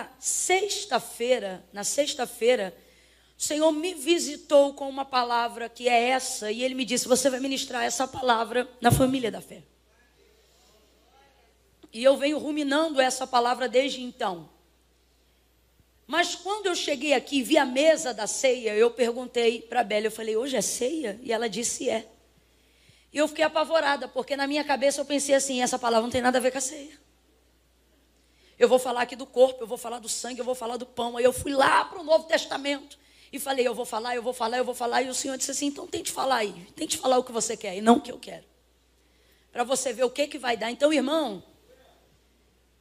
na 0.00 0.08
sexta-feira, 0.18 1.62
na 1.72 1.84
sexta-feira, 1.84 2.74
o 3.38 3.42
Senhor 3.42 3.70
me 3.72 3.94
visitou 3.94 4.72
com 4.74 4.88
uma 4.88 5.04
palavra 5.04 5.68
que 5.68 5.88
é 5.88 6.08
essa, 6.08 6.50
e 6.50 6.62
Ele 6.62 6.74
me 6.74 6.84
disse: 6.84 7.06
Você 7.06 7.28
vai 7.28 7.40
ministrar 7.40 7.84
essa 7.84 8.08
palavra 8.08 8.68
na 8.80 8.90
família 8.90 9.30
da 9.30 9.40
fé. 9.40 9.62
E 11.92 12.02
eu 12.02 12.16
venho 12.16 12.38
ruminando 12.38 13.00
essa 13.00 13.26
palavra 13.26 13.68
desde 13.68 14.00
então. 14.00 14.48
Mas 16.06 16.34
quando 16.34 16.66
eu 16.66 16.74
cheguei 16.74 17.12
aqui 17.12 17.38
e 17.38 17.42
vi 17.42 17.58
a 17.58 17.64
mesa 17.64 18.14
da 18.14 18.26
ceia, 18.26 18.74
eu 18.74 18.90
perguntei 18.90 19.62
para 19.62 19.80
a 19.80 19.84
Bela, 19.84 20.06
eu 20.06 20.10
falei, 20.10 20.36
hoje 20.36 20.56
é 20.56 20.60
ceia? 20.60 21.20
E 21.22 21.32
ela 21.32 21.48
disse, 21.48 21.88
é. 21.88 22.08
E 23.12 23.18
eu 23.18 23.28
fiquei 23.28 23.44
apavorada, 23.44 24.08
porque 24.08 24.36
na 24.36 24.46
minha 24.46 24.64
cabeça 24.64 25.00
eu 25.00 25.04
pensei 25.04 25.34
assim, 25.34 25.62
essa 25.62 25.78
palavra 25.78 26.02
não 26.02 26.10
tem 26.10 26.22
nada 26.22 26.38
a 26.38 26.40
ver 26.40 26.50
com 26.50 26.58
a 26.58 26.60
ceia. 26.60 26.98
Eu 28.60 28.68
vou 28.68 28.78
falar 28.78 29.02
aqui 29.02 29.16
do 29.16 29.26
corpo, 29.26 29.64
eu 29.64 29.66
vou 29.66 29.76
falar 29.76 29.98
do 29.98 30.08
sangue, 30.08 30.38
eu 30.38 30.44
vou 30.44 30.54
falar 30.54 30.76
do 30.76 30.86
pão. 30.86 31.16
Aí 31.16 31.24
eu 31.24 31.32
fui 31.32 31.52
lá 31.52 31.84
para 31.84 31.98
o 31.98 32.04
Novo 32.04 32.28
Testamento 32.28 32.96
e 33.32 33.40
falei, 33.40 33.66
eu 33.66 33.74
vou 33.74 33.84
falar, 33.84 34.14
eu 34.14 34.22
vou 34.22 34.32
falar, 34.32 34.58
eu 34.58 34.64
vou 34.64 34.74
falar. 34.74 35.02
E 35.02 35.08
o 35.08 35.14
Senhor 35.14 35.36
disse 35.36 35.50
assim, 35.50 35.66
então 35.66 35.88
tente 35.88 36.12
falar 36.12 36.36
aí, 36.36 36.52
tente 36.76 36.96
falar 36.96 37.18
o 37.18 37.24
que 37.24 37.32
você 37.32 37.56
quer 37.56 37.76
e 37.76 37.80
não 37.80 37.96
o 37.96 38.00
que 38.00 38.12
eu 38.12 38.18
quero. 38.18 38.44
Para 39.50 39.64
você 39.64 39.92
ver 39.92 40.04
o 40.04 40.10
que, 40.10 40.28
que 40.28 40.38
vai 40.38 40.56
dar. 40.56 40.70
Então, 40.70 40.92
irmão, 40.92 41.42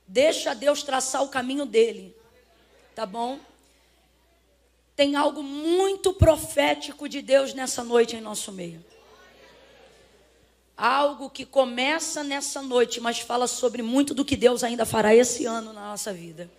deixa 0.08 0.54
Deus 0.54 0.84
traçar 0.84 1.24
o 1.24 1.30
caminho 1.30 1.66
dele 1.66 2.20
tá 3.00 3.06
bom? 3.06 3.40
Tem 4.94 5.16
algo 5.16 5.42
muito 5.42 6.14
profético 6.14 7.08
de 7.08 7.22
Deus 7.22 7.54
nessa 7.54 7.82
noite 7.82 8.18
em 8.18 8.20
nosso 8.20 8.52
meio. 8.52 8.84
Algo 10.80 11.30
que 11.30 11.44
começa 11.44 12.24
nessa 12.24 12.62
noite, 12.62 13.02
mas 13.02 13.20
fala 13.20 13.48
sobre 13.48 13.82
muito 13.82 14.14
do 14.14 14.24
que 14.24 14.38
Deus 14.38 14.64
ainda 14.64 14.86
fará 14.86 15.14
esse 15.14 15.46
ano 15.46 15.74
na 15.74 15.90
nossa 15.90 16.14
vida. 16.14 16.50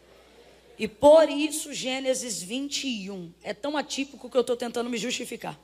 E 0.79 0.87
por 0.87 1.31
isso, 1.31 1.73
Gênesis 1.73 2.43
21 2.43 3.33
é 3.43 3.55
tão 3.55 3.79
atípico 3.79 4.29
que 4.29 4.37
eu 4.37 4.43
estou 4.43 4.59
tentando 4.59 4.91
me 4.91 4.99
justificar. 4.99 5.59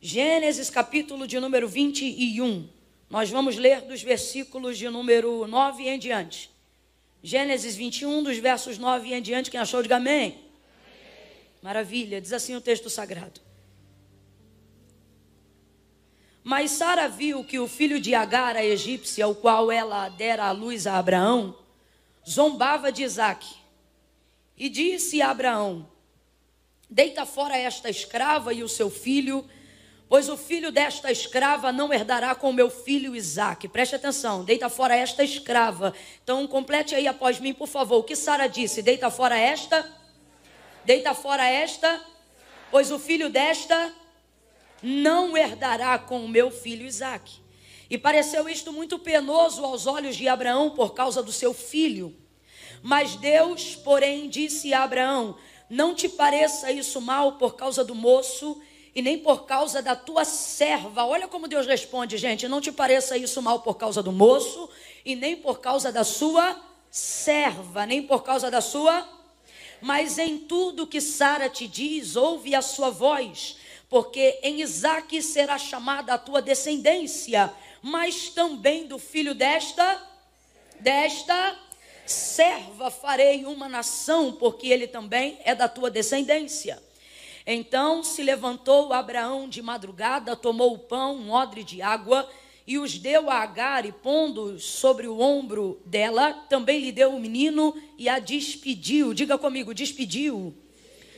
Gênesis 0.00 0.70
capítulo 0.70 1.26
de 1.26 1.38
número 1.38 1.68
21. 1.68 2.66
Nós 3.10 3.28
vamos 3.28 3.56
ler 3.56 3.82
dos 3.82 4.02
versículos 4.02 4.78
de 4.78 4.88
número 4.88 5.46
9 5.46 5.86
em 5.86 5.98
diante. 5.98 6.50
Gênesis 7.22 7.76
21, 7.76 8.22
dos 8.22 8.38
versos 8.38 8.78
9 8.78 9.12
em 9.12 9.20
diante, 9.20 9.50
quem 9.50 9.60
achou, 9.60 9.82
diga 9.82 9.96
amém. 9.96 10.14
amém. 10.14 10.38
Maravilha, 11.62 12.22
diz 12.22 12.32
assim 12.32 12.56
o 12.56 12.60
texto 12.62 12.88
sagrado. 12.88 13.38
Mas 16.44 16.72
Sara 16.72 17.08
viu 17.08 17.42
que 17.42 17.58
o 17.58 17.66
filho 17.66 17.98
de 17.98 18.14
Agar, 18.14 18.54
a 18.54 18.62
egípcia, 18.62 19.26
o 19.26 19.34
qual 19.34 19.72
ela 19.72 20.10
dera 20.10 20.44
à 20.44 20.52
luz 20.52 20.86
a 20.86 20.98
Abraão, 20.98 21.56
zombava 22.28 22.92
de 22.92 23.02
Isaac. 23.02 23.46
E 24.54 24.68
disse 24.68 25.22
a 25.22 25.30
Abraão: 25.30 25.88
Deita 26.88 27.24
fora 27.24 27.56
esta 27.56 27.88
escrava 27.88 28.52
e 28.52 28.62
o 28.62 28.68
seu 28.68 28.90
filho, 28.90 29.48
Pois 30.06 30.28
o 30.28 30.36
filho 30.36 30.70
desta 30.70 31.10
escrava 31.10 31.72
não 31.72 31.92
herdará 31.92 32.34
com 32.34 32.52
meu 32.52 32.70
filho 32.70 33.16
Isaque. 33.16 33.66
Preste 33.66 33.96
atenção, 33.96 34.44
deita 34.44 34.68
fora 34.68 34.94
esta 34.94 35.24
escrava. 35.24 35.94
Então, 36.22 36.46
complete 36.46 36.94
aí 36.94 37.08
após 37.08 37.40
mim, 37.40 37.54
por 37.54 37.66
favor. 37.66 37.98
O 37.98 38.04
que 38.04 38.14
Sara 38.14 38.46
disse? 38.46 38.82
Deita 38.82 39.10
fora 39.10 39.36
esta. 39.36 39.90
Deita 40.84 41.14
fora 41.14 41.48
esta. 41.48 42.00
Pois 42.70 42.90
o 42.90 42.98
filho 42.98 43.30
desta 43.30 43.92
não 44.82 45.36
herdará 45.36 45.98
com 45.98 46.24
o 46.24 46.28
meu 46.28 46.50
filho 46.50 46.86
Isaque. 46.86 47.42
E 47.88 47.98
pareceu 47.98 48.48
isto 48.48 48.72
muito 48.72 48.98
penoso 48.98 49.64
aos 49.64 49.86
olhos 49.86 50.16
de 50.16 50.26
Abraão 50.28 50.70
por 50.70 50.94
causa 50.94 51.22
do 51.22 51.32
seu 51.32 51.52
filho. 51.52 52.14
Mas 52.82 53.16
Deus, 53.16 53.76
porém, 53.76 54.28
disse 54.28 54.74
a 54.74 54.82
Abraão: 54.82 55.36
Não 55.70 55.94
te 55.94 56.08
pareça 56.08 56.70
isso 56.70 57.00
mal 57.00 57.32
por 57.32 57.56
causa 57.56 57.84
do 57.84 57.94
moço 57.94 58.60
e 58.94 59.02
nem 59.02 59.18
por 59.18 59.44
causa 59.44 59.82
da 59.82 59.96
tua 59.96 60.24
serva. 60.24 61.04
Olha 61.04 61.26
como 61.26 61.48
Deus 61.48 61.66
responde, 61.66 62.16
gente. 62.16 62.46
Não 62.46 62.60
te 62.60 62.70
pareça 62.70 63.18
isso 63.18 63.42
mal 63.42 63.60
por 63.60 63.74
causa 63.76 64.02
do 64.02 64.12
moço, 64.12 64.68
e 65.04 65.16
nem 65.16 65.36
por 65.36 65.60
causa 65.60 65.90
da 65.90 66.04
sua 66.04 66.60
serva, 66.90 67.84
nem 67.84 68.02
por 68.02 68.22
causa 68.22 68.50
da 68.50 68.60
sua. 68.60 69.06
Mas 69.80 70.16
em 70.18 70.38
tudo 70.38 70.86
que 70.86 71.00
Sara 71.00 71.48
te 71.48 71.66
diz, 71.66 72.14
ouve 72.16 72.54
a 72.54 72.62
sua 72.62 72.90
voz, 72.90 73.56
porque 73.94 74.40
em 74.42 74.60
Isaque 74.60 75.22
será 75.22 75.56
chamada 75.56 76.14
a 76.14 76.18
tua 76.18 76.42
descendência, 76.42 77.48
mas 77.80 78.28
também 78.28 78.88
do 78.88 78.98
filho 78.98 79.36
desta, 79.36 80.02
desta 80.80 81.56
serva 82.04 82.90
farei 82.90 83.44
uma 83.44 83.68
nação, 83.68 84.32
porque 84.32 84.66
ele 84.66 84.88
também 84.88 85.38
é 85.44 85.54
da 85.54 85.68
tua 85.68 85.92
descendência. 85.92 86.82
Então 87.46 88.02
se 88.02 88.20
levantou 88.20 88.92
Abraão 88.92 89.48
de 89.48 89.62
madrugada, 89.62 90.34
tomou 90.34 90.74
o 90.74 90.78
pão, 90.80 91.14
um 91.14 91.30
odre 91.30 91.62
de 91.62 91.80
água, 91.80 92.28
e 92.66 92.80
os 92.80 92.98
deu 92.98 93.30
a 93.30 93.36
Agar, 93.36 93.86
e 93.86 93.92
pondo 93.92 94.58
sobre 94.58 95.06
o 95.06 95.20
ombro 95.20 95.80
dela, 95.86 96.32
também 96.50 96.80
lhe 96.80 96.90
deu 96.90 97.14
o 97.14 97.20
menino 97.20 97.72
e 97.96 98.08
a 98.08 98.18
despediu. 98.18 99.14
Diga 99.14 99.38
comigo, 99.38 99.72
despediu. 99.72 100.52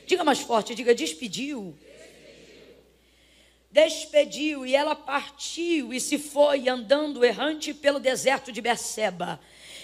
Diga 0.06 0.22
mais 0.22 0.40
forte, 0.40 0.74
diga 0.74 0.94
despediu. 0.94 1.74
Despediu, 3.76 4.64
e 4.64 4.74
ela 4.74 4.94
partiu 4.94 5.92
e 5.92 6.00
se 6.00 6.18
foi 6.18 6.66
andando 6.66 7.22
errante 7.22 7.74
pelo 7.74 8.00
deserto 8.00 8.50
de 8.50 8.62
Berseba. 8.62 9.38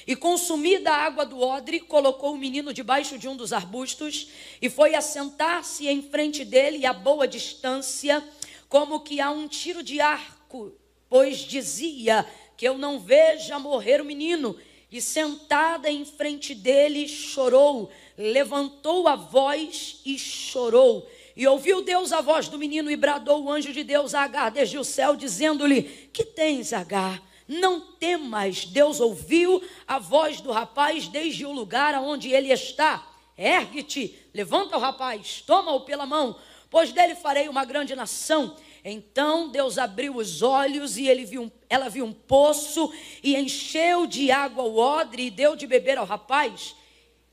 E 0.07 0.17
consumida 0.17 0.91
a 0.91 1.05
água 1.05 1.27
do 1.27 1.39
odre, 1.39 1.79
colocou 1.79 2.33
o 2.33 2.39
menino 2.39 2.73
debaixo 2.73 3.19
de 3.19 3.29
um 3.29 3.37
dos 3.37 3.53
arbustos 3.53 4.31
e 4.63 4.71
foi 4.71 4.95
assentar-se 4.95 5.87
em 5.89 6.01
frente 6.01 6.43
dele 6.43 6.87
a 6.87 6.95
boa 6.95 7.29
distância, 7.29 8.25
como 8.67 9.01
que 9.01 9.21
a 9.21 9.31
um 9.31 9.47
tiro 9.47 9.83
de 9.83 10.01
arco, 10.01 10.73
pois 11.07 11.41
dizia 11.41 12.27
que 12.57 12.67
eu 12.67 12.79
não 12.79 12.99
veja 12.99 13.59
morrer 13.59 14.01
o 14.01 14.07
menino. 14.07 14.57
E 14.91 15.03
sentada 15.03 15.91
em 15.91 16.07
frente 16.07 16.55
dele, 16.55 17.07
chorou, 17.07 17.91
levantou 18.17 19.07
a 19.07 19.17
voz 19.17 20.01
e 20.07 20.19
chorou. 20.19 21.07
E 21.37 21.47
ouviu 21.47 21.83
Deus 21.83 22.13
a 22.13 22.21
voz 22.21 22.49
do 22.49 22.59
menino 22.59 22.91
e 22.91 22.97
bradou 22.97 23.45
o 23.45 23.51
anjo 23.51 23.73
de 23.73 23.83
Deus 23.83 24.15
a 24.15 24.23
Agar 24.23 24.51
desde 24.51 24.79
o 24.79 24.85
céu, 24.85 25.17
dizendo-lhe: 25.17 25.83
Que 26.13 26.25
tens, 26.25 26.73
Agar? 26.73 27.23
Não 27.49 27.81
temas, 27.81 28.65
Deus 28.65 29.01
ouviu 29.01 29.63
a 29.87 29.99
voz 29.99 30.41
do 30.41 30.53
rapaz 30.53 31.09
desde 31.09 31.45
o 31.45 31.53
lugar 31.53 31.95
onde 31.95 32.31
ele 32.31 32.53
está. 32.53 33.07
Ergue-te, 33.37 34.17
levanta 34.33 34.77
o 34.77 34.81
rapaz, 34.81 35.43
toma-o 35.47 35.81
pela 35.81 36.07
mão, 36.07 36.39
pois 36.71 36.93
dele 36.93 37.15
farei 37.15 37.49
uma 37.49 37.65
grande 37.65 37.95
nação. 37.95 38.57
Então 38.85 39.49
Deus 39.49 39.79
abriu 39.79 40.17
os 40.17 40.43
olhos 40.43 40.97
e 40.97 41.07
ele 41.07 41.25
viu 41.25 41.51
ela 41.69 41.89
viu 41.89 42.05
um 42.05 42.13
poço 42.13 42.93
e 43.23 43.37
encheu 43.37 44.07
de 44.07 44.31
água 44.31 44.65
o 44.65 44.77
odre 44.77 45.27
e 45.27 45.31
deu 45.31 45.57
de 45.57 45.67
beber 45.67 45.99
ao 45.99 46.05
rapaz. 46.05 46.75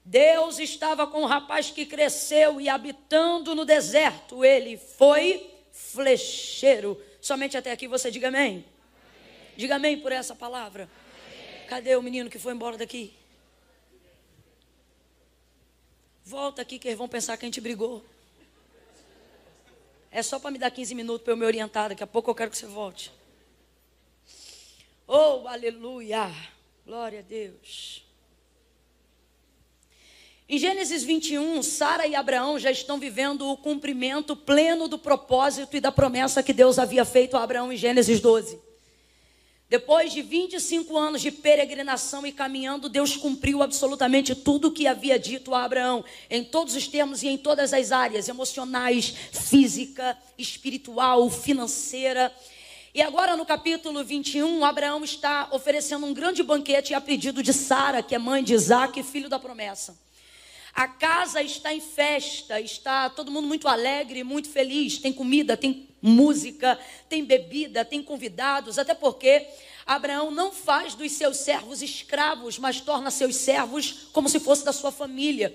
Deus 0.04 0.60
estava 0.60 1.06
com 1.06 1.22
o 1.22 1.26
rapaz 1.26 1.70
que 1.72 1.86
cresceu 1.86 2.60
e 2.60 2.68
habitando 2.68 3.54
no 3.54 3.66
deserto, 3.66 4.44
ele 4.44 4.78
foi 4.78 5.50
flecheiro. 5.72 7.02
Somente 7.22 7.58
até 7.58 7.72
aqui 7.72 7.88
você 7.88 8.10
diga 8.10 8.30
amém. 8.30 8.66
Diga 9.56 9.76
amém 9.76 10.00
por 10.00 10.12
essa 10.12 10.36
palavra. 10.36 10.90
Amém. 11.28 11.68
Cadê 11.68 11.96
o 11.96 12.02
menino 12.02 12.30
que 12.30 12.40
foi 12.40 12.54
embora 12.54 12.78
daqui? 12.78 13.14
Volta 16.24 16.62
aqui 16.62 16.78
que 16.78 16.88
eles 16.88 16.98
vão 16.98 17.08
pensar 17.08 17.38
que 17.38 17.46
a 17.46 17.48
gente 17.48 17.60
brigou. 17.60 18.06
É 20.12 20.24
só 20.24 20.40
para 20.40 20.52
me 20.52 20.58
dar 20.58 20.72
15 20.72 20.96
minutos 20.96 21.24
para 21.24 21.34
eu 21.34 21.38
me 21.38 21.46
orientar. 21.46 21.90
Daqui 21.90 22.04
a 22.04 22.08
pouco 22.08 22.30
eu 22.30 22.36
quero 22.36 22.52
que 22.52 22.58
você 22.58 22.66
volte. 22.66 23.12
Oh, 25.08 25.48
aleluia. 25.48 26.32
Glória 26.86 27.20
a 27.20 27.24
Deus. 27.24 28.09
Em 30.52 30.58
Gênesis 30.58 31.04
21, 31.04 31.62
Sara 31.62 32.08
e 32.08 32.16
Abraão 32.16 32.58
já 32.58 32.72
estão 32.72 32.98
vivendo 32.98 33.48
o 33.48 33.56
cumprimento 33.56 34.36
pleno 34.36 34.88
do 34.88 34.98
propósito 34.98 35.78
e 35.78 35.80
da 35.80 35.92
promessa 35.92 36.42
que 36.42 36.52
Deus 36.52 36.80
havia 36.80 37.06
feito 37.06 37.38
a 37.38 37.44
Abraão 37.44 37.72
em 37.72 37.78
Gênesis 37.78 38.20
12. 38.20 38.60
Depois 39.70 40.12
de 40.12 40.24
25 40.24 40.98
anos 40.98 41.22
de 41.22 41.30
peregrinação 41.30 42.26
e 42.26 42.32
caminhando, 42.32 42.90
Deus 42.90 43.16
cumpriu 43.16 43.62
absolutamente 43.62 44.34
tudo 44.34 44.70
o 44.70 44.72
que 44.72 44.88
havia 44.88 45.20
dito 45.20 45.54
a 45.54 45.64
Abraão, 45.64 46.04
em 46.32 46.44
todos 46.44 46.76
os 46.76 46.88
termos 46.88 47.22
e 47.22 47.28
em 47.28 47.38
todas 47.38 47.72
as 47.72 47.92
áreas 47.92 48.28
emocionais, 48.28 49.14
física, 49.32 50.18
espiritual, 50.36 51.30
financeira. 51.30 52.34
E 52.92 53.04
agora 53.04 53.38
no 53.38 53.46
capítulo 53.46 54.04
21, 54.04 54.66
Abraão 54.66 55.04
está 55.04 55.48
oferecendo 55.52 56.08
um 56.08 56.14
grande 56.14 56.42
banquete 56.42 56.96
a 56.96 57.00
pedido 57.00 57.44
de 57.44 57.54
Sara, 57.54 58.02
que 58.02 58.16
é 58.16 58.18
mãe 58.18 58.44
de 58.44 58.56
Isaac, 58.56 59.04
filho 59.04 59.30
da 59.30 59.38
promessa. 59.38 60.09
A 60.80 60.88
casa 60.88 61.42
está 61.42 61.74
em 61.74 61.82
festa, 61.82 62.62
está 62.62 63.10
todo 63.10 63.30
mundo 63.30 63.46
muito 63.46 63.68
alegre, 63.68 64.24
muito 64.24 64.50
feliz. 64.50 64.98
Tem 64.98 65.12
comida, 65.12 65.58
tem 65.58 65.90
música, 66.02 66.80
tem 67.10 67.26
bebida, 67.26 67.84
tem 67.84 68.02
convidados, 68.02 68.80
até 68.80 68.94
porque 68.94 69.46
Abraão 69.86 70.32
não 70.32 70.54
faz 70.54 70.96
dos 70.96 71.12
seus 71.12 71.36
servos 71.36 71.82
escravos, 71.82 72.58
mas 72.58 72.80
torna 72.80 73.12
seus 73.12 73.36
servos 73.36 74.08
como 74.14 74.30
se 74.30 74.40
fosse 74.40 74.64
da 74.64 74.72
sua 74.72 74.90
família. 74.90 75.54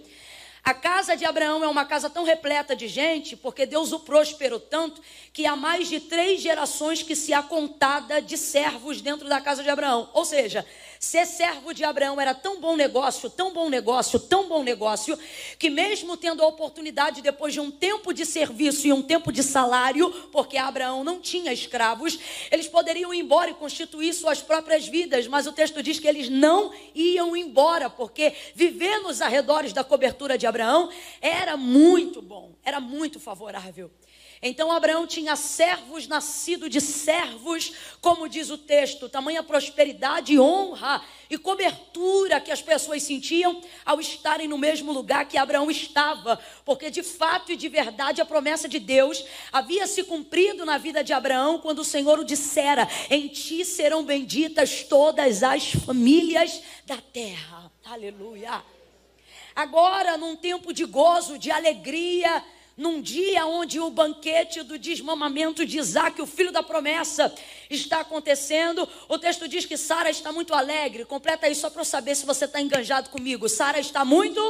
A 0.63 0.75
casa 0.75 1.17
de 1.17 1.25
Abraão 1.25 1.65
é 1.65 1.69
uma 1.69 1.87
casa 1.87 2.11
tão 2.11 2.25
repleta 2.25 2.77
de 2.77 2.87
gente, 2.87 3.35
porque 3.35 3.65
Deus 3.65 3.93
o 3.93 4.01
prosperou 4.01 4.61
tanto, 4.61 5.01
que 5.33 5.47
há 5.47 5.57
mais 5.57 5.89
de 5.89 6.01
três 6.01 6.43
gerações 6.43 7.03
que 7.03 7.17
se 7.17 7.33
há 7.33 7.43
contada 7.43 8.21
de 8.21 8.37
servos 8.37 9.01
dentro 9.01 9.27
da 9.27 9.41
casa 9.41 9.63
de 9.63 9.71
Abraão. 9.71 10.11
Ou 10.13 10.27
seja, 10.27 10.67
ser 11.05 11.27
servo 11.27 11.75
de 11.75 11.85
Abraão 11.85 12.19
era 12.21 12.35
tão 12.35 12.59
bom 12.59 12.75
negócio, 12.75 13.29
tão 13.29 13.53
bom 13.53 13.69
negócio, 13.69 14.19
tão 14.19 14.49
bom 14.49 14.63
negócio, 14.63 15.19
que 15.59 15.69
mesmo 15.69 16.17
tendo 16.17 16.43
a 16.43 16.47
oportunidade, 16.47 17.21
depois 17.21 17.53
de 17.53 17.61
um 17.61 17.71
tempo 17.71 18.13
de 18.13 18.25
serviço 18.25 18.87
e 18.87 18.93
um 18.93 19.03
tempo 19.03 19.31
de 19.31 19.43
salário, 19.43 20.11
porque 20.33 20.57
Abraão 20.57 21.05
não 21.05 21.21
tinha 21.21 21.53
escravos, 21.53 22.19
eles 22.51 22.67
poderiam 22.67 23.13
ir 23.13 23.21
embora 23.21 23.51
e 23.51 23.55
constituir 23.55 24.15
suas 24.15 24.41
próprias 24.41 24.89
vidas, 24.89 25.27
mas 25.27 25.47
o 25.47 25.53
texto 25.53 25.83
diz 25.83 26.01
que 26.01 26.09
eles 26.09 26.29
não 26.29 26.73
iam 26.95 27.37
embora, 27.37 27.91
porque 27.91 28.33
viver 28.55 28.99
nos 29.01 29.21
arredores 29.21 29.73
da 29.73 29.85
cobertura 29.85 30.39
de 30.39 30.47
Abraão 30.47 30.89
era 31.21 31.57
muito 31.57 32.23
bom, 32.23 32.53
era 32.65 32.81
muito 32.81 33.21
favorável. 33.21 33.91
Então 34.47 34.71
Abraão 34.71 35.07
tinha 35.07 35.35
servos 35.37 36.07
nascidos 36.07 36.69
de 36.69 36.79
servos, 36.79 37.73
como 38.03 38.29
diz 38.29 38.51
o 38.51 38.59
texto, 38.59 39.09
tamanha 39.09 39.43
prosperidade, 39.43 40.39
honra 40.39 41.03
e 41.31 41.39
cobertura 41.39 42.39
que 42.43 42.53
as 42.53 42.61
pessoas 42.61 43.03
sentiam 43.03 43.63
ao 43.87 43.99
estarem 43.99 44.47
no 44.47 44.59
mesmo 44.59 44.93
lugar 44.93 45.27
que 45.27 45.39
Abraão 45.39 45.71
estava, 45.71 46.39
porque 46.63 46.91
de 46.91 47.03
fato 47.03 47.53
e 47.53 47.57
de 47.57 47.71
verdade 47.71 48.21
a 48.21 48.27
promessa 48.27 48.69
de 48.69 48.79
Deus 48.79 49.25
havia 49.51 49.87
se 49.87 50.05
cumprido 50.05 50.67
na 50.67 50.77
vida 50.77 51.03
de 51.03 51.15
Abraão 51.15 51.59
quando 51.59 51.79
o 51.79 51.85
Senhor 51.85 52.19
o 52.19 52.25
dissera: 52.25 52.87
Em 53.09 53.29
ti 53.29 53.65
serão 53.65 54.05
benditas 54.05 54.83
todas 54.83 55.43
as 55.43 55.73
famílias 55.73 56.61
da 56.85 56.99
terra. 56.99 57.73
Aleluia. 57.83 58.63
Agora, 59.57 60.19
num 60.19 60.37
tempo 60.37 60.71
de 60.71 60.85
gozo, 60.85 61.39
de 61.39 61.51
alegria, 61.51 62.45
num 62.77 63.01
dia 63.01 63.47
onde 63.47 63.79
o 63.79 63.91
banquete 63.91 64.63
do 64.63 64.79
desmamamento 64.79 65.65
de 65.65 65.79
Isaac, 65.79 66.21
o 66.21 66.27
filho 66.27 66.51
da 66.51 66.63
promessa, 66.63 67.33
está 67.71 68.01
acontecendo, 68.01 68.89
o 69.09 69.19
texto 69.19 69.47
diz 69.47 69.65
que 69.65 69.77
Sara 69.77 70.11
está 70.11 70.33
muito 70.33 70.53
alegre. 70.55 71.05
Completa 71.05 71.47
aí 71.47 71.55
só 71.55 71.71
para 71.71 71.83
eu 71.83 71.87
saber 71.87 72.15
se 72.15 72.27
você 72.27 72.47
está 72.47 72.61
enganjado 72.61 73.11
comigo. 73.11 73.49
Sara 73.49 73.79
está 73.79 74.05
muito 74.05 74.41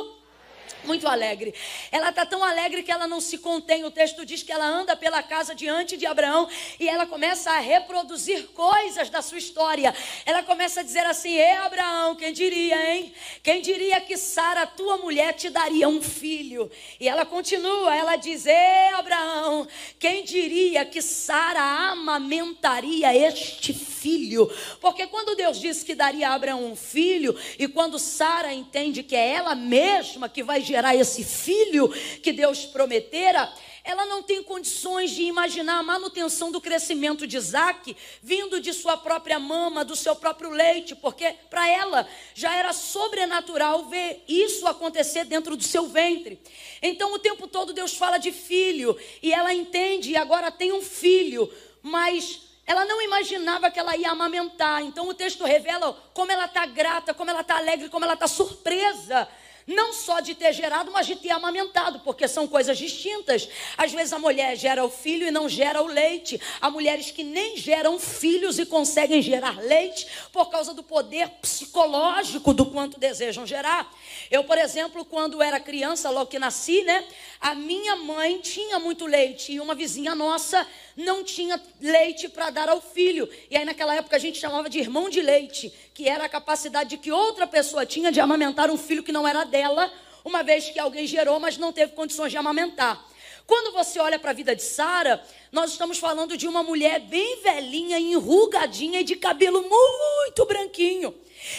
muito 0.87 1.07
alegre. 1.09 1.55
Ela 1.91 2.11
está 2.11 2.25
tão 2.27 2.43
alegre 2.45 2.83
que 2.83 2.93
ela 2.93 3.07
não 3.07 3.21
se 3.21 3.39
contém. 3.39 3.85
O 3.85 3.91
texto 3.91 4.25
diz 4.25 4.43
que 4.43 4.53
ela 4.53 4.67
anda 4.67 4.95
pela 4.95 5.23
casa 5.23 5.55
diante 5.55 5.97
de 5.97 6.07
Abraão 6.07 6.49
e 6.79 6.89
ela 6.89 7.07
começa 7.07 7.51
a 7.51 7.59
reproduzir 7.59 8.49
coisas 8.49 9.11
da 9.11 9.23
sua 9.23 9.39
história. 9.39 9.95
Ela 10.27 10.43
começa 10.43 10.81
a 10.81 10.83
dizer 10.83 11.07
assim: 11.07 11.35
"Ê 11.35 11.53
Abraão, 11.53 12.15
quem 12.15 12.33
diria, 12.33 12.95
hein? 12.95 13.13
Quem 13.43 13.61
diria 13.63 14.01
que 14.01 14.17
Sara, 14.17 14.67
tua 14.67 14.99
mulher, 14.99 15.33
te 15.33 15.51
daria 15.51 15.89
um 15.89 16.03
filho?" 16.03 16.71
E 17.01 17.09
ela 17.09 17.25
continua, 17.25 17.95
ela 17.95 18.17
diz: 18.17 18.47
"Ê 18.47 18.89
Abraão, 18.95 19.67
quem 19.99 20.25
diria 20.25 20.85
que 20.85 21.01
Sara 21.01 21.63
amamentaria 21.91 23.17
este 23.17 23.73
filho?" 23.73 24.51
Porque 24.81 25.07
quando 25.07 25.35
Deus 25.35 25.59
disse 25.59 25.85
que 25.85 25.95
daria 25.95 26.29
a 26.29 26.35
Abraão 26.35 26.65
um 26.65 26.77
filho 26.77 27.37
e 27.59 27.67
quando 27.67 27.99
Sara 27.99 28.53
entende 28.53 29.03
que 29.03 29.17
é 29.17 29.35
ela 29.35 29.55
mesma 29.55 30.29
que 30.29 30.43
vai 30.43 30.61
gerar 30.61 30.74
esse 30.97 31.23
filho 31.23 31.89
que 32.23 32.33
Deus 32.33 32.65
prometera, 32.65 33.53
ela 33.85 34.07
não 34.07 34.23
tem 34.23 34.43
condições 34.43 35.11
de 35.11 35.25
imaginar 35.25 35.79
a 35.79 35.83
manutenção 35.83 36.51
do 36.51 36.59
crescimento 36.59 37.27
de 37.27 37.37
Isaac 37.37 37.95
vindo 38.23 38.59
de 38.59 38.73
sua 38.73 38.97
própria 38.97 39.39
mama, 39.39 39.85
do 39.85 39.95
seu 39.95 40.17
próprio 40.17 40.49
leite, 40.49 40.97
porque 40.97 41.35
para 41.51 41.69
ela 41.69 42.09
já 42.35 42.57
era 42.57 42.73
sobrenatural 42.73 43.85
ver 43.85 44.25
isso 44.27 44.67
acontecer 44.67 45.25
dentro 45.25 45.55
do 45.55 45.63
seu 45.63 45.87
ventre. 45.87 46.41
Então 46.81 47.13
o 47.13 47.19
tempo 47.19 47.47
todo 47.47 47.75
Deus 47.75 47.95
fala 47.95 48.17
de 48.17 48.33
filho 48.33 48.99
e 49.23 49.35
ela 49.35 49.53
entende 49.53 50.13
e 50.13 50.17
agora 50.17 50.51
tem 50.51 50.73
um 50.73 50.81
filho, 50.81 51.53
mas 51.83 52.41
ela 52.67 52.87
não 52.87 53.03
imaginava 53.03 53.71
que 53.71 53.79
ela 53.79 53.95
ia 53.99 54.11
amamentar. 54.11 54.83
Então 54.83 55.07
o 55.09 55.15
texto 55.15 55.45
revela 55.45 55.93
como 56.15 56.33
ela 56.33 56.47
está 56.47 56.65
grata, 56.65 57.13
como 57.13 57.29
ela 57.29 57.43
está 57.43 57.59
alegre, 57.59 57.91
como 57.91 58.07
ela 58.07 58.15
está 58.15 58.27
surpresa 58.27 59.29
não 59.67 59.93
só 59.93 60.21
de 60.21 60.35
ter 60.35 60.53
gerado, 60.53 60.91
mas 60.91 61.07
de 61.07 61.17
ter 61.17 61.31
amamentado, 61.31 62.01
porque 62.01 62.29
são 62.29 62.47
coisas 62.47 62.77
distintas. 62.77 63.49
Às 63.77 63.93
vezes 63.93 64.13
a 64.13 64.19
mulher 64.19 64.57
gera 64.57 64.85
o 64.85 64.91
filho 64.91 65.27
e 65.27 65.31
não 65.31 65.49
gera 65.49 65.83
o 65.83 65.87
leite. 65.87 66.41
Há 66.61 66.71
mulheres 66.71 67.11
que 67.11 67.25
nem 67.25 67.57
geram 67.57 67.99
filhos 67.99 68.59
e 68.59 68.67
conseguem 68.67 69.23
gerar 69.23 69.59
leite 69.61 70.07
por 70.33 70.51
causa 70.51 70.75
do 70.75 70.83
poder 70.83 71.29
psicológico 71.41 72.53
do 72.53 72.67
quanto 72.67 73.01
desejam 73.01 73.47
gerar. 73.47 73.93
Eu, 74.31 74.45
por 74.45 74.59
exemplo, 74.59 75.05
quando 75.05 75.43
era 75.43 75.59
criança, 75.59 76.11
logo 76.11 76.31
que 76.31 76.39
nasci, 76.39 76.83
né, 76.83 77.07
a 77.41 77.55
minha 77.55 77.97
mãe 77.97 78.39
tinha 78.39 78.79
muito 78.79 79.07
leite 79.07 79.53
e 79.53 79.61
uma 79.61 79.75
vizinha 79.75 80.15
nossa 80.15 80.67
não 80.97 81.25
tinha 81.25 81.61
leite 81.81 82.29
para 82.29 82.51
dar 82.51 82.69
ao 82.69 82.81
filho. 82.81 83.29
E 83.51 83.57
aí 83.57 83.65
naquela 83.65 83.95
época 83.95 84.17
a 84.17 84.19
gente 84.19 84.39
chamava 84.39 84.69
de 84.69 84.79
irmão 84.79 85.09
de 85.09 85.21
leite, 85.21 85.73
que 85.95 86.09
era 86.09 86.25
a 86.25 86.29
capacidade 86.29 86.91
de 86.91 86.99
que 86.99 87.13
outra 87.13 87.47
pessoa 87.47 87.87
tinha 87.87 88.11
de 88.11 88.19
amamentar 88.19 88.69
um 88.69 88.77
filho 88.77 89.03
que 89.03 89.13
não 89.13 89.27
era 89.27 89.45
dela, 89.45 89.91
uma 90.25 90.43
vez 90.43 90.69
que 90.69 90.79
alguém 90.79 91.07
gerou, 91.07 91.39
mas 91.39 91.57
não 91.57 91.73
teve 91.73 91.93
condições 91.93 92.33
de 92.33 92.37
amamentar. 92.37 93.01
Quando 93.47 93.73
você 93.73 94.01
olha 94.01 94.19
para 94.19 94.31
a 94.31 94.35
vida 94.35 94.57
de 94.57 94.63
Sara, 94.63 95.23
nós 95.53 95.71
estamos 95.71 95.99
falando 95.99 96.37
de 96.37 96.49
uma 96.49 96.63
mulher 96.63 96.99
bem 96.99 97.41
velhinha, 97.43 98.01
enrugadinha 98.01 99.01
e 99.01 99.05
de 99.05 99.15
cabelo 99.15 99.63
muito 99.63 100.45
branquinho. 100.47 101.15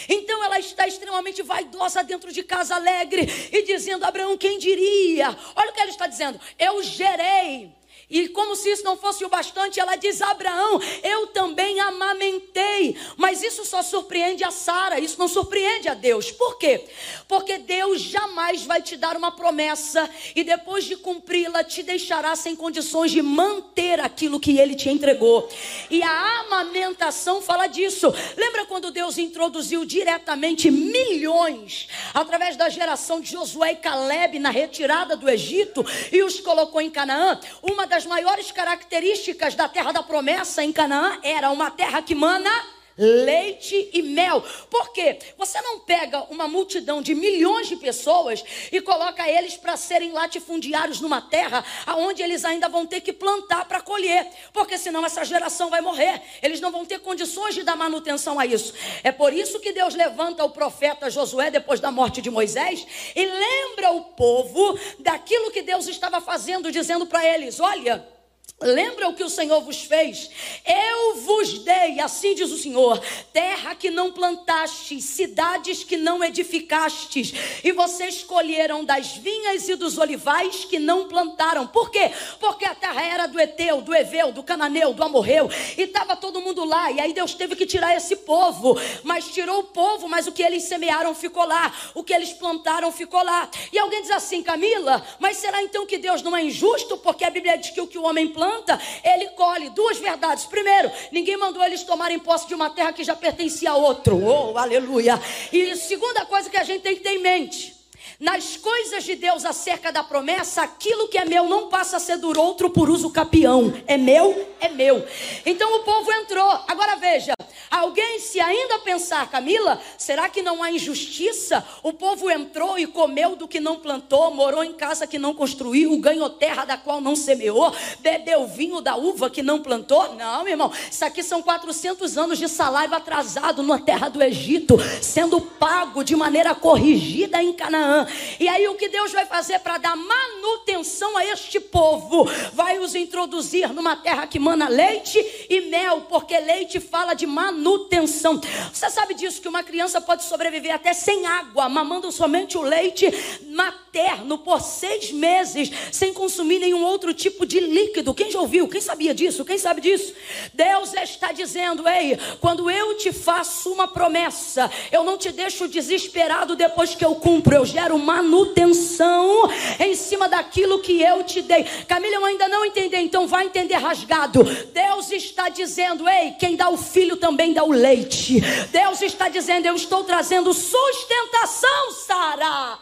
Então 0.08 0.44
ela 0.44 0.58
está 0.58 0.86
extremamente 0.86 1.42
vaidosa 1.42 2.02
dentro 2.02 2.32
de 2.32 2.42
casa 2.42 2.74
alegre 2.74 3.26
e 3.52 3.62
dizendo: 3.62 4.04
Abraão, 4.04 4.36
quem 4.36 4.58
diria? 4.58 5.28
Olha 5.54 5.70
o 5.70 5.72
que 5.72 5.80
ela 5.80 5.90
está 5.90 6.08
dizendo: 6.08 6.40
Eu 6.58 6.82
gerei 6.82 7.72
e 8.08 8.28
como 8.28 8.54
se 8.54 8.70
isso 8.70 8.84
não 8.84 8.96
fosse 8.96 9.24
o 9.24 9.28
bastante, 9.28 9.80
ela 9.80 9.96
diz: 9.96 10.22
Abraão, 10.22 10.80
eu 11.02 11.26
também 11.28 11.80
amamentei. 11.80 12.96
Mas 13.16 13.42
isso 13.42 13.64
só 13.64 13.82
surpreende 13.82 14.44
a 14.44 14.50
Sara, 14.52 15.00
isso 15.00 15.18
não 15.18 15.26
surpreende 15.26 15.88
a 15.88 15.94
Deus. 15.94 16.30
Por 16.30 16.56
quê? 16.56 16.84
Porque 17.26 17.58
Deus 17.58 18.00
jamais 18.00 18.64
vai 18.64 18.80
te 18.80 18.96
dar 18.96 19.16
uma 19.16 19.32
promessa 19.32 20.08
e 20.36 20.44
depois 20.44 20.84
de 20.84 20.96
cumpri-la, 20.96 21.64
te 21.64 21.82
deixará 21.82 22.36
sem 22.36 22.54
condições 22.54 23.10
de 23.10 23.20
manter 23.22 23.98
aquilo 23.98 24.38
que 24.38 24.56
ele 24.56 24.76
te 24.76 24.88
entregou. 24.88 25.48
E 25.90 26.00
a 26.02 26.40
amamentação 26.42 27.42
fala 27.42 27.66
disso. 27.66 28.14
Lembra 28.36 28.66
quando 28.66 28.92
Deus 28.92 29.18
introduziu 29.18 29.84
diretamente 29.84 30.70
milhões 30.70 31.88
através 32.14 32.56
da 32.56 32.68
geração 32.68 33.20
de 33.20 33.32
Josué 33.32 33.72
e 33.72 33.76
Caleb 33.76 34.38
na 34.38 34.50
retirada 34.50 35.16
do 35.16 35.28
Egito 35.28 35.84
e 36.12 36.22
os 36.22 36.38
colocou 36.38 36.80
em 36.80 36.90
Canaã? 36.90 37.40
Uma 37.60 37.86
das 37.86 37.95
das 37.96 38.04
maiores 38.04 38.52
características 38.52 39.54
da 39.54 39.66
terra 39.70 39.90
da 39.90 40.02
promessa 40.02 40.62
em 40.62 40.70
Canaã 40.70 41.18
era 41.22 41.50
uma 41.50 41.70
terra 41.70 42.02
que 42.02 42.14
mana 42.14 42.50
leite 42.98 43.90
e 43.92 44.02
mel. 44.02 44.42
Por 44.70 44.92
quê? 44.92 45.18
Você 45.36 45.60
não 45.60 45.80
pega 45.80 46.22
uma 46.24 46.48
multidão 46.48 47.02
de 47.02 47.14
milhões 47.14 47.68
de 47.68 47.76
pessoas 47.76 48.42
e 48.72 48.80
coloca 48.80 49.28
eles 49.28 49.56
para 49.56 49.76
serem 49.76 50.12
latifundiários 50.12 51.00
numa 51.00 51.20
terra 51.20 51.64
aonde 51.84 52.22
eles 52.22 52.44
ainda 52.44 52.68
vão 52.68 52.86
ter 52.86 53.00
que 53.00 53.12
plantar 53.12 53.66
para 53.66 53.80
colher, 53.80 54.26
porque 54.52 54.78
senão 54.78 55.04
essa 55.04 55.24
geração 55.24 55.68
vai 55.68 55.80
morrer. 55.80 56.22
Eles 56.42 56.60
não 56.60 56.70
vão 56.70 56.84
ter 56.84 57.00
condições 57.00 57.54
de 57.54 57.62
dar 57.62 57.76
manutenção 57.76 58.38
a 58.38 58.46
isso. 58.46 58.72
É 59.02 59.12
por 59.12 59.32
isso 59.32 59.60
que 59.60 59.72
Deus 59.72 59.94
levanta 59.94 60.44
o 60.44 60.50
profeta 60.50 61.10
Josué 61.10 61.50
depois 61.50 61.80
da 61.80 61.90
morte 61.90 62.22
de 62.22 62.30
Moisés 62.30 62.86
e 63.14 63.26
lembra 63.26 63.90
o 63.90 64.04
povo 64.04 64.78
daquilo 64.98 65.50
que 65.50 65.62
Deus 65.62 65.86
estava 65.86 66.20
fazendo, 66.20 66.72
dizendo 66.72 67.06
para 67.06 67.24
eles: 67.24 67.60
"Olha, 67.60 68.15
Lembra 68.58 69.08
o 69.08 69.14
que 69.14 69.22
o 69.22 69.28
Senhor 69.28 69.60
vos 69.60 69.82
fez? 69.82 70.30
Eu 70.66 71.16
vos 71.16 71.58
dei, 71.58 72.00
assim 72.00 72.34
diz 72.34 72.50
o 72.50 72.56
Senhor, 72.56 72.98
terra 73.30 73.74
que 73.74 73.90
não 73.90 74.10
plantastes, 74.10 75.04
cidades 75.04 75.84
que 75.84 75.98
não 75.98 76.24
edificastes, 76.24 77.34
e 77.62 77.70
vocês 77.72 78.14
escolheram 78.14 78.82
das 78.82 79.08
vinhas 79.08 79.68
e 79.68 79.74
dos 79.74 79.98
olivais 79.98 80.64
que 80.64 80.78
não 80.78 81.06
plantaram. 81.06 81.66
Por 81.66 81.90
quê? 81.90 82.10
Porque 82.40 82.64
a 82.64 82.74
terra 82.74 83.02
era 83.02 83.26
do 83.26 83.38
Eteu, 83.38 83.82
do 83.82 83.94
Eveu, 83.94 84.32
do 84.32 84.42
Cananeu, 84.42 84.94
do 84.94 85.04
Amorreu, 85.04 85.50
e 85.76 85.82
estava 85.82 86.16
todo 86.16 86.40
mundo 86.40 86.64
lá, 86.64 86.90
e 86.90 86.98
aí 86.98 87.12
Deus 87.12 87.34
teve 87.34 87.56
que 87.56 87.66
tirar 87.66 87.94
esse 87.94 88.16
povo, 88.16 88.74
mas 89.02 89.28
tirou 89.28 89.58
o 89.58 89.64
povo, 89.64 90.08
mas 90.08 90.26
o 90.26 90.32
que 90.32 90.42
eles 90.42 90.62
semearam 90.62 91.14
ficou 91.14 91.44
lá, 91.44 91.74
o 91.94 92.02
que 92.02 92.14
eles 92.14 92.32
plantaram 92.32 92.90
ficou 92.90 93.22
lá. 93.22 93.50
E 93.70 93.78
alguém 93.78 94.00
diz 94.00 94.12
assim, 94.12 94.42
Camila, 94.42 95.06
mas 95.18 95.36
será 95.36 95.62
então 95.62 95.84
que 95.84 95.98
Deus 95.98 96.22
não 96.22 96.34
é 96.34 96.42
injusto? 96.42 96.96
Porque 96.96 97.22
a 97.22 97.28
Bíblia 97.28 97.58
diz 97.58 97.68
que 97.68 97.82
o 97.82 97.86
que 97.86 97.98
o 97.98 98.04
homem 98.04 98.28
planta, 98.28 98.45
planta, 98.46 98.80
ele 99.02 99.28
colhe. 99.30 99.70
Duas 99.70 99.98
verdades. 99.98 100.44
Primeiro, 100.44 100.90
ninguém 101.10 101.36
mandou 101.36 101.64
eles 101.64 101.82
tomarem 101.82 102.18
posse 102.18 102.46
de 102.46 102.54
uma 102.54 102.70
terra 102.70 102.92
que 102.92 103.02
já 103.02 103.16
pertencia 103.16 103.70
a 103.70 103.76
outro. 103.76 104.22
Oh, 104.22 104.56
aleluia. 104.56 105.20
E 105.52 105.74
segunda 105.76 106.24
coisa 106.24 106.48
que 106.48 106.56
a 106.56 106.64
gente 106.64 106.82
tem 106.82 106.94
que 106.94 107.02
ter 107.02 107.16
em 107.16 107.22
mente 107.22 107.75
Nas 108.18 108.56
coisas 108.56 109.04
de 109.04 109.14
Deus 109.14 109.44
acerca 109.44 109.92
da 109.92 110.02
promessa, 110.02 110.62
aquilo 110.62 111.06
que 111.08 111.18
é 111.18 111.24
meu 111.26 111.44
não 111.44 111.68
passa 111.68 111.98
a 111.98 112.00
ser 112.00 112.16
do 112.16 112.38
outro 112.40 112.70
por 112.70 112.88
uso 112.88 113.10
capião. 113.10 113.74
É 113.86 113.98
meu, 113.98 114.54
é 114.58 114.70
meu. 114.70 115.06
Então 115.44 115.76
o 115.76 115.84
povo 115.84 116.10
entrou. 116.10 116.48
Agora 116.66 116.96
veja, 116.96 117.34
alguém 117.70 118.18
se 118.18 118.40
ainda 118.40 118.78
pensar, 118.78 119.30
Camila, 119.30 119.78
será 119.98 120.30
que 120.30 120.40
não 120.40 120.62
há 120.62 120.70
injustiça? 120.72 121.62
O 121.82 121.92
povo 121.92 122.30
entrou 122.30 122.78
e 122.78 122.86
comeu 122.86 123.36
do 123.36 123.46
que 123.46 123.60
não 123.60 123.76
plantou, 123.76 124.30
morou 124.30 124.64
em 124.64 124.72
casa 124.72 125.06
que 125.06 125.18
não 125.18 125.34
construiu, 125.34 125.98
ganhou 125.98 126.30
terra 126.30 126.64
da 126.64 126.78
qual 126.78 127.02
não 127.02 127.14
semeou, 127.14 127.70
bebeu 128.00 128.46
vinho 128.46 128.80
da 128.80 128.96
uva 128.96 129.28
que 129.28 129.42
não 129.42 129.60
plantou? 129.60 130.14
Não, 130.14 130.42
meu 130.42 130.52
irmão. 130.52 130.72
Isso 130.90 131.04
aqui 131.04 131.22
são 131.22 131.42
400 131.42 132.16
anos 132.16 132.38
de 132.38 132.48
salário 132.48 132.94
atrasado 132.94 133.62
na 133.62 133.78
terra 133.78 134.08
do 134.08 134.22
Egito, 134.22 134.78
sendo 135.02 135.38
pago 135.38 136.02
de 136.02 136.16
maneira 136.16 136.54
corrigida 136.54 137.42
em 137.42 137.52
Canaã. 137.52 138.05
E 138.38 138.48
aí 138.48 138.66
o 138.68 138.74
que 138.74 138.88
Deus 138.88 139.12
vai 139.12 139.26
fazer 139.26 139.58
para 139.60 139.78
dar 139.78 139.96
manutenção 139.96 141.16
a 141.16 141.24
este 141.26 141.60
povo? 141.60 142.24
Vai 142.52 142.78
os 142.78 142.94
introduzir 142.94 143.72
numa 143.72 143.96
terra 143.96 144.26
que 144.26 144.38
mana 144.38 144.68
leite 144.68 145.18
e 145.48 145.62
mel, 145.62 146.02
porque 146.02 146.38
leite 146.38 146.80
fala 146.80 147.14
de 147.14 147.26
manutenção. 147.26 148.40
Você 148.72 148.90
sabe 148.90 149.14
disso 149.14 149.40
que 149.40 149.48
uma 149.48 149.62
criança 149.62 150.00
pode 150.00 150.24
sobreviver 150.24 150.74
até 150.74 150.92
sem 150.92 151.26
água, 151.26 151.68
mamando 151.68 152.10
somente 152.12 152.56
o 152.56 152.62
leite 152.62 153.06
materno 153.50 154.38
por 154.38 154.60
seis 154.60 155.10
meses, 155.10 155.70
sem 155.90 156.12
consumir 156.12 156.58
nenhum 156.58 156.84
outro 156.84 157.14
tipo 157.14 157.46
de 157.46 157.60
líquido. 157.60 158.14
Quem 158.14 158.30
já 158.30 158.40
ouviu? 158.40 158.68
Quem 158.68 158.80
sabia 158.80 159.14
disso? 159.14 159.44
Quem 159.44 159.58
sabe 159.58 159.80
disso? 159.80 160.12
Deus 160.52 160.92
está 160.94 161.32
dizendo: 161.32 161.88
Ei, 161.88 162.18
quando 162.40 162.70
eu 162.70 162.96
te 162.96 163.12
faço 163.12 163.72
uma 163.72 163.88
promessa, 163.88 164.70
eu 164.92 165.04
não 165.04 165.16
te 165.16 165.32
deixo 165.32 165.68
desesperado 165.68 166.56
depois 166.56 166.94
que 166.94 167.04
eu 167.04 167.14
cumpro, 167.16 167.54
eu 167.54 167.64
gero 167.64 167.95
manutenção 167.98 169.50
em 169.78 169.94
cima 169.94 170.28
daquilo 170.28 170.80
que 170.80 171.02
eu 171.02 171.22
te 171.24 171.42
dei. 171.42 171.64
Camila, 171.86 172.16
eu 172.16 172.24
ainda 172.24 172.48
não 172.48 172.64
entendi, 172.64 172.96
então 172.96 173.26
vai 173.26 173.46
entender 173.46 173.74
rasgado. 173.74 174.44
Deus 174.44 175.10
está 175.10 175.48
dizendo: 175.48 176.08
ei, 176.08 176.32
quem 176.32 176.56
dá 176.56 176.68
o 176.68 176.76
filho 176.76 177.16
também 177.16 177.52
dá 177.52 177.64
o 177.64 177.72
leite. 177.72 178.40
Deus 178.70 179.02
está 179.02 179.28
dizendo: 179.28 179.66
eu 179.66 179.74
estou 179.74 180.04
trazendo 180.04 180.52
sustentação, 180.52 181.92
Sara, 182.06 182.78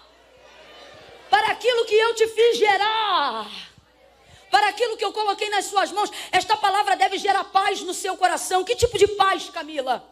para 1.30 1.48
aquilo 1.48 1.84
que 1.84 1.94
eu 1.94 2.14
te 2.14 2.26
fiz 2.28 2.58
gerar 2.58 3.46
para 4.50 4.68
aquilo 4.68 4.96
que 4.96 5.04
eu 5.04 5.12
coloquei 5.12 5.50
nas 5.50 5.64
suas 5.64 5.90
mãos. 5.90 6.08
Esta 6.30 6.56
palavra 6.56 6.94
deve 6.94 7.18
gerar 7.18 7.42
paz 7.42 7.80
no 7.80 7.92
seu 7.92 8.16
coração. 8.16 8.62
Que 8.62 8.76
tipo 8.76 8.96
de 8.96 9.08
paz, 9.08 9.50
Camila? 9.50 10.08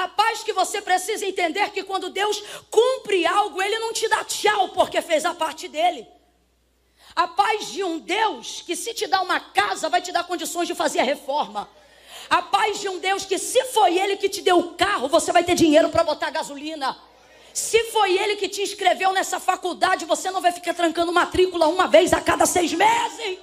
A 0.00 0.08
paz 0.08 0.42
que 0.42 0.54
você 0.54 0.80
precisa 0.80 1.26
entender 1.26 1.68
que 1.72 1.82
quando 1.82 2.08
Deus 2.08 2.42
cumpre 2.70 3.26
algo, 3.26 3.60
Ele 3.60 3.78
não 3.78 3.92
te 3.92 4.08
dá 4.08 4.24
tchau 4.24 4.70
porque 4.70 5.02
fez 5.02 5.26
a 5.26 5.34
parte 5.34 5.68
dele. 5.68 6.08
A 7.14 7.28
paz 7.28 7.70
de 7.70 7.84
um 7.84 7.98
Deus 7.98 8.62
que, 8.62 8.74
se 8.74 8.94
te 8.94 9.06
dá 9.06 9.20
uma 9.20 9.38
casa, 9.38 9.90
vai 9.90 10.00
te 10.00 10.10
dar 10.10 10.24
condições 10.24 10.66
de 10.66 10.74
fazer 10.74 11.00
a 11.00 11.04
reforma. 11.04 11.68
A 12.30 12.40
paz 12.40 12.80
de 12.80 12.88
um 12.88 12.98
Deus 12.98 13.26
que, 13.26 13.36
se 13.36 13.62
foi 13.66 13.98
Ele 13.98 14.16
que 14.16 14.30
te 14.30 14.40
deu 14.40 14.58
o 14.58 14.74
carro, 14.74 15.06
você 15.06 15.32
vai 15.32 15.44
ter 15.44 15.54
dinheiro 15.54 15.90
para 15.90 16.02
botar 16.02 16.30
gasolina. 16.30 16.96
Se 17.52 17.84
foi 17.90 18.16
Ele 18.16 18.36
que 18.36 18.48
te 18.48 18.62
inscreveu 18.62 19.12
nessa 19.12 19.38
faculdade, 19.38 20.06
você 20.06 20.30
não 20.30 20.40
vai 20.40 20.50
ficar 20.52 20.72
trancando 20.72 21.12
matrícula 21.12 21.68
uma 21.68 21.86
vez 21.86 22.14
a 22.14 22.22
cada 22.22 22.46
seis 22.46 22.72
meses. 22.72 23.38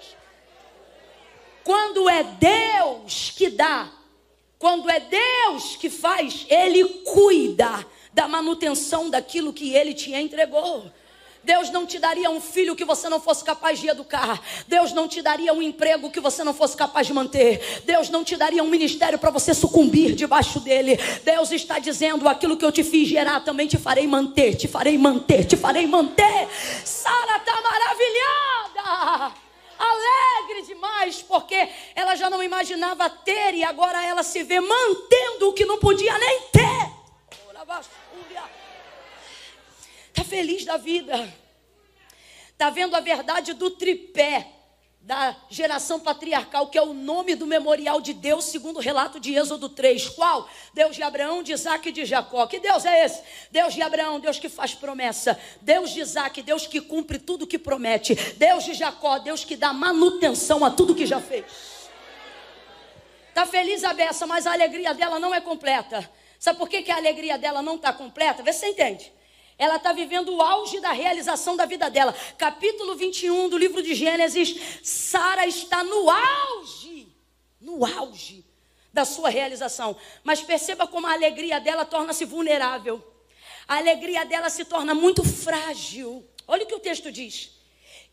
Quando 1.63 2.09
é 2.09 2.23
Deus 2.23 3.31
que 3.37 3.47
dá, 3.47 3.91
quando 4.59 4.89
é 4.89 4.99
Deus 4.99 5.75
que 5.75 5.89
faz, 5.89 6.45
Ele 6.49 6.83
cuida 7.05 7.85
da 8.13 8.27
manutenção 8.27 9.09
daquilo 9.09 9.53
que 9.53 9.73
Ele 9.73 9.93
te 9.93 10.13
entregou. 10.13 10.91
Deus 11.43 11.69
não 11.69 11.85
te 11.85 11.97
daria 11.97 12.29
um 12.29 12.41
filho 12.41 12.75
que 12.75 12.83
você 12.83 13.07
não 13.07 13.21
fosse 13.21 13.41
capaz 13.41 13.79
de 13.79 13.87
educar. 13.87 14.41
Deus 14.67 14.91
não 14.91 15.07
te 15.07 15.21
daria 15.21 15.53
um 15.53 15.61
emprego 15.61 16.11
que 16.11 16.19
você 16.19 16.43
não 16.43 16.53
fosse 16.53 16.75
capaz 16.75 17.07
de 17.07 17.13
manter. 17.13 17.83
Deus 17.85 18.09
não 18.09 18.21
te 18.21 18.35
daria 18.35 18.61
um 18.61 18.69
ministério 18.69 19.17
para 19.17 19.29
você 19.29 19.53
sucumbir 19.53 20.13
debaixo 20.13 20.59
dele. 20.59 20.99
Deus 21.23 21.51
está 21.51 21.79
dizendo: 21.79 22.27
aquilo 22.27 22.57
que 22.57 22.65
eu 22.65 22.71
te 22.71 22.83
fiz 22.83 23.07
gerar 23.07 23.39
também 23.45 23.65
te 23.65 23.77
farei 23.77 24.05
manter, 24.07 24.55
te 24.55 24.67
farei 24.67 24.97
manter, 24.97 25.45
te 25.45 25.55
farei 25.55 25.87
manter. 25.87 26.49
Sara 26.83 27.37
está 27.37 27.61
maravilhada 27.61 29.46
alegre 29.77 30.63
demais, 30.63 31.21
porque 31.21 31.69
ela 31.95 32.15
já 32.15 32.29
não 32.29 32.41
imaginava 32.41 33.09
ter 33.09 33.53
e 33.53 33.63
agora 33.63 34.03
ela 34.03 34.23
se 34.23 34.43
vê 34.43 34.59
mantendo 34.59 35.49
o 35.49 35.53
que 35.53 35.65
não 35.65 35.77
podia 35.77 36.17
nem 36.17 36.41
ter. 36.51 36.97
Está 40.07 40.23
feliz 40.23 40.65
da 40.65 40.77
vida, 40.77 41.33
está 42.49 42.69
vendo 42.69 42.95
a 42.95 42.99
verdade 42.99 43.53
do 43.53 43.69
tripé 43.69 44.56
da 45.07 45.33
geração 45.49 46.01
patriarcal, 46.01 46.67
que 46.67 46.77
é 46.77 46.81
o 46.81 46.93
nome 46.93 47.33
do 47.33 47.47
memorial 47.47 48.01
de 48.01 48.11
Deus, 48.11 48.43
segundo 48.43 48.75
o 48.75 48.81
relato 48.81 49.21
de 49.21 49.33
Êxodo 49.33 49.69
3. 49.69 50.09
Qual? 50.09 50.49
Deus 50.73 50.97
de 50.97 51.01
Abraão, 51.01 51.41
de 51.41 51.53
Isaac 51.53 51.87
e 51.87 51.93
de 51.93 52.03
Jacó. 52.03 52.45
Que 52.45 52.59
Deus 52.59 52.83
é 52.83 53.05
esse? 53.05 53.23
Deus 53.49 53.73
de 53.73 53.81
Abraão, 53.81 54.19
Deus 54.19 54.37
que 54.37 54.49
faz 54.49 54.75
promessa. 54.75 55.39
Deus 55.61 55.91
de 55.91 56.01
Isaac, 56.01 56.41
Deus 56.41 56.67
que 56.67 56.81
cumpre 56.81 57.19
tudo 57.19 57.47
que 57.47 57.57
promete. 57.57 58.15
Deus 58.33 58.65
de 58.65 58.73
Jacó, 58.73 59.17
Deus 59.19 59.45
que 59.45 59.55
dá 59.55 59.71
manutenção 59.71 60.65
a 60.65 60.71
tudo 60.71 60.93
que 60.93 61.05
já 61.05 61.21
fez. 61.21 61.45
Está 63.29 63.45
feliz 63.45 63.85
a 63.85 63.93
beça, 63.93 64.27
mas 64.27 64.45
a 64.45 64.51
alegria 64.51 64.93
dela 64.93 65.21
não 65.21 65.33
é 65.33 65.39
completa. 65.39 66.11
Sabe 66.37 66.59
por 66.59 66.67
que, 66.67 66.81
que 66.81 66.91
a 66.91 66.97
alegria 66.97 67.37
dela 67.37 67.61
não 67.61 67.75
está 67.75 67.93
completa? 67.93 68.43
Vê 68.43 68.51
se 68.51 68.59
você 68.59 68.67
entende. 68.71 69.13
Ela 69.57 69.77
está 69.77 69.91
vivendo 69.91 70.35
o 70.35 70.41
auge 70.41 70.79
da 70.79 70.91
realização 70.91 71.55
da 71.55 71.65
vida 71.65 71.89
dela. 71.89 72.13
Capítulo 72.37 72.95
21 72.95 73.49
do 73.49 73.57
livro 73.57 73.81
de 73.81 73.95
Gênesis. 73.95 74.55
Sara 74.83 75.47
está 75.47 75.83
no 75.83 76.09
auge, 76.09 77.07
no 77.59 77.83
auge 77.83 78.45
da 78.93 79.03
sua 79.03 79.29
realização. 79.29 79.95
Mas 80.23 80.41
perceba 80.41 80.85
como 80.85 81.07
a 81.07 81.13
alegria 81.13 81.59
dela 81.59 81.85
torna-se 81.85 82.23
vulnerável. 82.23 83.03
A 83.67 83.77
alegria 83.77 84.23
dela 84.25 84.49
se 84.49 84.63
torna 84.63 84.93
muito 84.93 85.23
frágil. 85.23 86.23
Olha 86.47 86.63
o 86.63 86.67
que 86.67 86.75
o 86.75 86.79
texto 86.79 87.11
diz. 87.11 87.51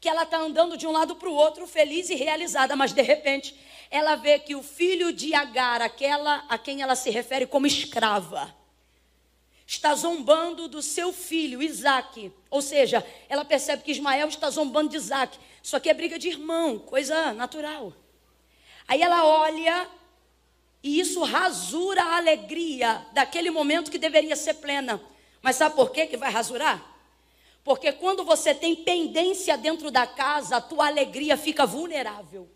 Que 0.01 0.09
ela 0.09 0.23
está 0.23 0.39
andando 0.39 0.77
de 0.79 0.87
um 0.87 0.93
lado 0.93 1.15
para 1.17 1.29
o 1.29 1.35
outro, 1.35 1.67
feliz 1.67 2.09
e 2.11 2.15
realizada, 2.15 2.75
mas 2.75 2.93
de 2.93 3.03
repente 3.03 3.55
ela 3.91 4.17
vê 4.17 4.39
que 4.39 4.55
o 4.55 4.63
filho 4.63 5.13
de 5.13 5.35
Agar, 5.35 5.81
aquela 5.81 6.45
a 6.49 6.59
quem 6.59 6.83
ela 6.83 6.97
se 6.97 7.11
refere 7.11 7.47
como 7.47 7.67
escrava, 7.67 8.55
está 9.67 9.95
zombando 9.95 10.69
do 10.69 10.83
seu 10.83 11.13
filho, 11.13 11.63
Isaac. 11.63 12.33
Ou 12.51 12.61
seja, 12.61 13.05
ela 13.29 13.45
percebe 13.45 13.83
que 13.83 13.93
Ismael 13.93 14.29
está 14.29 14.51
zombando 14.51 14.91
de 14.91 14.97
Isaac. 14.97 15.39
Isso 15.63 15.77
aqui 15.77 15.89
é 15.89 15.95
briga 15.95 16.19
de 16.19 16.29
irmão, 16.29 16.79
coisa 16.79 17.33
natural. 17.33 17.93
Aí 18.87 19.01
ela 19.01 19.25
olha 19.25 19.89
e 20.83 21.01
isso 21.01 21.23
rasura 21.23 22.03
a 22.03 22.17
alegria 22.17 23.07
daquele 23.13 23.51
momento 23.51 23.91
que 23.91 23.99
deveria 23.99 24.37
ser 24.37 24.55
plena. 24.55 25.01
Mas 25.41 25.57
sabe 25.57 25.75
por 25.75 25.91
quê 25.91 26.07
que 26.07 26.17
vai 26.17 26.31
rasurar? 26.31 26.95
Porque 27.65 27.91
quando 27.93 28.25
você 28.25 28.55
tem 28.55 28.77
pendência 28.77 29.57
dentro 29.57 29.91
da 29.91 30.07
casa, 30.07 30.57
a 30.57 30.61
tua 30.61 30.87
alegria 30.87 31.39
fica 31.39 31.65
vulnerável. 31.65 32.54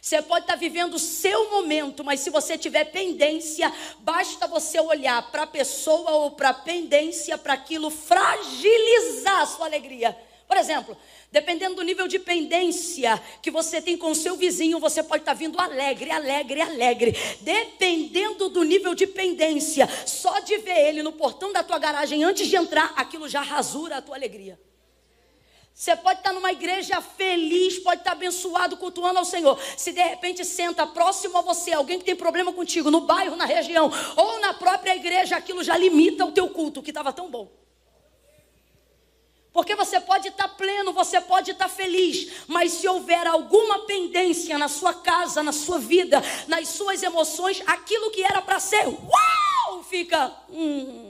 Você 0.00 0.22
pode 0.22 0.44
estar 0.44 0.56
vivendo 0.56 0.94
o 0.94 0.98
seu 0.98 1.50
momento, 1.50 2.04
mas 2.04 2.20
se 2.20 2.30
você 2.30 2.56
tiver 2.56 2.84
pendência, 2.84 3.72
basta 4.00 4.46
você 4.46 4.78
olhar 4.80 5.30
para 5.30 5.42
a 5.42 5.46
pessoa 5.46 6.10
ou 6.12 6.30
para 6.32 6.50
a 6.50 6.54
pendência, 6.54 7.36
para 7.36 7.54
aquilo 7.54 7.90
fragilizar 7.90 9.40
a 9.40 9.46
sua 9.46 9.66
alegria. 9.66 10.16
Por 10.46 10.56
exemplo, 10.56 10.96
dependendo 11.32 11.74
do 11.74 11.82
nível 11.82 12.06
de 12.06 12.20
pendência 12.20 13.20
que 13.42 13.50
você 13.50 13.82
tem 13.82 13.96
com 13.96 14.12
o 14.12 14.14
seu 14.14 14.36
vizinho, 14.36 14.78
você 14.78 15.02
pode 15.02 15.22
estar 15.22 15.34
vindo 15.34 15.58
alegre, 15.58 16.10
alegre, 16.10 16.60
alegre. 16.60 17.16
Dependendo 17.40 18.48
do 18.48 18.62
nível 18.62 18.94
de 18.94 19.08
pendência, 19.08 19.88
só 20.06 20.38
de 20.38 20.56
ver 20.58 20.88
ele 20.88 21.02
no 21.02 21.12
portão 21.12 21.52
da 21.52 21.64
tua 21.64 21.78
garagem 21.78 22.22
antes 22.22 22.46
de 22.46 22.54
entrar, 22.54 22.92
aquilo 22.96 23.28
já 23.28 23.40
rasura 23.40 23.96
a 23.96 24.02
tua 24.02 24.14
alegria. 24.14 24.58
Você 25.78 25.94
pode 25.94 26.20
estar 26.20 26.32
numa 26.32 26.50
igreja 26.50 27.02
feliz, 27.02 27.78
pode 27.80 28.00
estar 28.00 28.12
abençoado, 28.12 28.78
cultuando 28.78 29.18
ao 29.18 29.26
Senhor. 29.26 29.60
Se 29.76 29.92
de 29.92 30.00
repente 30.02 30.42
senta 30.42 30.86
próximo 30.86 31.36
a 31.36 31.42
você 31.42 31.74
alguém 31.74 31.98
que 31.98 32.04
tem 32.06 32.16
problema 32.16 32.50
contigo, 32.50 32.90
no 32.90 33.02
bairro, 33.02 33.36
na 33.36 33.44
região, 33.44 33.92
ou 34.16 34.40
na 34.40 34.54
própria 34.54 34.96
igreja, 34.96 35.36
aquilo 35.36 35.62
já 35.62 35.76
limita 35.76 36.24
o 36.24 36.32
teu 36.32 36.48
culto, 36.48 36.82
que 36.82 36.90
estava 36.90 37.12
tão 37.12 37.30
bom. 37.30 37.52
Porque 39.52 39.74
você 39.74 40.00
pode 40.00 40.28
estar 40.28 40.48
pleno, 40.48 40.94
você 40.94 41.20
pode 41.20 41.50
estar 41.50 41.68
feliz, 41.68 42.32
mas 42.46 42.72
se 42.72 42.88
houver 42.88 43.26
alguma 43.26 43.80
pendência 43.80 44.56
na 44.56 44.68
sua 44.68 44.94
casa, 44.94 45.42
na 45.42 45.52
sua 45.52 45.78
vida, 45.78 46.22
nas 46.48 46.68
suas 46.70 47.02
emoções, 47.02 47.62
aquilo 47.66 48.10
que 48.10 48.24
era 48.24 48.40
para 48.40 48.58
ser, 48.58 48.86
uau, 48.86 49.82
fica. 49.82 50.34
Hum, 50.48 51.05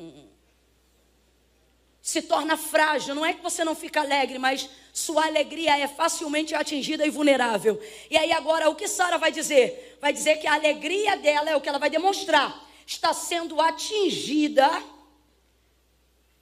se 2.07 2.23
torna 2.23 2.57
frágil. 2.57 3.17
Não 3.17 3.27
é 3.27 3.33
que 3.33 3.43
você 3.43 3.65
não 3.65 3.75
fica 3.75 4.01
alegre, 4.01 4.39
mas 4.39 4.71
sua 4.93 5.27
alegria 5.27 5.77
é 5.77 5.89
facilmente 5.89 6.55
atingida 6.55 7.05
e 7.05 7.11
vulnerável. 7.11 7.83
E 8.09 8.17
aí 8.17 8.31
agora 8.31 8.71
o 8.71 8.77
que 8.77 8.87
Sara 8.87 9.19
vai 9.19 9.33
dizer? 9.33 9.99
Vai 10.01 10.13
dizer 10.13 10.37
que 10.37 10.47
a 10.47 10.55
alegria 10.55 11.17
dela 11.17 11.51
é 11.51 11.57
o 11.57 11.61
que 11.61 11.69
ela 11.69 11.81
vai 11.81 11.91
demonstrar. 11.91 12.65
Está 12.87 13.13
sendo 13.13 13.61
atingida 13.61 14.71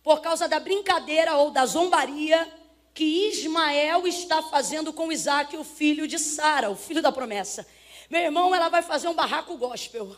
por 0.03 0.21
causa 0.21 0.47
da 0.47 0.61
brincadeira 0.61 1.35
ou 1.37 1.51
da 1.51 1.65
zombaria 1.65 2.47
que 2.93 3.31
Ismael 3.31 4.07
está 4.07 4.43
fazendo 4.43 4.93
com 4.93 5.11
Isaac, 5.11 5.57
o 5.57 5.65
filho 5.65 6.07
de 6.07 6.19
Sara, 6.19 6.69
o 6.69 6.77
filho 6.77 7.01
da 7.01 7.11
promessa. 7.11 7.67
Meu 8.11 8.21
irmão, 8.21 8.55
ela 8.55 8.69
vai 8.69 8.83
fazer 8.83 9.09
um 9.09 9.15
barraco 9.15 9.57
gospel. 9.57 10.15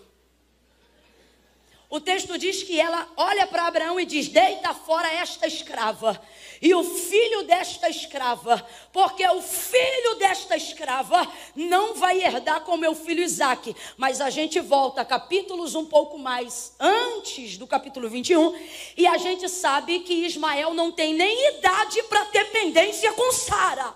O 1.89 2.01
texto 2.01 2.37
diz 2.37 2.65
que 2.65 2.81
ela 2.81 3.09
olha 3.17 3.47
para 3.47 3.67
Abraão 3.67 3.99
e 4.01 4.05
diz: 4.05 4.29
Deita 4.29 4.75
fora 4.75 5.09
esta 5.13 5.47
escrava 5.47 6.21
e 6.61 6.75
o 6.75 6.83
filho 6.83 7.45
desta 7.45 7.89
escrava, 7.89 8.67
porque 8.93 9.27
o 9.29 9.41
filho 9.41 10.17
desta 10.17 10.57
escrava 10.57 11.31
não 11.55 11.95
vai 11.95 12.23
herdar 12.23 12.63
com 12.63 12.77
meu 12.77 12.95
filho 12.95 13.23
Isaac. 13.23 13.75
Mas 13.97 14.21
a 14.21 14.31
gente 14.31 14.59
volta 14.59 15.05
capítulos 15.05 15.75
um 15.77 15.85
pouco 15.85 16.19
mais 16.19 16.75
antes 16.81 17.57
do 17.57 17.67
capítulo 17.67 18.09
21 18.09 18.59
e 18.97 19.07
a 19.07 19.17
gente 19.17 19.49
sabe 19.49 20.01
que 20.01 20.13
Ismael 20.13 20.75
não 20.75 20.91
tem 20.91 21.15
nem 21.15 21.57
idade 21.57 22.03
para 22.05 22.25
ter 22.27 22.47
pendência 22.51 23.13
com 23.13 23.31
Sara. 23.31 23.95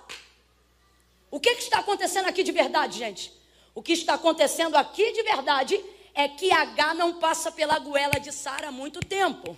O 1.28 1.40
que, 1.40 1.54
que 1.56 1.62
está 1.62 1.78
acontecendo 1.78 2.26
aqui 2.26 2.42
de 2.42 2.52
verdade, 2.52 2.98
gente? 2.98 3.32
O 3.74 3.82
que 3.82 3.92
está 3.92 4.14
acontecendo 4.14 4.76
aqui 4.76 5.12
de 5.12 5.22
verdade 5.22 5.74
é 5.76 5.99
que 6.28 6.52
H 6.52 6.94
não 6.94 7.14
passa 7.14 7.50
pela 7.50 7.78
goela 7.78 8.18
de 8.18 8.32
Sara 8.32 8.68
há 8.68 8.72
muito 8.72 9.00
tempo. 9.00 9.56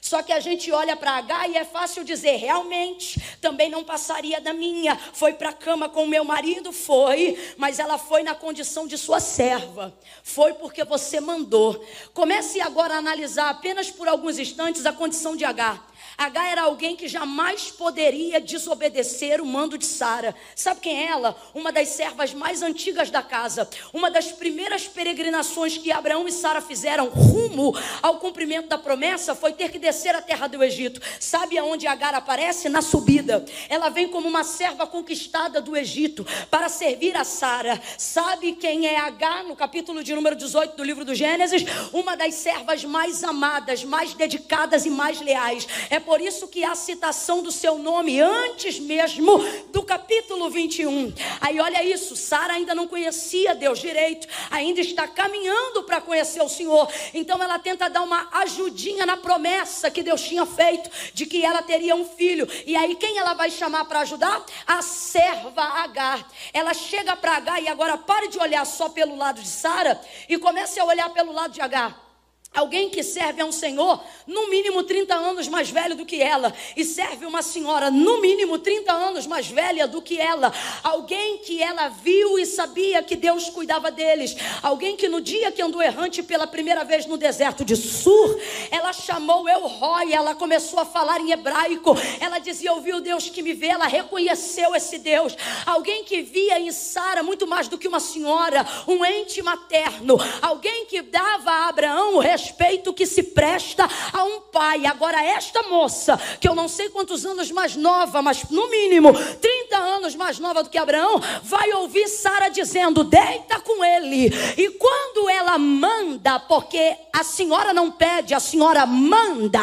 Só 0.00 0.22
que 0.22 0.32
a 0.32 0.40
gente 0.40 0.72
olha 0.72 0.96
para 0.96 1.18
H 1.18 1.48
e 1.48 1.56
é 1.56 1.64
fácil 1.64 2.02
dizer, 2.02 2.36
realmente, 2.36 3.20
também 3.40 3.68
não 3.68 3.84
passaria 3.84 4.40
da 4.40 4.52
minha. 4.52 4.96
Foi 4.96 5.34
para 5.34 5.50
a 5.50 5.52
cama 5.52 5.88
com 5.88 6.06
meu 6.06 6.24
marido? 6.24 6.72
Foi, 6.72 7.38
mas 7.58 7.78
ela 7.78 7.98
foi 7.98 8.22
na 8.22 8.34
condição 8.34 8.86
de 8.86 8.96
sua 8.96 9.20
serva. 9.20 9.94
Foi 10.22 10.54
porque 10.54 10.84
você 10.84 11.20
mandou. 11.20 11.84
Comece 12.14 12.60
agora 12.60 12.94
a 12.94 12.98
analisar 12.98 13.50
apenas 13.50 13.90
por 13.90 14.08
alguns 14.08 14.38
instantes 14.38 14.86
a 14.86 14.92
condição 14.92 15.36
de 15.36 15.44
H. 15.44 15.89
H 16.20 16.48
era 16.50 16.62
alguém 16.64 16.94
que 16.94 17.08
jamais 17.08 17.70
poderia 17.70 18.38
desobedecer 18.38 19.40
o 19.40 19.46
mando 19.46 19.78
de 19.78 19.86
Sara. 19.86 20.34
Sabe 20.54 20.80
quem 20.82 21.04
é 21.04 21.06
ela? 21.06 21.34
Uma 21.54 21.72
das 21.72 21.88
servas 21.88 22.34
mais 22.34 22.60
antigas 22.60 23.08
da 23.08 23.22
casa. 23.22 23.66
Uma 23.90 24.10
das 24.10 24.30
primeiras 24.30 24.86
peregrinações 24.86 25.78
que 25.78 25.90
Abraão 25.90 26.28
e 26.28 26.32
Sara 26.32 26.60
fizeram 26.60 27.08
rumo 27.08 27.74
ao 28.02 28.18
cumprimento 28.18 28.68
da 28.68 28.76
promessa 28.76 29.34
foi 29.34 29.54
ter 29.54 29.70
que 29.70 29.78
descer 29.78 30.14
a 30.14 30.20
terra 30.20 30.46
do 30.46 30.62
Egito. 30.62 31.00
Sabe 31.18 31.56
aonde 31.56 31.86
Agar 31.86 32.14
aparece? 32.14 32.68
Na 32.68 32.82
subida. 32.82 33.42
Ela 33.70 33.88
vem 33.88 34.06
como 34.06 34.28
uma 34.28 34.44
serva 34.44 34.86
conquistada 34.86 35.58
do 35.58 35.74
Egito 35.74 36.26
para 36.50 36.68
servir 36.68 37.16
a 37.16 37.24
Sara. 37.24 37.80
Sabe 37.96 38.52
quem 38.52 38.86
é 38.86 38.98
Agar? 38.98 39.42
No 39.44 39.56
capítulo 39.56 40.04
de 40.04 40.14
número 40.14 40.36
18 40.36 40.76
do 40.76 40.84
livro 40.84 41.02
do 41.02 41.14
Gênesis, 41.14 41.64
uma 41.94 42.14
das 42.14 42.34
servas 42.34 42.84
mais 42.84 43.24
amadas, 43.24 43.84
mais 43.84 44.12
dedicadas 44.12 44.84
e 44.84 44.90
mais 44.90 45.18
leais. 45.22 45.66
É 45.88 45.98
por 46.09 46.09
isso 46.18 46.48
que 46.48 46.64
há 46.64 46.74
citação 46.74 47.42
do 47.42 47.52
seu 47.52 47.78
nome 47.78 48.18
antes 48.18 48.78
mesmo 48.78 49.38
do 49.70 49.82
capítulo 49.82 50.48
21. 50.48 51.12
Aí 51.42 51.60
olha 51.60 51.84
isso, 51.84 52.16
Sara 52.16 52.54
ainda 52.54 52.74
não 52.74 52.88
conhecia 52.88 53.54
Deus 53.54 53.78
direito, 53.78 54.26
ainda 54.50 54.80
está 54.80 55.06
caminhando 55.06 55.82
para 55.82 56.00
conhecer 56.00 56.40
o 56.40 56.48
Senhor. 56.48 56.90
Então 57.12 57.42
ela 57.42 57.58
tenta 57.58 57.90
dar 57.90 58.00
uma 58.00 58.28
ajudinha 58.32 59.04
na 59.04 59.18
promessa 59.18 59.90
que 59.90 60.02
Deus 60.02 60.22
tinha 60.22 60.46
feito 60.46 60.90
de 61.12 61.26
que 61.26 61.44
ela 61.44 61.60
teria 61.60 61.94
um 61.94 62.06
filho. 62.06 62.48
E 62.64 62.74
aí 62.74 62.94
quem 62.94 63.18
ela 63.18 63.34
vai 63.34 63.50
chamar 63.50 63.84
para 63.84 64.00
ajudar? 64.00 64.42
A 64.66 64.80
serva 64.80 65.62
Agar. 65.62 66.26
Ela 66.54 66.72
chega 66.72 67.14
para 67.14 67.36
Agar 67.36 67.62
e 67.62 67.68
agora 67.68 67.98
pare 67.98 68.28
de 68.28 68.38
olhar 68.38 68.64
só 68.64 68.88
pelo 68.88 69.16
lado 69.16 69.42
de 69.42 69.48
Sara 69.48 70.00
e 70.28 70.38
comece 70.38 70.80
a 70.80 70.84
olhar 70.84 71.10
pelo 71.10 71.32
lado 71.32 71.52
de 71.52 71.60
Agar. 71.60 72.09
Alguém 72.52 72.90
que 72.90 73.04
serve 73.04 73.40
a 73.40 73.44
um 73.44 73.52
senhor, 73.52 74.02
no 74.26 74.50
mínimo 74.50 74.82
30 74.82 75.14
anos 75.14 75.46
mais 75.46 75.70
velho 75.70 75.94
do 75.94 76.04
que 76.04 76.20
ela, 76.20 76.52
e 76.76 76.84
serve 76.84 77.24
uma 77.24 77.42
senhora, 77.42 77.92
no 77.92 78.20
mínimo 78.20 78.58
30 78.58 78.92
anos 78.92 79.24
mais 79.24 79.46
velha 79.46 79.86
do 79.86 80.02
que 80.02 80.18
ela. 80.18 80.52
Alguém 80.82 81.38
que 81.38 81.62
ela 81.62 81.88
viu 81.88 82.40
e 82.40 82.44
sabia 82.44 83.04
que 83.04 83.14
Deus 83.14 83.48
cuidava 83.50 83.88
deles. 83.92 84.34
Alguém 84.64 84.96
que 84.96 85.08
no 85.08 85.20
dia 85.20 85.52
que 85.52 85.62
andou 85.62 85.80
errante 85.80 86.24
pela 86.24 86.44
primeira 86.44 86.84
vez 86.84 87.06
no 87.06 87.16
deserto 87.16 87.64
de 87.64 87.76
Sur, 87.76 88.36
ela 88.72 88.92
chamou 88.92 89.48
El 89.48 89.68
Roy, 89.68 90.12
ela 90.12 90.34
começou 90.34 90.80
a 90.80 90.84
falar 90.84 91.20
em 91.20 91.30
hebraico. 91.30 91.96
Ela 92.18 92.40
dizia: 92.40 92.72
Ouviu 92.72 93.00
Deus 93.00 93.28
que 93.28 93.42
me 93.42 93.52
vê, 93.52 93.68
ela 93.68 93.86
reconheceu 93.86 94.74
esse 94.74 94.98
Deus. 94.98 95.36
Alguém 95.64 96.02
que 96.02 96.20
via 96.20 96.58
em 96.58 96.72
Sara 96.72 97.22
muito 97.22 97.46
mais 97.46 97.68
do 97.68 97.78
que 97.78 97.86
uma 97.86 98.00
senhora, 98.00 98.66
um 98.88 99.04
ente 99.04 99.40
materno. 99.40 100.18
Alguém 100.42 100.86
que 100.86 101.00
dava 101.00 101.52
a 101.52 101.68
Abraão 101.68 102.16
o 102.16 102.18
respeito 102.40 102.92
que 102.92 103.06
se 103.06 103.22
presta 103.22 103.88
a 104.12 104.24
um 104.24 104.40
pai. 104.42 104.86
Agora, 104.86 105.22
esta 105.22 105.62
moça, 105.64 106.18
que 106.40 106.48
eu 106.48 106.54
não 106.54 106.68
sei 106.68 106.88
quantos 106.88 107.26
anos 107.26 107.50
mais 107.50 107.76
nova, 107.76 108.22
mas 108.22 108.44
no 108.50 108.68
mínimo 108.70 109.12
30 109.12 109.76
anos 109.76 110.14
mais 110.14 110.38
nova 110.38 110.62
do 110.62 110.70
que 110.70 110.78
Abraão, 110.78 111.20
vai 111.42 111.72
ouvir 111.74 112.08
Sara 112.08 112.48
dizendo: 112.48 113.04
deita 113.04 113.60
com 113.60 113.84
ele. 113.84 114.28
E 114.56 114.70
quando 114.70 115.28
ela 115.28 115.58
manda, 115.58 116.40
porque 116.40 116.96
a 117.12 117.22
senhora 117.22 117.72
não 117.72 117.90
pede, 117.90 118.34
a 118.34 118.40
senhora 118.40 118.86
manda, 118.86 119.60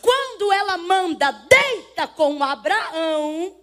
quando 0.00 0.52
ela 0.52 0.78
manda, 0.78 1.32
deita 1.32 2.06
com 2.06 2.42
Abraão, 2.42 3.54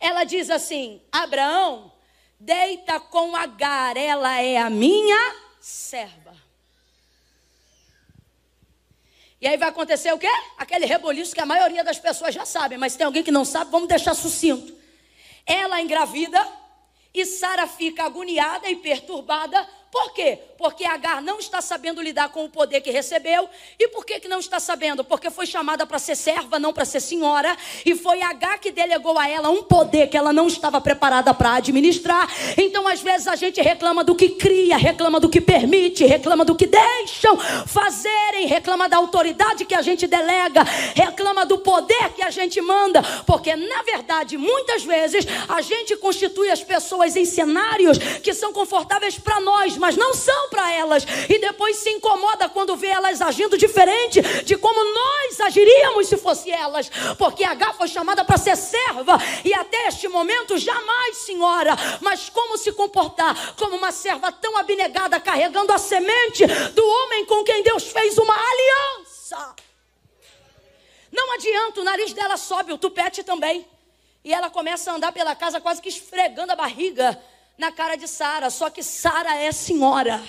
ela 0.00 0.24
diz 0.24 0.50
assim: 0.50 1.00
Abraão, 1.12 1.92
deita 2.40 2.98
com 2.98 3.36
Agar, 3.36 3.96
ela 3.96 4.40
é 4.40 4.56
a 4.58 4.70
minha 4.70 5.34
serva. 5.60 6.25
E 9.40 9.46
aí 9.46 9.56
vai 9.56 9.68
acontecer 9.68 10.12
o 10.12 10.18
quê? 10.18 10.30
Aquele 10.56 10.86
reboliço 10.86 11.34
que 11.34 11.40
a 11.40 11.46
maioria 11.46 11.84
das 11.84 11.98
pessoas 11.98 12.34
já 12.34 12.46
sabe, 12.46 12.76
mas 12.76 12.96
tem 12.96 13.06
alguém 13.06 13.22
que 13.22 13.30
não 13.30 13.44
sabe, 13.44 13.70
vamos 13.70 13.88
deixar 13.88 14.14
sucinto. 14.14 14.74
Ela 15.44 15.80
engravida 15.80 16.46
e 17.12 17.24
Sara 17.24 17.66
fica 17.66 18.04
agoniada 18.04 18.68
e 18.68 18.76
perturbada 18.76 19.66
por 19.96 20.12
quê? 20.12 20.38
Porque 20.58 20.84
Agar 20.84 21.20
não 21.20 21.38
está 21.38 21.60
sabendo 21.60 22.00
lidar 22.00 22.30
com 22.30 22.44
o 22.44 22.48
poder 22.48 22.80
que 22.80 22.90
recebeu. 22.90 23.48
E 23.78 23.88
por 23.88 24.04
que, 24.04 24.20
que 24.20 24.28
não 24.28 24.38
está 24.38 24.58
sabendo? 24.58 25.04
Porque 25.04 25.30
foi 25.30 25.46
chamada 25.46 25.86
para 25.86 25.98
ser 25.98 26.16
serva, 26.16 26.58
não 26.58 26.72
para 26.72 26.84
ser 26.84 27.00
senhora. 27.00 27.56
E 27.84 27.94
foi 27.94 28.22
Agar 28.22 28.58
que 28.58 28.70
delegou 28.70 29.18
a 29.18 29.28
ela 29.28 29.50
um 29.50 29.62
poder 29.62 30.08
que 30.08 30.16
ela 30.16 30.32
não 30.32 30.46
estava 30.46 30.80
preparada 30.80 31.32
para 31.34 31.54
administrar. 31.54 32.28
Então, 32.56 32.88
às 32.88 33.00
vezes, 33.00 33.28
a 33.28 33.36
gente 33.36 33.60
reclama 33.60 34.02
do 34.02 34.14
que 34.14 34.30
cria, 34.30 34.76
reclama 34.76 35.20
do 35.20 35.28
que 35.28 35.40
permite, 35.40 36.04
reclama 36.04 36.44
do 36.44 36.56
que 36.56 36.66
deixam 36.66 37.36
fazerem, 37.66 38.46
reclama 38.46 38.88
da 38.88 38.96
autoridade 38.96 39.64
que 39.64 39.74
a 39.74 39.82
gente 39.82 40.06
delega, 40.06 40.62
reclama 40.94 41.44
do 41.44 41.58
poder 41.58 42.10
que 42.14 42.22
a 42.22 42.30
gente 42.30 42.60
manda. 42.60 43.02
Porque, 43.26 43.54
na 43.54 43.82
verdade, 43.82 44.36
muitas 44.36 44.84
vezes, 44.84 45.26
a 45.48 45.60
gente 45.60 45.96
constitui 45.96 46.50
as 46.50 46.62
pessoas 46.62 47.16
em 47.16 47.24
cenários 47.24 47.98
que 48.22 48.32
são 48.32 48.52
confortáveis 48.52 49.18
para 49.18 49.40
nós, 49.40 49.76
mas 49.76 49.96
não 49.96 50.14
são 50.14 50.45
para 50.48 50.72
elas. 50.72 51.04
E 51.28 51.38
depois 51.38 51.76
se 51.76 51.90
incomoda 51.90 52.48
quando 52.48 52.76
vê 52.76 52.88
elas 52.88 53.20
agindo 53.20 53.58
diferente 53.58 54.20
de 54.44 54.56
como 54.56 54.82
nós 54.84 55.40
agiríamos 55.40 56.08
se 56.08 56.16
fosse 56.16 56.50
elas. 56.50 56.90
Porque 57.18 57.44
H 57.44 57.74
foi 57.74 57.88
chamada 57.88 58.24
para 58.24 58.38
ser 58.38 58.56
serva 58.56 59.18
e 59.44 59.52
até 59.54 59.88
este 59.88 60.08
momento 60.08 60.58
jamais, 60.58 61.16
senhora. 61.18 61.76
Mas 62.00 62.28
como 62.28 62.56
se 62.56 62.72
comportar 62.72 63.54
como 63.56 63.76
uma 63.76 63.92
serva 63.92 64.32
tão 64.32 64.56
abnegada, 64.56 65.20
carregando 65.20 65.72
a 65.72 65.78
semente 65.78 66.46
do 66.46 66.86
homem 66.86 67.24
com 67.26 67.44
quem 67.44 67.62
Deus 67.62 67.84
fez 67.84 68.18
uma 68.18 68.34
aliança? 68.34 69.54
Não 71.12 71.32
adianta, 71.34 71.80
o 71.80 71.84
nariz 71.84 72.12
dela 72.12 72.36
sobe, 72.36 72.72
o 72.72 72.78
tupete 72.78 73.22
também. 73.22 73.66
E 74.24 74.32
ela 74.32 74.50
começa 74.50 74.90
a 74.90 74.94
andar 74.96 75.12
pela 75.12 75.34
casa 75.34 75.60
quase 75.60 75.80
que 75.80 75.88
esfregando 75.88 76.52
a 76.52 76.56
barriga 76.56 77.18
na 77.58 77.72
cara 77.72 77.96
de 77.96 78.06
Sara, 78.06 78.50
só 78.50 78.68
que 78.70 78.82
Sara 78.82 79.36
é 79.36 79.50
senhora. 79.52 80.22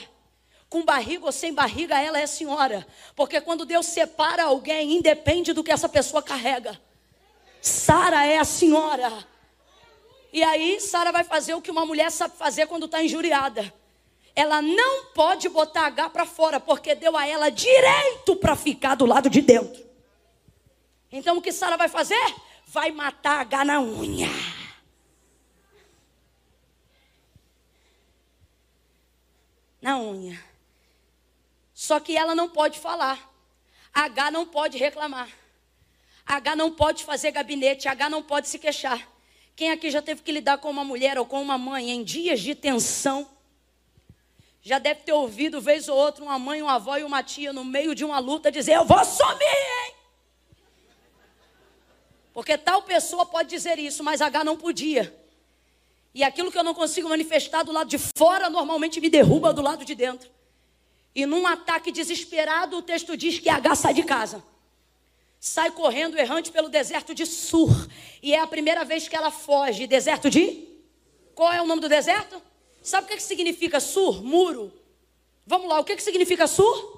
Com 0.69 0.83
barriga 0.83 1.25
ou 1.25 1.31
sem 1.31 1.53
barriga, 1.53 1.99
ela 1.99 2.19
é 2.19 2.27
senhora. 2.27 2.85
Porque 3.15 3.39
quando 3.39 3.65
Deus 3.65 3.85
separa 3.85 4.43
alguém, 4.43 4.97
independe 4.97 5.53
do 5.53 5.63
que 5.63 5.71
essa 5.71 5.87
pessoa 5.87 6.21
carrega. 6.21 6.79
Sara 7.61 8.25
é 8.25 8.37
a 8.37 8.43
senhora. 8.43 9.11
E 10.31 10.43
aí, 10.43 10.79
Sara 10.79 11.11
vai 11.11 11.23
fazer 11.23 11.53
o 11.53 11.61
que 11.61 11.71
uma 11.71 11.85
mulher 11.85 12.11
sabe 12.11 12.35
fazer 12.35 12.67
quando 12.67 12.85
está 12.85 13.01
injuriada. 13.01 13.73
Ela 14.35 14.61
não 14.61 15.05
pode 15.15 15.49
botar 15.49 15.87
H 15.87 16.09
para 16.09 16.25
fora, 16.25 16.59
porque 16.59 16.93
deu 16.93 17.17
a 17.17 17.25
ela 17.25 17.49
direito 17.49 18.35
para 18.35 18.55
ficar 18.55 18.95
do 18.95 19.05
lado 19.05 19.29
de 19.29 19.41
dentro. 19.41 19.83
Então, 21.11 21.37
o 21.37 21.41
que 21.41 21.51
Sara 21.51 21.77
vai 21.77 21.87
fazer? 21.87 22.35
Vai 22.67 22.91
matar 22.91 23.39
H 23.39 23.65
na 23.65 23.81
unha. 23.81 24.29
Na 29.81 29.99
unha. 29.99 30.41
Só 31.73 31.99
que 31.99 32.17
ela 32.17 32.33
não 32.33 32.49
pode 32.49 32.79
falar. 32.79 33.31
H 33.93 34.31
não 34.31 34.45
pode 34.45 34.77
reclamar. 34.77 35.29
H 36.25 36.55
não 36.55 36.71
pode 36.71 37.03
fazer 37.03 37.31
gabinete. 37.31 37.87
H 37.87 38.09
não 38.09 38.23
pode 38.23 38.47
se 38.47 38.59
queixar. 38.59 39.07
Quem 39.55 39.71
aqui 39.71 39.89
já 39.89 40.01
teve 40.01 40.21
que 40.21 40.31
lidar 40.31 40.57
com 40.59 40.69
uma 40.69 40.83
mulher 40.83 41.17
ou 41.17 41.25
com 41.25 41.41
uma 41.41 41.57
mãe 41.57 41.89
em 41.89 42.03
dias 42.03 42.39
de 42.41 42.53
tensão? 42.53 43.27
Já 44.61 44.79
deve 44.79 45.01
ter 45.01 45.13
ouvido, 45.13 45.61
vez 45.61 45.87
ou 45.87 45.97
outra, 45.97 46.23
uma 46.23 46.37
mãe, 46.37 46.61
uma 46.61 46.73
avó 46.73 46.97
e 46.97 47.03
uma 47.03 47.23
tia 47.23 47.53
no 47.53 47.63
meio 47.63 47.95
de 47.95 48.03
uma 48.03 48.19
luta 48.19 48.51
dizer: 48.51 48.73
Eu 48.73 48.85
vou 48.85 49.03
sumir, 49.05 49.43
hein? 49.43 49.95
Porque 52.33 52.57
tal 52.57 52.83
pessoa 52.83 53.25
pode 53.25 53.49
dizer 53.49 53.79
isso, 53.79 54.03
mas 54.03 54.21
H 54.21 54.43
não 54.43 54.57
podia. 54.57 55.26
E 56.13 56.23
aquilo 56.23 56.51
que 56.51 56.57
eu 56.57 56.63
não 56.63 56.73
consigo 56.73 57.09
manifestar 57.09 57.63
do 57.63 57.71
lado 57.71 57.89
de 57.89 57.97
fora, 57.97 58.49
normalmente 58.49 58.99
me 58.99 59.09
derruba 59.09 59.53
do 59.53 59.61
lado 59.61 59.85
de 59.85 59.93
dentro. 59.93 60.29
E 61.13 61.25
num 61.25 61.45
ataque 61.47 61.91
desesperado, 61.91 62.77
o 62.77 62.81
texto 62.81 63.15
diz 63.17 63.39
que 63.39 63.49
H 63.49 63.75
sai 63.75 63.93
de 63.93 64.03
casa. 64.03 64.43
Sai 65.39 65.71
correndo 65.71 66.17
errante 66.17 66.51
pelo 66.51 66.69
deserto 66.69 67.13
de 67.13 67.25
Sur. 67.25 67.69
E 68.21 68.33
é 68.33 68.39
a 68.39 68.47
primeira 68.47 68.83
vez 68.83 69.07
que 69.07 69.15
ela 69.15 69.31
foge. 69.31 69.87
Deserto 69.87 70.29
de? 70.29 70.67
Qual 71.35 71.51
é 71.53 71.61
o 71.61 71.67
nome 71.67 71.81
do 71.81 71.89
deserto? 71.89 72.41
Sabe 72.81 73.05
o 73.05 73.09
que, 73.09 73.17
que 73.17 73.23
significa 73.23 73.79
Sur? 73.79 74.23
Muro. 74.23 74.73
Vamos 75.45 75.67
lá, 75.67 75.79
o 75.79 75.83
que, 75.83 75.95
que 75.95 76.03
significa 76.03 76.47
Sur? 76.47 76.97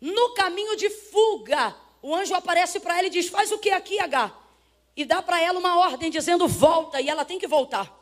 No 0.00 0.34
caminho 0.34 0.76
de 0.76 0.88
fuga, 0.90 1.74
o 2.02 2.14
anjo 2.14 2.34
aparece 2.34 2.78
para 2.80 2.98
ela 2.98 3.06
e 3.06 3.10
diz: 3.10 3.28
Faz 3.28 3.50
o 3.50 3.58
que 3.58 3.70
aqui, 3.70 3.98
H? 3.98 4.32
E 4.96 5.04
dá 5.04 5.20
para 5.20 5.40
ela 5.40 5.58
uma 5.58 5.78
ordem 5.78 6.10
dizendo: 6.10 6.48
Volta, 6.48 7.00
e 7.00 7.08
ela 7.08 7.24
tem 7.24 7.38
que 7.38 7.46
voltar. 7.46 7.94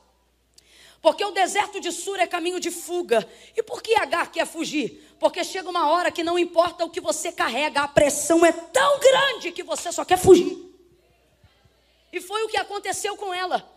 Porque 1.03 1.23
o 1.23 1.33
deserto 1.33 1.81
de 1.81 1.93
Sur 1.93 2.19
é 2.19 2.27
caminho 2.27 2.59
de 2.59 2.71
fuga. 2.71 3.29
E 3.55 3.63
por 3.63 3.83
que 3.83 3.95
H 3.95 4.27
quer 4.29 4.47
fugir? 4.47 5.15
Porque 5.19 5.45
chega 5.45 5.69
uma 5.69 5.91
hora 5.91 6.11
que 6.11 6.25
não 6.25 6.39
importa 6.39 6.83
o 6.83 6.89
que 6.89 7.01
você 7.01 7.31
carrega, 7.31 7.83
a 7.83 7.89
pressão 7.89 8.47
é 8.47 8.53
tão 8.53 9.01
grande 9.01 9.53
que 9.53 9.63
você 9.63 9.93
só 9.93 10.03
quer 10.03 10.17
fugir. 10.17 10.57
E 12.11 12.23
foi 12.23 12.45
o 12.45 12.49
que 12.49 12.57
aconteceu 12.57 13.17
com 13.19 13.35
ela. 13.35 13.71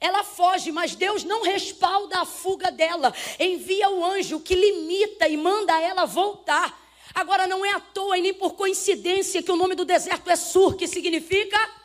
Ela 0.00 0.24
foge, 0.24 0.72
mas 0.72 0.94
Deus 0.94 1.24
não 1.24 1.42
respalda 1.42 2.20
a 2.20 2.24
fuga 2.24 2.70
dela. 2.70 3.12
Envia 3.38 3.90
o 3.90 4.04
anjo 4.04 4.40
que 4.40 4.54
limita 4.54 5.28
e 5.28 5.36
manda 5.36 5.78
ela 5.78 6.06
voltar. 6.06 6.80
Agora 7.14 7.46
não 7.46 7.64
é 7.66 7.72
à 7.74 7.80
toa 7.80 8.16
e 8.16 8.22
nem 8.22 8.32
por 8.32 8.54
coincidência 8.54 9.42
que 9.42 9.52
o 9.52 9.56
nome 9.56 9.74
do 9.74 9.84
deserto 9.84 10.30
é 10.30 10.36
Sur, 10.36 10.74
que 10.76 10.88
significa 10.88 11.81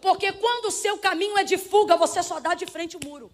porque 0.00 0.32
quando 0.32 0.66
o 0.66 0.70
seu 0.70 0.98
caminho 0.98 1.36
é 1.38 1.44
de 1.44 1.58
fuga, 1.58 1.96
você 1.96 2.22
só 2.22 2.40
dá 2.40 2.54
de 2.54 2.66
frente 2.66 2.96
o 2.96 3.00
muro. 3.04 3.30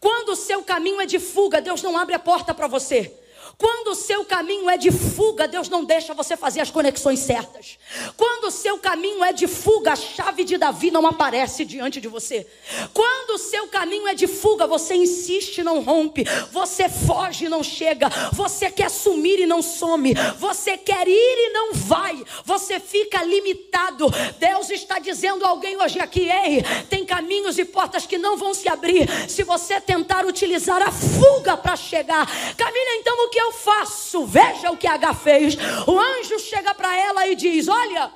Quando 0.00 0.30
o 0.30 0.36
seu 0.36 0.62
caminho 0.62 1.00
é 1.00 1.06
de 1.06 1.18
fuga, 1.18 1.60
Deus 1.60 1.82
não 1.82 1.96
abre 1.96 2.14
a 2.14 2.18
porta 2.18 2.54
para 2.54 2.66
você. 2.66 3.21
Quando 3.62 3.92
o 3.92 3.94
seu 3.94 4.24
caminho 4.24 4.68
é 4.68 4.76
de 4.76 4.90
fuga, 4.90 5.46
Deus 5.46 5.68
não 5.68 5.84
deixa 5.84 6.12
você 6.12 6.36
fazer 6.36 6.60
as 6.60 6.70
conexões 6.72 7.20
certas. 7.20 7.78
Quando 8.16 8.48
o 8.48 8.50
seu 8.50 8.76
caminho 8.76 9.22
é 9.22 9.32
de 9.32 9.46
fuga, 9.46 9.92
a 9.92 9.96
chave 9.96 10.42
de 10.42 10.58
Davi 10.58 10.90
não 10.90 11.06
aparece 11.06 11.64
diante 11.64 12.00
de 12.00 12.08
você. 12.08 12.44
Quando 12.92 13.34
o 13.34 13.38
seu 13.38 13.68
caminho 13.68 14.08
é 14.08 14.14
de 14.14 14.26
fuga, 14.26 14.66
você 14.66 14.96
insiste 14.96 15.58
e 15.58 15.62
não 15.62 15.80
rompe. 15.80 16.24
Você 16.50 16.88
foge 16.88 17.44
e 17.44 17.48
não 17.48 17.62
chega. 17.62 18.08
Você 18.32 18.68
quer 18.68 18.90
sumir 18.90 19.38
e 19.38 19.46
não 19.46 19.62
some. 19.62 20.12
Você 20.40 20.76
quer 20.76 21.06
ir 21.06 21.12
e 21.12 21.52
não 21.52 21.72
vai. 21.72 22.20
Você 22.44 22.80
fica 22.80 23.22
limitado. 23.22 24.06
Deus 24.40 24.70
está 24.70 24.98
dizendo 24.98 25.44
a 25.44 25.50
alguém 25.50 25.80
hoje 25.80 26.00
aqui: 26.00 26.28
ei, 26.28 26.64
tem 26.90 27.06
caminhos 27.06 27.56
e 27.58 27.64
portas 27.64 28.06
que 28.06 28.18
não 28.18 28.36
vão 28.36 28.54
se 28.54 28.68
abrir 28.68 29.08
se 29.28 29.44
você 29.44 29.80
tentar 29.80 30.26
utilizar 30.26 30.82
a 30.82 30.90
fuga 30.90 31.56
para 31.56 31.76
chegar. 31.76 32.26
Camila, 32.56 32.96
então 32.98 33.24
o 33.24 33.30
que 33.30 33.40
eu 33.40 33.51
faço? 33.52 34.26
Veja 34.26 34.70
o 34.70 34.76
que 34.76 34.86
H 34.86 35.14
fez. 35.14 35.56
O 35.86 35.98
anjo 35.98 36.38
chega 36.38 36.74
para 36.74 36.96
ela 36.96 37.26
e 37.26 37.34
diz: 37.34 37.68
Olha. 37.68 38.12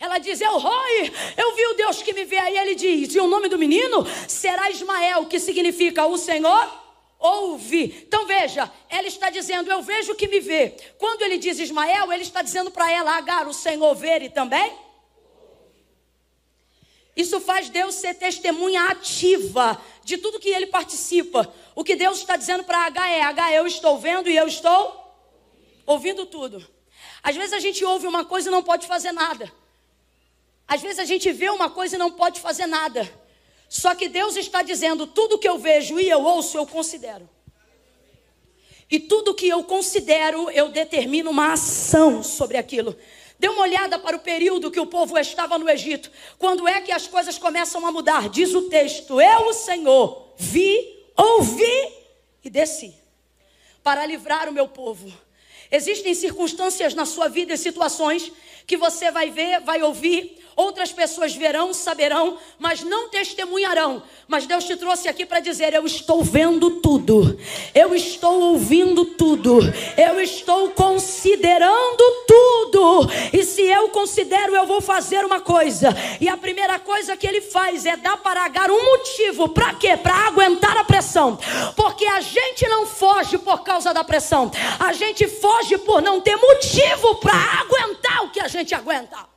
Ela 0.00 0.18
diz: 0.18 0.40
Eu 0.40 0.56
roi, 0.58 1.12
eu 1.36 1.56
vi 1.56 1.66
o 1.66 1.74
Deus 1.74 2.02
que 2.02 2.12
me 2.12 2.24
vê. 2.24 2.38
Aí 2.38 2.56
ele 2.56 2.74
diz: 2.74 3.14
E 3.14 3.20
o 3.20 3.26
nome 3.26 3.48
do 3.48 3.58
menino 3.58 4.06
será 4.28 4.70
Ismael, 4.70 5.26
que 5.26 5.40
significa 5.40 6.06
o 6.06 6.16
Senhor 6.16 6.70
ouve. 7.18 8.04
Então 8.06 8.26
veja, 8.26 8.70
ela 8.88 9.08
está 9.08 9.28
dizendo: 9.28 9.70
Eu 9.70 9.82
vejo 9.82 10.14
que 10.14 10.28
me 10.28 10.40
vê. 10.40 10.74
Quando 10.98 11.22
ele 11.22 11.36
diz 11.36 11.58
Ismael, 11.58 12.12
ele 12.12 12.22
está 12.22 12.42
dizendo 12.42 12.70
para 12.70 12.90
ela: 12.90 13.16
Agar, 13.16 13.46
o 13.48 13.52
Senhor 13.52 13.94
ver 13.94 14.22
e 14.22 14.30
também. 14.30 14.72
Isso 17.16 17.40
faz 17.40 17.68
Deus 17.68 17.96
ser 17.96 18.14
testemunha 18.14 18.90
ativa 18.90 19.80
de 20.08 20.16
tudo 20.16 20.40
que 20.40 20.48
ele 20.48 20.66
participa. 20.66 21.52
O 21.74 21.84
que 21.84 21.94
Deus 21.94 22.16
está 22.18 22.34
dizendo 22.34 22.64
para 22.64 22.86
H 22.86 23.10
é: 23.10 23.20
H, 23.20 23.52
eu 23.52 23.66
estou 23.66 23.98
vendo 23.98 24.30
e 24.30 24.36
eu 24.36 24.48
estou 24.48 25.14
ouvindo 25.84 26.24
tudo. 26.24 26.66
Às 27.22 27.36
vezes 27.36 27.52
a 27.52 27.60
gente 27.60 27.84
ouve 27.84 28.06
uma 28.06 28.24
coisa 28.24 28.48
e 28.48 28.50
não 28.50 28.62
pode 28.62 28.86
fazer 28.86 29.12
nada. 29.12 29.52
Às 30.66 30.80
vezes 30.80 30.98
a 30.98 31.04
gente 31.04 31.30
vê 31.30 31.50
uma 31.50 31.68
coisa 31.68 31.96
e 31.96 31.98
não 31.98 32.10
pode 32.10 32.40
fazer 32.40 32.66
nada. 32.66 33.06
Só 33.68 33.94
que 33.94 34.08
Deus 34.08 34.34
está 34.36 34.62
dizendo: 34.62 35.06
tudo 35.06 35.38
que 35.38 35.48
eu 35.48 35.58
vejo 35.58 36.00
e 36.00 36.08
eu 36.08 36.22
ouço, 36.22 36.56
eu 36.56 36.66
considero. 36.66 37.28
E 38.90 38.98
tudo 38.98 39.34
que 39.34 39.46
eu 39.46 39.62
considero, 39.62 40.50
eu 40.50 40.70
determino 40.70 41.30
uma 41.30 41.52
ação 41.52 42.22
sobre 42.22 42.56
aquilo. 42.56 42.96
Dê 43.38 43.48
uma 43.48 43.62
olhada 43.62 43.98
para 43.98 44.16
o 44.16 44.20
período 44.20 44.70
que 44.70 44.80
o 44.80 44.86
povo 44.86 45.16
estava 45.18 45.58
no 45.58 45.68
Egito. 45.68 46.10
Quando 46.38 46.66
é 46.66 46.80
que 46.80 46.90
as 46.90 47.06
coisas 47.06 47.38
começam 47.38 47.86
a 47.86 47.92
mudar? 47.92 48.28
Diz 48.28 48.52
o 48.54 48.62
texto: 48.62 49.20
Eu, 49.20 49.48
o 49.48 49.52
Senhor, 49.52 50.32
vi, 50.36 51.04
ouvi 51.16 51.92
e 52.42 52.50
desci 52.50 52.94
para 53.82 54.04
livrar 54.04 54.48
o 54.48 54.52
meu 54.52 54.68
povo. 54.68 55.12
Existem 55.70 56.14
circunstâncias 56.14 56.94
na 56.94 57.04
sua 57.06 57.28
vida 57.28 57.54
e 57.54 57.58
situações 57.58 58.32
que 58.68 58.76
você 58.76 59.10
vai 59.10 59.30
ver, 59.30 59.60
vai 59.60 59.82
ouvir, 59.82 60.38
Outras 60.58 60.90
pessoas 60.90 61.36
verão, 61.36 61.72
saberão, 61.72 62.36
mas 62.58 62.82
não 62.82 63.08
testemunharão. 63.08 64.02
Mas 64.26 64.44
Deus 64.44 64.64
te 64.64 64.74
trouxe 64.74 65.08
aqui 65.08 65.24
para 65.24 65.38
dizer: 65.38 65.72
Eu 65.72 65.86
estou 65.86 66.20
vendo 66.20 66.80
tudo, 66.80 67.38
eu 67.72 67.94
estou 67.94 68.40
ouvindo 68.40 69.04
tudo, 69.04 69.60
eu 69.96 70.20
estou 70.20 70.70
considerando 70.70 72.24
tudo. 72.26 73.08
E 73.32 73.44
se 73.44 73.62
eu 73.62 73.88
considero, 73.90 74.56
eu 74.56 74.66
vou 74.66 74.80
fazer 74.80 75.24
uma 75.24 75.40
coisa. 75.40 75.90
E 76.20 76.28
a 76.28 76.36
primeira 76.36 76.76
coisa 76.80 77.16
que 77.16 77.28
ele 77.28 77.40
faz 77.40 77.86
é 77.86 77.96
dar 77.96 78.16
para 78.16 78.48
Agar 78.48 78.68
um 78.68 78.84
motivo. 78.84 79.48
Para 79.50 79.74
quê? 79.74 79.96
Para 79.96 80.26
aguentar 80.26 80.76
a 80.76 80.82
pressão. 80.82 81.38
Porque 81.76 82.04
a 82.04 82.20
gente 82.20 82.66
não 82.66 82.84
foge 82.84 83.38
por 83.38 83.62
causa 83.62 83.94
da 83.94 84.02
pressão, 84.02 84.50
a 84.80 84.92
gente 84.92 85.28
foge 85.28 85.78
por 85.78 86.02
não 86.02 86.20
ter 86.20 86.34
motivo 86.34 87.14
para 87.16 87.34
aguentar 87.60 88.24
o 88.24 88.30
que 88.30 88.40
a 88.40 88.48
gente 88.58 88.74
aguenta. 88.74 89.28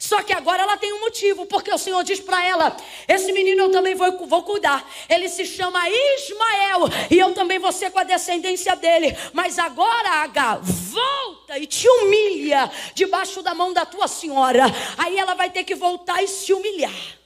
Só 0.00 0.22
que 0.22 0.32
agora 0.32 0.62
ela 0.62 0.78
tem 0.78 0.94
um 0.94 1.00
motivo, 1.00 1.44
porque 1.44 1.70
o 1.70 1.76
Senhor 1.76 2.02
diz 2.02 2.20
para 2.20 2.42
ela: 2.42 2.74
Esse 3.06 3.30
menino 3.32 3.64
eu 3.64 3.70
também 3.70 3.94
vou, 3.94 4.26
vou 4.26 4.42
cuidar. 4.42 4.90
Ele 5.06 5.28
se 5.28 5.44
chama 5.44 5.78
Ismael, 5.90 6.88
e 7.10 7.18
eu 7.18 7.34
também 7.34 7.58
vou 7.58 7.70
ser 7.70 7.90
com 7.90 7.98
a 7.98 8.04
descendência 8.04 8.74
dele. 8.74 9.14
Mas 9.34 9.58
agora, 9.58 10.08
H, 10.22 10.60
volta 10.62 11.58
e 11.58 11.66
te 11.66 11.86
humilha 11.86 12.72
debaixo 12.94 13.42
da 13.42 13.52
mão 13.52 13.74
da 13.74 13.84
tua 13.84 14.08
senhora. 14.08 14.64
Aí 14.96 15.18
ela 15.18 15.34
vai 15.34 15.50
ter 15.50 15.64
que 15.64 15.74
voltar 15.74 16.22
e 16.22 16.28
se 16.28 16.54
humilhar. 16.54 17.18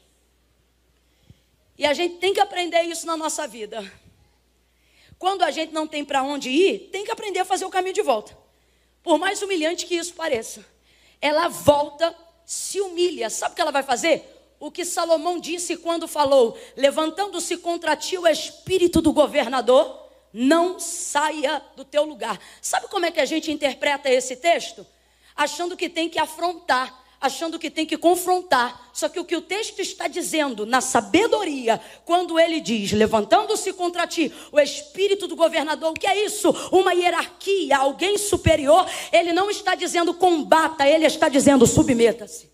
E 1.78 1.86
a 1.86 1.94
gente 1.94 2.16
tem 2.16 2.34
que 2.34 2.40
aprender 2.40 2.82
isso 2.82 3.06
na 3.06 3.16
nossa 3.16 3.46
vida. 3.46 3.88
Quando 5.16 5.42
a 5.42 5.52
gente 5.52 5.72
não 5.72 5.86
tem 5.86 6.04
para 6.04 6.24
onde 6.24 6.50
ir, 6.50 6.90
tem 6.90 7.04
que 7.04 7.12
aprender 7.12 7.38
a 7.38 7.44
fazer 7.44 7.64
o 7.64 7.70
caminho 7.70 7.94
de 7.94 8.02
volta. 8.02 8.36
Por 9.00 9.16
mais 9.16 9.42
humilhante 9.42 9.86
que 9.86 9.94
isso 9.94 10.12
pareça. 10.14 10.73
Ela 11.24 11.48
volta 11.48 12.14
se 12.44 12.82
humilha. 12.82 13.30
Sabe 13.30 13.52
o 13.52 13.54
que 13.54 13.62
ela 13.62 13.72
vai 13.72 13.82
fazer? 13.82 14.54
O 14.60 14.70
que 14.70 14.84
Salomão 14.84 15.40
disse 15.40 15.78
quando 15.78 16.06
falou: 16.06 16.54
levantando-se 16.76 17.56
contra 17.56 17.96
ti 17.96 18.18
o 18.18 18.26
espírito 18.26 19.00
do 19.00 19.10
governador, 19.10 20.06
não 20.30 20.78
saia 20.78 21.62
do 21.76 21.82
teu 21.82 22.04
lugar. 22.04 22.38
Sabe 22.60 22.88
como 22.88 23.06
é 23.06 23.10
que 23.10 23.20
a 23.20 23.24
gente 23.24 23.50
interpreta 23.50 24.10
esse 24.10 24.36
texto? 24.36 24.86
Achando 25.34 25.78
que 25.78 25.88
tem 25.88 26.10
que 26.10 26.18
afrontar 26.18 27.03
achando 27.24 27.58
que 27.58 27.70
tem 27.70 27.86
que 27.86 27.96
confrontar. 27.96 28.90
Só 28.92 29.08
que 29.08 29.18
o 29.18 29.24
que 29.24 29.34
o 29.34 29.40
texto 29.40 29.80
está 29.80 30.06
dizendo 30.06 30.66
na 30.66 30.82
sabedoria, 30.82 31.80
quando 32.04 32.38
ele 32.38 32.60
diz, 32.60 32.92
levantando-se 32.92 33.72
contra 33.72 34.06
ti, 34.06 34.30
o 34.52 34.60
espírito 34.60 35.26
do 35.26 35.34
governador, 35.34 35.90
o 35.90 35.94
que 35.94 36.06
é 36.06 36.24
isso? 36.24 36.50
Uma 36.70 36.92
hierarquia, 36.92 37.78
alguém 37.78 38.18
superior. 38.18 38.86
Ele 39.10 39.32
não 39.32 39.50
está 39.50 39.74
dizendo 39.74 40.12
combata, 40.12 40.86
ele 40.86 41.06
está 41.06 41.30
dizendo 41.30 41.66
submeta-se. 41.66 42.52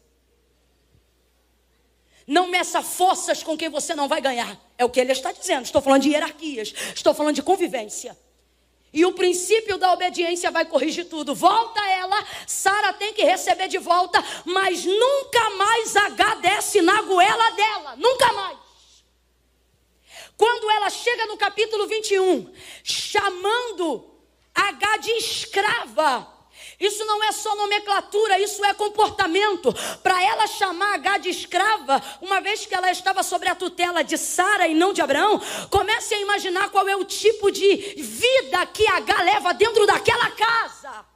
Não 2.24 2.46
meça 2.46 2.80
forças 2.80 3.42
com 3.42 3.56
quem 3.56 3.68
você 3.68 3.92
não 3.92 4.06
vai 4.06 4.20
ganhar. 4.20 4.56
É 4.78 4.85
o 4.85 4.88
que 4.88 5.00
ele 5.00 5.11
está 5.11 5.33
dizendo. 5.33 5.64
Estou 5.64 5.83
falando 5.83 6.02
de 6.02 6.11
hierarquias, 6.11 6.72
estou 6.94 7.12
falando 7.12 7.35
de 7.35 7.42
convivência. 7.42 8.16
E 8.92 9.07
o 9.07 9.12
princípio 9.12 9.79
da 9.79 9.92
obediência 9.92 10.50
vai 10.50 10.64
corrigir 10.64 11.09
tudo. 11.09 11.35
Volta 11.35 11.81
ela, 11.90 12.26
Sara 12.46 12.92
tem 12.92 13.12
que 13.14 13.22
receber 13.22 13.68
de 13.68 13.79
volta, 13.79 14.22
mas 14.44 14.85
nunca 14.85 15.50
mais 15.50 15.96
H 15.96 16.35
desce 16.37 16.83
na 16.83 17.00
goela 17.03 17.50
dela. 17.50 17.96
Nunca 17.96 18.33
mais. 18.33 18.59
Quando 20.37 20.70
ela 20.70 20.90
chega 20.90 21.26
no 21.26 21.37
capítulo 21.37 21.87
21, 21.87 22.53
chamando 22.83 24.11
H 24.55 24.96
de 24.96 25.11
escrava, 25.12 26.39
isso 26.80 27.04
não 27.04 27.22
é 27.22 27.30
só 27.30 27.54
nomenclatura, 27.54 28.40
isso 28.40 28.64
é 28.64 28.72
comportamento. 28.72 29.72
Para 30.02 30.22
ela 30.22 30.46
chamar 30.46 30.94
H 30.94 31.18
de 31.18 31.28
escrava, 31.28 32.02
uma 32.22 32.40
vez 32.40 32.64
que 32.64 32.74
ela 32.74 32.90
estava 32.90 33.22
sobre 33.22 33.50
a 33.50 33.54
tutela 33.54 34.02
de 34.02 34.16
Sara 34.16 34.66
e 34.66 34.74
não 34.74 34.92
de 34.92 35.02
Abraão, 35.02 35.40
comece 35.68 36.14
a 36.14 36.20
imaginar 36.20 36.70
qual 36.70 36.88
é 36.88 36.96
o 36.96 37.04
tipo 37.04 37.50
de 37.50 37.76
vida 37.96 38.64
que 38.66 38.86
H 38.86 39.22
leva 39.22 39.52
dentro 39.52 39.86
daquela 39.86 40.30
casa. 40.30 41.10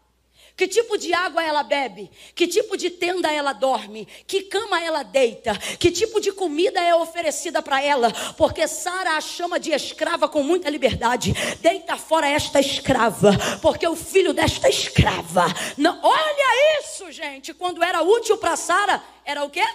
Que 0.57 0.69
tipo 0.69 0.97
de 0.97 1.13
água 1.13 1.43
ela 1.43 1.65
bebe? 1.65 2.09
Que 2.33 2.47
tipo 2.47 2.77
de 2.77 2.89
tenda 2.89 3.31
ela 3.33 3.53
dorme? 3.53 4.07
Que 4.27 4.43
cama 4.43 4.81
ela 4.81 5.03
deita? 5.03 5.57
Que 5.79 5.91
tipo 5.91 6.21
de 6.21 6.31
comida 6.31 6.81
é 6.81 6.95
oferecida 6.95 7.61
para 7.61 7.83
ela? 7.83 8.13
Porque 8.37 8.69
Sara 8.69 9.17
a 9.17 9.21
chama 9.21 9.59
de 9.59 9.73
escrava 9.73 10.29
com 10.29 10.45
muita 10.45 10.71
liberdade. 10.71 11.33
Deita 11.61 11.97
fora 11.97 12.29
esta 12.29 12.61
escrava, 12.61 13.33
porque 13.61 13.87
o 13.87 13.97
filho 13.97 14.33
desta 14.33 14.69
escrava. 14.69 15.47
Não, 15.77 15.99
olha 16.01 16.81
isso, 16.81 17.11
gente. 17.11 17.53
Quando 17.53 17.83
era 17.83 18.03
útil 18.03 18.39
para 18.39 18.55
Sara, 18.55 19.03
era 19.25 19.43
o 19.43 19.51
quê? 19.51 19.67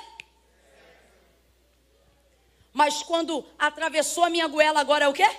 Mas 2.72 3.04
quando 3.04 3.46
atravessou 3.58 4.24
a 4.24 4.30
minha 4.30 4.48
goela, 4.48 4.80
agora 4.80 5.04
é 5.06 5.08
o 5.10 5.13
quê? 5.13 5.30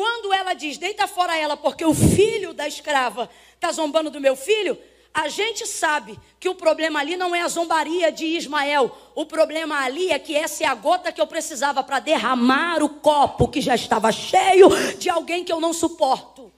Quando 0.00 0.32
ela 0.32 0.54
diz, 0.54 0.78
deita 0.78 1.06
fora 1.06 1.36
ela, 1.36 1.58
porque 1.58 1.84
o 1.84 1.92
filho 1.92 2.54
da 2.54 2.66
escrava 2.66 3.28
está 3.54 3.70
zombando 3.70 4.08
do 4.08 4.18
meu 4.18 4.34
filho, 4.34 4.78
a 5.12 5.28
gente 5.28 5.66
sabe 5.66 6.18
que 6.38 6.48
o 6.48 6.54
problema 6.54 7.00
ali 7.00 7.18
não 7.18 7.36
é 7.36 7.42
a 7.42 7.48
zombaria 7.48 8.10
de 8.10 8.24
Ismael. 8.24 8.96
O 9.14 9.26
problema 9.26 9.84
ali 9.84 10.10
é 10.10 10.18
que 10.18 10.34
essa 10.34 10.64
é 10.64 10.66
a 10.66 10.74
gota 10.74 11.12
que 11.12 11.20
eu 11.20 11.26
precisava 11.26 11.82
para 11.82 11.98
derramar 11.98 12.82
o 12.82 12.88
copo 12.88 13.46
que 13.46 13.60
já 13.60 13.74
estava 13.74 14.10
cheio 14.10 14.70
de 14.96 15.10
alguém 15.10 15.44
que 15.44 15.52
eu 15.52 15.60
não 15.60 15.74
suporto. 15.74 16.50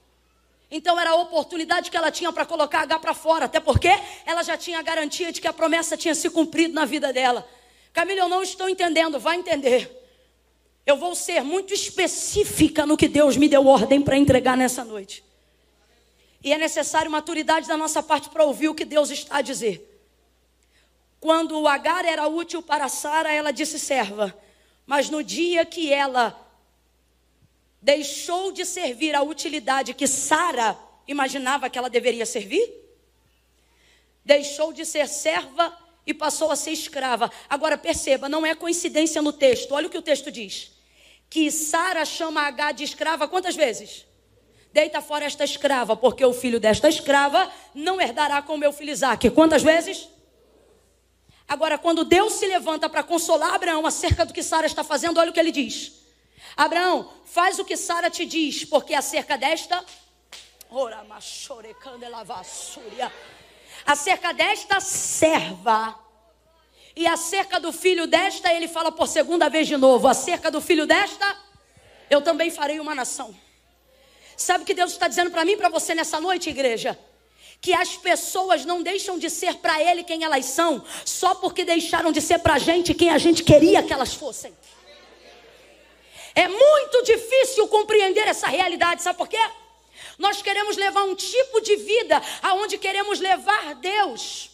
Então 0.70 1.00
era 1.00 1.10
a 1.10 1.16
oportunidade 1.16 1.90
que 1.90 1.96
ela 1.96 2.12
tinha 2.12 2.30
para 2.30 2.46
colocar 2.46 2.82
H 2.82 3.00
para 3.00 3.12
fora, 3.12 3.46
até 3.46 3.58
porque 3.58 3.90
ela 4.24 4.44
já 4.44 4.56
tinha 4.56 4.78
a 4.78 4.82
garantia 4.82 5.32
de 5.32 5.40
que 5.40 5.48
a 5.48 5.52
promessa 5.52 5.96
tinha 5.96 6.14
se 6.14 6.30
cumprido 6.30 6.74
na 6.74 6.84
vida 6.84 7.12
dela. 7.12 7.44
Camila, 7.92 8.20
eu 8.20 8.28
não 8.28 8.44
estou 8.44 8.68
entendendo, 8.68 9.18
vai 9.18 9.34
entender. 9.36 10.01
Eu 10.84 10.96
vou 10.96 11.14
ser 11.14 11.42
muito 11.42 11.72
específica 11.72 12.84
no 12.84 12.96
que 12.96 13.08
Deus 13.08 13.36
me 13.36 13.48
deu 13.48 13.66
ordem 13.66 14.02
para 14.02 14.16
entregar 14.16 14.56
nessa 14.56 14.84
noite. 14.84 15.24
E 16.42 16.52
é 16.52 16.58
necessário 16.58 17.10
maturidade 17.10 17.68
da 17.68 17.76
nossa 17.76 18.02
parte 18.02 18.28
para 18.28 18.44
ouvir 18.44 18.68
o 18.68 18.74
que 18.74 18.84
Deus 18.84 19.10
está 19.10 19.36
a 19.36 19.42
dizer. 19.42 19.88
Quando 21.20 21.60
o 21.60 21.68
Agar 21.68 22.04
era 22.04 22.26
útil 22.26 22.60
para 22.60 22.88
Sara, 22.88 23.32
ela 23.32 23.52
disse 23.52 23.78
serva. 23.78 24.36
Mas 24.84 25.08
no 25.08 25.22
dia 25.22 25.64
que 25.64 25.92
ela 25.92 26.36
deixou 27.80 28.50
de 28.50 28.64
servir 28.64 29.14
a 29.14 29.22
utilidade 29.22 29.94
que 29.94 30.06
Sara 30.08 30.76
imaginava 31.06 31.70
que 31.70 31.78
ela 31.78 31.88
deveria 31.88 32.26
servir, 32.26 32.72
deixou 34.24 34.72
de 34.72 34.84
ser 34.84 35.08
serva 35.08 35.76
e 36.06 36.12
passou 36.12 36.50
a 36.50 36.56
ser 36.56 36.72
escrava. 36.72 37.30
Agora 37.48 37.78
perceba, 37.78 38.28
não 38.28 38.44
é 38.44 38.54
coincidência 38.54 39.22
no 39.22 39.32
texto. 39.32 39.72
Olha 39.72 39.86
o 39.86 39.90
que 39.90 39.98
o 39.98 40.02
texto 40.02 40.30
diz. 40.30 40.72
Que 41.30 41.50
Sara 41.50 42.04
chama 42.04 42.42
H 42.42 42.72
de 42.72 42.84
escrava 42.84 43.28
quantas 43.28 43.54
vezes? 43.54 44.06
Deita 44.72 45.02
fora 45.02 45.24
esta 45.26 45.44
escrava, 45.44 45.96
porque 45.96 46.24
o 46.24 46.32
filho 46.32 46.58
desta 46.58 46.88
escrava 46.88 47.50
não 47.74 48.00
herdará 48.00 48.40
com 48.40 48.54
o 48.54 48.58
meu 48.58 48.72
filho 48.72 48.90
Isaac. 48.90 49.28
Quantas 49.30 49.62
vezes? 49.62 50.08
Agora, 51.46 51.76
quando 51.76 52.04
Deus 52.04 52.34
se 52.34 52.46
levanta 52.46 52.88
para 52.88 53.02
consolar 53.02 53.54
Abraão 53.54 53.86
acerca 53.86 54.24
do 54.24 54.32
que 54.32 54.42
Sara 54.42 54.66
está 54.66 54.82
fazendo, 54.82 55.20
olha 55.20 55.30
o 55.30 55.32
que 55.32 55.40
ele 55.40 55.52
diz. 55.52 56.00
Abraão, 56.56 57.12
faz 57.26 57.58
o 57.58 57.64
que 57.64 57.76
Sara 57.76 58.08
te 58.08 58.24
diz, 58.24 58.64
porque 58.64 58.94
acerca 58.94 59.36
desta. 59.36 59.84
Ora, 60.70 61.04
acerca 63.86 64.32
desta 64.32 64.80
serva. 64.80 65.98
E 66.94 67.06
acerca 67.06 67.58
do 67.58 67.72
filho 67.72 68.06
desta, 68.06 68.52
ele 68.52 68.68
fala 68.68 68.92
por 68.92 69.08
segunda 69.08 69.48
vez 69.48 69.66
de 69.66 69.76
novo: 69.76 70.08
acerca 70.08 70.50
do 70.50 70.60
filho 70.60 70.86
desta, 70.86 71.36
eu 72.10 72.20
também 72.20 72.50
farei 72.50 72.78
uma 72.78 72.94
nação. 72.94 73.34
Sabe 74.36 74.64
o 74.64 74.66
que 74.66 74.74
Deus 74.74 74.92
está 74.92 75.08
dizendo 75.08 75.30
para 75.30 75.44
mim 75.44 75.52
e 75.52 75.56
para 75.56 75.68
você 75.68 75.94
nessa 75.94 76.20
noite, 76.20 76.50
igreja? 76.50 76.98
Que 77.60 77.72
as 77.72 77.96
pessoas 77.96 78.64
não 78.64 78.82
deixam 78.82 79.18
de 79.18 79.30
ser 79.30 79.56
para 79.56 79.80
Ele 79.80 80.02
quem 80.02 80.24
elas 80.24 80.46
são, 80.46 80.84
só 81.04 81.34
porque 81.34 81.64
deixaram 81.64 82.10
de 82.10 82.20
ser 82.20 82.40
para 82.40 82.54
a 82.54 82.58
gente 82.58 82.92
quem 82.92 83.10
a 83.10 83.18
gente 83.18 83.44
queria 83.44 83.82
que 83.82 83.92
elas 83.92 84.12
fossem. 84.12 84.52
É 86.34 86.48
muito 86.48 87.02
difícil 87.04 87.68
compreender 87.68 88.26
essa 88.26 88.48
realidade, 88.48 89.02
sabe 89.02 89.18
por 89.18 89.28
quê? 89.28 89.38
Nós 90.18 90.42
queremos 90.42 90.76
levar 90.76 91.04
um 91.04 91.14
tipo 91.14 91.60
de 91.60 91.76
vida 91.76 92.22
aonde 92.42 92.78
queremos 92.78 93.20
levar 93.20 93.74
Deus. 93.76 94.50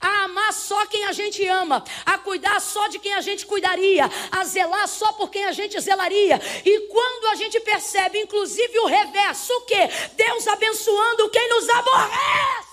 A 0.00 0.24
amar 0.24 0.52
só 0.52 0.86
quem 0.86 1.04
a 1.04 1.12
gente 1.12 1.44
ama, 1.46 1.84
a 2.06 2.16
cuidar 2.18 2.58
só 2.60 2.88
de 2.88 2.98
quem 2.98 3.12
a 3.12 3.20
gente 3.20 3.44
cuidaria, 3.44 4.08
a 4.30 4.44
zelar 4.44 4.88
só 4.88 5.12
por 5.12 5.30
quem 5.30 5.44
a 5.44 5.52
gente 5.52 5.78
zelaria. 5.80 6.40
E 6.64 6.80
quando 6.86 7.26
a 7.26 7.34
gente 7.34 7.60
percebe, 7.60 8.18
inclusive 8.18 8.78
o 8.78 8.86
reverso, 8.86 9.52
o 9.52 9.60
que? 9.62 9.86
Deus 10.16 10.46
abençoando 10.48 11.28
quem 11.28 11.48
nos 11.50 11.68
aborrece. 11.68 12.70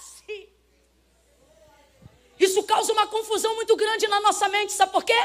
Isso 2.40 2.64
causa 2.64 2.94
uma 2.94 3.08
confusão 3.08 3.56
muito 3.56 3.76
grande 3.76 4.08
na 4.08 4.22
nossa 4.22 4.48
mente, 4.48 4.72
sabe 4.72 4.92
por 4.92 5.04
quê? 5.04 5.20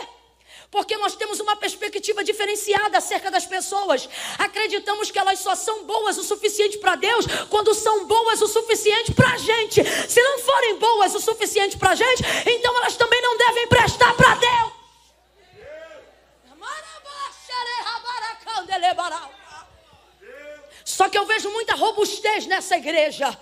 Porque 0.73 0.97
nós 0.97 1.15
temos 1.15 1.39
uma 1.39 1.55
perspectiva 1.55 2.25
diferenciada 2.25 2.97
acerca 2.97 3.31
das 3.31 3.45
pessoas. 3.45 4.09
Acreditamos 4.39 5.11
que 5.11 5.19
elas 5.19 5.39
só 5.39 5.55
são 5.55 5.85
boas 5.85 6.17
o 6.17 6.25
suficiente 6.25 6.79
para 6.79 6.97
Deus 6.97 7.27
quando 7.51 7.75
são 7.75 8.07
boas 8.07 8.41
o 8.41 8.49
suficiente 8.49 9.13
para 9.13 9.35
a 9.35 9.37
gente. 9.37 9.85
Se 10.09 10.23
não 10.23 10.39
forem 10.39 10.79
boas 10.79 11.15
o 11.15 11.21
suficiente 11.21 11.77
para 11.77 11.91
a 11.91 11.95
gente, 11.95 12.25
então 12.47 12.75
elas 12.79 12.97
também 12.97 13.21
não 13.21 13.37
devem 13.37 13.69
prestar 13.69 14.15
para 14.15 14.35
Deus. 14.35 14.73
Só 20.85 21.09
que 21.09 21.19
eu 21.19 21.27
vejo 21.27 21.51
muita 21.51 21.75
robustez 21.75 22.47
nessa 22.47 22.77
igreja. 22.77 23.39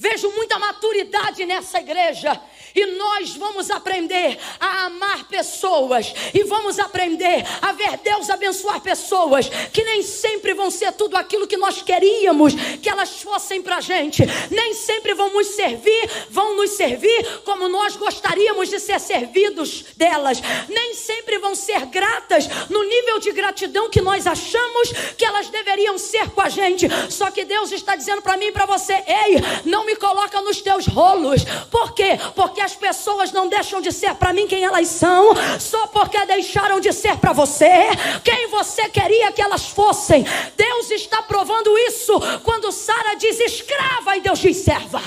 Vejo 0.00 0.30
muita 0.30 0.58
maturidade 0.58 1.44
nessa 1.44 1.78
igreja. 1.78 2.40
E 2.74 2.86
nós 2.86 3.36
vamos 3.36 3.70
aprender 3.70 4.38
a 4.58 4.86
amar 4.86 5.28
pessoas. 5.28 6.14
E 6.32 6.42
vamos 6.44 6.78
aprender 6.78 7.44
a 7.60 7.72
ver 7.72 7.98
Deus 7.98 8.30
abençoar 8.30 8.80
pessoas 8.80 9.50
que 9.70 9.84
nem 9.84 10.02
sempre 10.02 10.54
vão 10.54 10.70
ser 10.70 10.92
tudo 10.92 11.16
aquilo 11.18 11.46
que 11.46 11.58
nós 11.58 11.82
queríamos 11.82 12.54
que 12.82 12.88
elas 12.88 13.20
fossem 13.20 13.60
para 13.60 13.76
a 13.76 13.80
gente. 13.82 14.22
Nem 14.50 14.72
sempre 14.72 15.12
vão 15.12 15.34
nos 15.34 15.48
servir, 15.48 16.10
vão 16.30 16.56
nos 16.56 16.70
servir 16.70 17.42
como 17.44 17.68
nós 17.68 17.94
gostaríamos 17.94 18.70
de 18.70 18.80
ser 18.80 18.98
servidos 19.00 19.84
delas. 19.98 20.40
Nem 20.66 20.94
sempre 20.94 21.38
vão 21.38 21.54
ser 21.54 21.84
gratas 21.84 22.48
no 22.70 22.82
nível 22.82 23.18
de 23.18 23.32
gratidão 23.32 23.90
que 23.90 24.00
nós 24.00 24.26
achamos 24.26 24.92
que 25.18 25.26
elas 25.26 25.50
deveriam 25.50 25.98
ser 25.98 26.30
com 26.30 26.40
a 26.40 26.48
gente. 26.48 26.88
Só 27.10 27.30
que 27.30 27.44
Deus 27.44 27.70
está 27.70 27.94
dizendo 27.96 28.22
para 28.22 28.38
mim 28.38 28.46
e 28.46 28.52
para 28.52 28.64
você: 28.64 28.94
ei, 28.94 29.36
não 29.66 29.84
me 29.84 29.89
coloca 29.96 30.40
nos 30.42 30.60
teus 30.60 30.86
rolos. 30.86 31.44
Por 31.70 31.92
quê? 31.92 32.18
Porque 32.34 32.60
que 32.60 32.64
as 32.66 32.76
pessoas 32.76 33.32
não 33.32 33.48
deixam 33.48 33.80
de 33.80 33.90
ser 33.90 34.14
para 34.14 34.34
mim 34.34 34.46
quem 34.46 34.62
elas 34.62 34.86
são, 34.88 35.32
só 35.58 35.86
porque 35.86 36.22
deixaram 36.26 36.78
de 36.78 36.92
ser 36.92 37.16
para 37.16 37.32
você 37.32 37.88
quem 38.22 38.48
você 38.48 38.86
queria 38.90 39.32
que 39.32 39.40
elas 39.40 39.68
fossem. 39.68 40.22
Deus 40.56 40.90
está 40.90 41.22
provando 41.22 41.76
isso 41.88 42.12
quando 42.44 42.70
Sara 42.70 43.14
diz 43.14 43.40
escrava 43.40 44.14
e 44.16 44.20
Deus 44.20 44.38
diz 44.38 44.58
serva. 44.58 45.00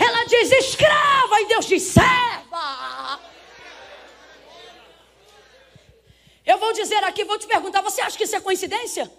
Ela 0.00 0.24
diz 0.24 0.50
escrava 0.52 1.40
e 1.42 1.46
Deus 1.48 1.66
diz 1.66 1.82
serva. 1.82 3.20
Eu 6.46 6.56
vou 6.58 6.72
dizer 6.72 7.04
aqui, 7.04 7.24
vou 7.24 7.38
te 7.38 7.46
perguntar, 7.46 7.82
você 7.82 8.00
acha 8.00 8.16
que 8.16 8.24
isso 8.24 8.36
é 8.36 8.40
coincidência? 8.40 9.12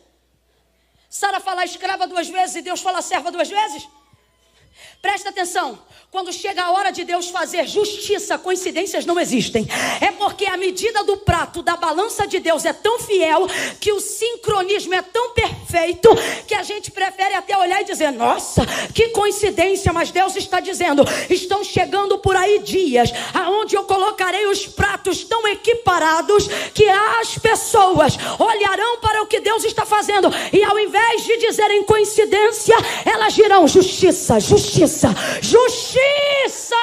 Sara 1.08 1.40
fala 1.40 1.64
escrava 1.64 2.08
duas 2.08 2.28
vezes 2.28 2.56
e 2.56 2.62
Deus 2.64 2.82
fala 2.82 3.04
serva 3.04 3.32
duas 3.32 3.50
vezes? 3.50 3.88
Presta 5.02 5.30
atenção, 5.30 5.80
quando 6.10 6.32
chega 6.32 6.64
a 6.64 6.72
hora 6.72 6.90
de 6.90 7.04
Deus 7.04 7.30
fazer 7.30 7.68
justiça, 7.68 8.38
coincidências 8.38 9.06
não 9.06 9.20
existem. 9.20 9.68
É 10.02 10.12
porque 10.12 10.46
a 10.46 10.58
medida 10.58 11.04
do 11.04 11.18
prato 11.18 11.62
da 11.62 11.76
balança 11.76 12.26
de 12.26 12.40
Deus 12.40 12.66
é 12.66 12.72
tão 12.72 12.98
fiel, 12.98 13.46
que 13.80 13.92
o 13.92 14.00
sincronismo 14.00 14.94
é 14.94 15.02
tão 15.02 15.34
perfeito, 15.34 16.10
que 16.48 16.56
a 16.56 16.64
gente 16.64 16.92
prefere 16.92 17.36
até 17.36 17.58
olhar 17.58 17.82
e 17.82 17.86
dizer: 17.86 18.12
Nossa, 18.12 18.66
que 18.96 19.10
coincidência, 19.10 19.92
mas 19.92 20.10
Deus 20.10 20.36
está 20.36 20.60
dizendo: 20.60 21.04
Estão 21.30 21.64
chegando 21.64 22.18
por 22.18 22.36
aí 22.36 22.60
dias, 22.60 23.12
aonde 23.34 23.76
eu 23.76 23.84
colocarei 23.84 24.48
os 24.48 24.66
pratos 24.66 25.26
tão 25.26 25.46
equiparados, 25.48 26.48
que 26.74 26.88
as 26.88 27.38
pessoas 27.38 28.18
olharão 28.40 28.98
para 29.02 29.22
o 29.22 29.28
que 29.28 29.42
Deus 29.42 29.66
está 29.66 29.86
fazendo, 29.86 30.30
e 30.54 30.64
ao 30.64 30.80
invés 30.80 31.26
de 31.26 31.38
dizerem 31.38 31.84
coincidência, 31.84 32.76
elas 33.06 33.34
dirão: 33.34 33.68
Justiça, 33.68 34.40
justiça, 34.40 34.87
justiça 34.88 35.38
justiça. 35.42 36.76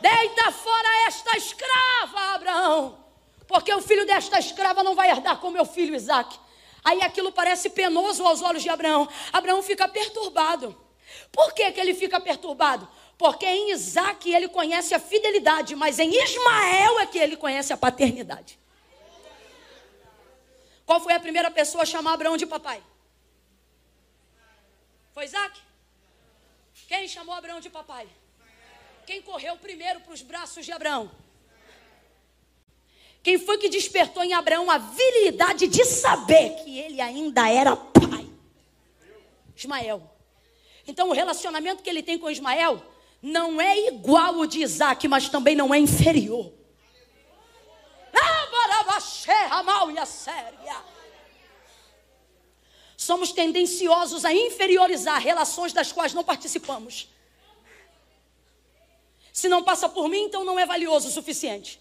Deita 0.00 0.52
fora 0.52 0.88
esta 1.06 1.36
escrava, 1.36 2.34
Abraão, 2.34 3.04
porque 3.46 3.72
o 3.74 3.82
filho 3.82 4.06
desta 4.06 4.38
escrava 4.38 4.82
não 4.82 4.94
vai 4.94 5.10
herdar 5.10 5.38
com 5.38 5.50
meu 5.50 5.64
filho 5.64 5.94
Isaac. 5.94 6.38
Aí 6.84 7.02
aquilo 7.02 7.32
parece 7.32 7.70
penoso 7.70 8.24
aos 8.24 8.42
olhos 8.42 8.62
de 8.62 8.68
Abraão. 8.68 9.08
Abraão 9.32 9.62
fica 9.62 9.88
perturbado. 9.88 10.76
Por 11.32 11.52
que, 11.52 11.72
que 11.72 11.80
ele 11.80 11.94
fica 11.94 12.20
perturbado? 12.20 12.88
Porque 13.18 13.46
em 13.46 13.72
Isaac 13.72 14.32
ele 14.32 14.48
conhece 14.48 14.94
a 14.94 15.00
fidelidade, 15.00 15.74
mas 15.74 15.98
em 15.98 16.10
Ismael 16.10 17.00
é 17.00 17.06
que 17.06 17.18
ele 17.18 17.36
conhece 17.36 17.72
a 17.72 17.76
paternidade. 17.76 18.58
Qual 20.84 21.00
foi 21.00 21.14
a 21.14 21.20
primeira 21.20 21.50
pessoa 21.50 21.82
a 21.82 21.86
chamar 21.86 22.12
Abraão 22.12 22.36
de 22.36 22.46
papai? 22.46 22.80
Foi 25.16 25.24
Isaac? 25.24 25.58
Quem 26.86 27.08
chamou 27.08 27.34
Abraão 27.34 27.58
de 27.58 27.70
papai? 27.70 28.06
Quem 29.06 29.22
correu 29.22 29.56
primeiro 29.56 29.98
para 30.00 30.12
os 30.12 30.20
braços 30.20 30.66
de 30.66 30.72
Abraão? 30.72 31.10
Quem 33.22 33.38
foi 33.38 33.56
que 33.56 33.70
despertou 33.70 34.22
em 34.22 34.34
Abraão 34.34 34.70
a 34.70 34.76
virilidade 34.76 35.68
de 35.68 35.86
saber 35.86 36.62
que 36.62 36.78
ele 36.78 37.00
ainda 37.00 37.48
era 37.48 37.74
pai? 37.74 38.28
Ismael. 39.56 40.02
Então 40.86 41.08
o 41.08 41.14
relacionamento 41.14 41.82
que 41.82 41.88
ele 41.88 42.02
tem 42.02 42.18
com 42.18 42.28
Ismael 42.28 42.82
não 43.22 43.58
é 43.58 43.86
igual 43.88 44.34
ao 44.34 44.46
de 44.46 44.60
Isaac, 44.60 45.08
mas 45.08 45.30
também 45.30 45.56
não 45.56 45.72
é 45.72 45.78
inferior. 45.78 46.52
Somos 53.06 53.30
tendenciosos 53.30 54.24
a 54.24 54.32
inferiorizar 54.32 55.20
relações 55.22 55.72
das 55.72 55.92
quais 55.92 56.12
não 56.12 56.24
participamos. 56.24 57.08
Se 59.32 59.48
não 59.48 59.62
passa 59.62 59.88
por 59.88 60.08
mim, 60.08 60.24
então 60.24 60.44
não 60.44 60.58
é 60.58 60.66
valioso 60.66 61.06
o 61.06 61.12
suficiente. 61.12 61.80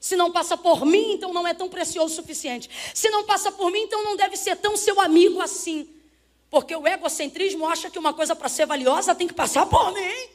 Se 0.00 0.16
não 0.16 0.32
passa 0.32 0.56
por 0.56 0.86
mim, 0.86 1.12
então 1.12 1.30
não 1.30 1.46
é 1.46 1.52
tão 1.52 1.68
precioso 1.68 2.14
o 2.14 2.16
suficiente. 2.16 2.70
Se 2.94 3.10
não 3.10 3.24
passa 3.24 3.52
por 3.52 3.70
mim, 3.70 3.80
então 3.80 4.02
não 4.02 4.16
deve 4.16 4.34
ser 4.34 4.56
tão 4.56 4.78
seu 4.78 4.98
amigo 4.98 5.42
assim. 5.42 5.94
Porque 6.48 6.74
o 6.74 6.88
egocentrismo 6.88 7.66
acha 7.66 7.90
que 7.90 7.98
uma 7.98 8.14
coisa 8.14 8.34
para 8.34 8.48
ser 8.48 8.64
valiosa 8.64 9.14
tem 9.14 9.28
que 9.28 9.34
passar 9.34 9.66
por 9.66 9.92
mim. 9.92 10.28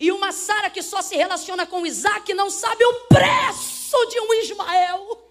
E 0.00 0.10
uma 0.10 0.32
Sara 0.32 0.68
que 0.68 0.82
só 0.82 1.00
se 1.00 1.14
relaciona 1.14 1.64
com 1.64 1.86
Isaac 1.86 2.34
não 2.34 2.50
sabe 2.50 2.84
o 2.84 2.94
preço 3.02 4.04
de 4.06 4.18
um 4.18 4.34
Ismael. 4.34 5.23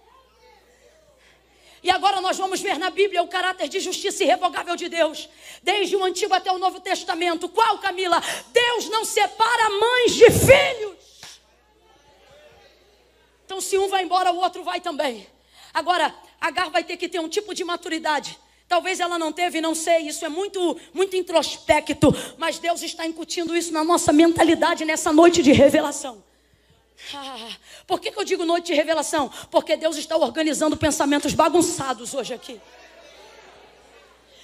E 1.84 1.90
agora 1.90 2.18
nós 2.22 2.38
vamos 2.38 2.62
ver 2.62 2.78
na 2.78 2.88
Bíblia 2.88 3.22
o 3.22 3.28
caráter 3.28 3.68
de 3.68 3.78
justiça 3.78 4.24
irrevogável 4.24 4.74
de 4.74 4.88
Deus, 4.88 5.28
desde 5.62 5.94
o 5.94 6.02
Antigo 6.02 6.32
até 6.32 6.50
o 6.50 6.58
Novo 6.58 6.80
Testamento. 6.80 7.46
Qual, 7.46 7.76
Camila? 7.78 8.22
Deus 8.52 8.88
não 8.88 9.04
separa 9.04 9.68
mães 9.68 10.14
de 10.14 10.30
filhos. 10.30 11.38
Então, 13.44 13.60
se 13.60 13.76
um 13.76 13.86
vai 13.86 14.02
embora, 14.02 14.32
o 14.32 14.38
outro 14.38 14.64
vai 14.64 14.80
também. 14.80 15.26
Agora, 15.74 16.14
Agar 16.40 16.70
vai 16.70 16.84
ter 16.84 16.96
que 16.96 17.08
ter 17.08 17.20
um 17.20 17.28
tipo 17.28 17.54
de 17.54 17.64
maturidade. 17.64 18.38
Talvez 18.66 18.98
ela 18.98 19.18
não 19.18 19.30
teve, 19.30 19.60
não 19.60 19.74
sei, 19.74 20.08
isso 20.08 20.24
é 20.24 20.28
muito, 20.28 20.78
muito 20.92 21.16
introspecto, 21.16 22.14
mas 22.38 22.58
Deus 22.58 22.82
está 22.82 23.06
incutindo 23.06 23.54
isso 23.54 23.72
na 23.72 23.84
nossa 23.84 24.12
mentalidade 24.12 24.84
nessa 24.84 25.12
noite 25.12 25.42
de 25.42 25.52
revelação. 25.52 26.24
Ah, 27.12 27.50
por 27.86 28.00
que, 28.00 28.10
que 28.10 28.18
eu 28.18 28.24
digo 28.24 28.44
noite 28.44 28.66
de 28.66 28.74
revelação? 28.74 29.30
Porque 29.50 29.76
Deus 29.76 29.96
está 29.96 30.16
organizando 30.16 30.76
pensamentos 30.76 31.34
bagunçados 31.34 32.14
hoje 32.14 32.32
aqui. 32.32 32.60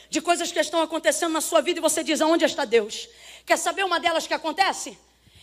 De 0.08 0.20
coisas 0.20 0.50
que 0.50 0.58
estão 0.58 0.82
acontecendo 0.82 1.32
na 1.32 1.40
sua 1.40 1.60
vida 1.60 1.78
e 1.78 1.82
você 1.82 2.02
diz: 2.02 2.20
aonde 2.20 2.44
está 2.44 2.64
Deus? 2.64 3.08
Quer 3.46 3.56
saber 3.56 3.84
uma 3.84 4.00
delas 4.00 4.26
que 4.26 4.34
acontece? 4.34 4.98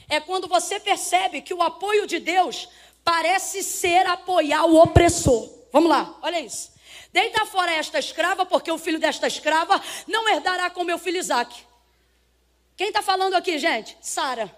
É 0.09 0.19
quando 0.19 0.47
você 0.47 0.79
percebe 0.79 1.41
que 1.41 1.53
o 1.53 1.61
apoio 1.61 2.05
de 2.05 2.19
Deus 2.19 2.69
parece 3.03 3.63
ser 3.63 4.05
apoiar 4.05 4.65
o 4.65 4.75
opressor. 4.81 5.49
Vamos 5.71 5.89
lá, 5.89 6.17
olha 6.21 6.39
isso. 6.39 6.71
Deita 7.11 7.45
fora 7.45 7.71
esta 7.71 7.97
escrava, 7.99 8.45
porque 8.45 8.71
o 8.71 8.77
filho 8.77 8.99
desta 8.99 9.27
escrava 9.27 9.81
não 10.05 10.27
herdará 10.29 10.69
com 10.69 10.83
meu 10.83 10.99
filho 10.99 11.17
Isaac. 11.17 11.65
Quem 12.75 12.89
está 12.89 13.01
falando 13.01 13.33
aqui, 13.33 13.57
gente? 13.57 13.97
Sara. 14.01 14.53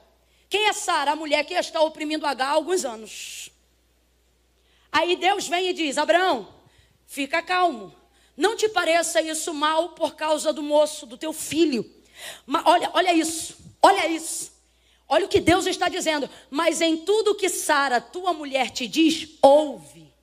Quem 0.49 0.67
é 0.67 0.73
Sara? 0.73 1.12
A 1.12 1.15
mulher 1.15 1.45
que 1.45 1.53
está 1.53 1.79
oprimindo 1.81 2.25
H 2.25 2.45
há 2.45 2.49
alguns 2.49 2.83
anos. 2.83 3.51
Aí 4.91 5.15
Deus 5.15 5.47
vem 5.47 5.69
e 5.69 5.73
diz: 5.73 5.97
Abraão, 5.97 6.51
fica 7.05 7.41
calmo. 7.41 7.95
Não 8.35 8.55
te 8.55 8.67
pareça 8.67 9.21
isso 9.21 9.53
mal 9.53 9.89
por 9.89 10.15
causa 10.15 10.51
do 10.51 10.63
moço, 10.63 11.05
do 11.05 11.17
teu 11.17 11.31
filho. 11.31 11.85
Mas 12.45 12.63
olha, 12.65 12.89
olha 12.93 13.13
isso, 13.13 13.57
olha 13.81 14.07
isso. 14.07 14.57
Olha 15.07 15.25
o 15.25 15.29
que 15.29 15.39
Deus 15.39 15.65
está 15.65 15.89
dizendo. 15.89 16.29
Mas 16.49 16.81
em 16.81 16.97
tudo 16.97 17.35
que 17.35 17.49
Sara, 17.49 17.99
tua 17.99 18.31
mulher, 18.31 18.69
te 18.69 18.88
diz, 18.88 19.38
ouve. 19.41 20.13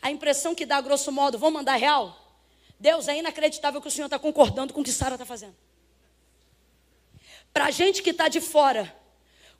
A 0.00 0.10
impressão 0.10 0.54
que 0.54 0.64
dá, 0.64 0.80
grosso 0.80 1.12
modo, 1.12 1.38
vamos 1.38 1.54
mandar 1.54 1.76
real? 1.76 2.16
Deus, 2.78 3.08
é 3.08 3.18
inacreditável 3.18 3.80
que 3.80 3.88
o 3.88 3.90
Senhor 3.90 4.06
está 4.06 4.18
concordando 4.18 4.72
com 4.72 4.80
o 4.80 4.84
que 4.84 4.92
Sara 4.92 5.14
está 5.14 5.26
fazendo. 5.26 5.54
Para 7.56 7.68
a 7.68 7.70
gente 7.70 8.02
que 8.02 8.10
está 8.10 8.28
de 8.28 8.38
fora, 8.38 8.94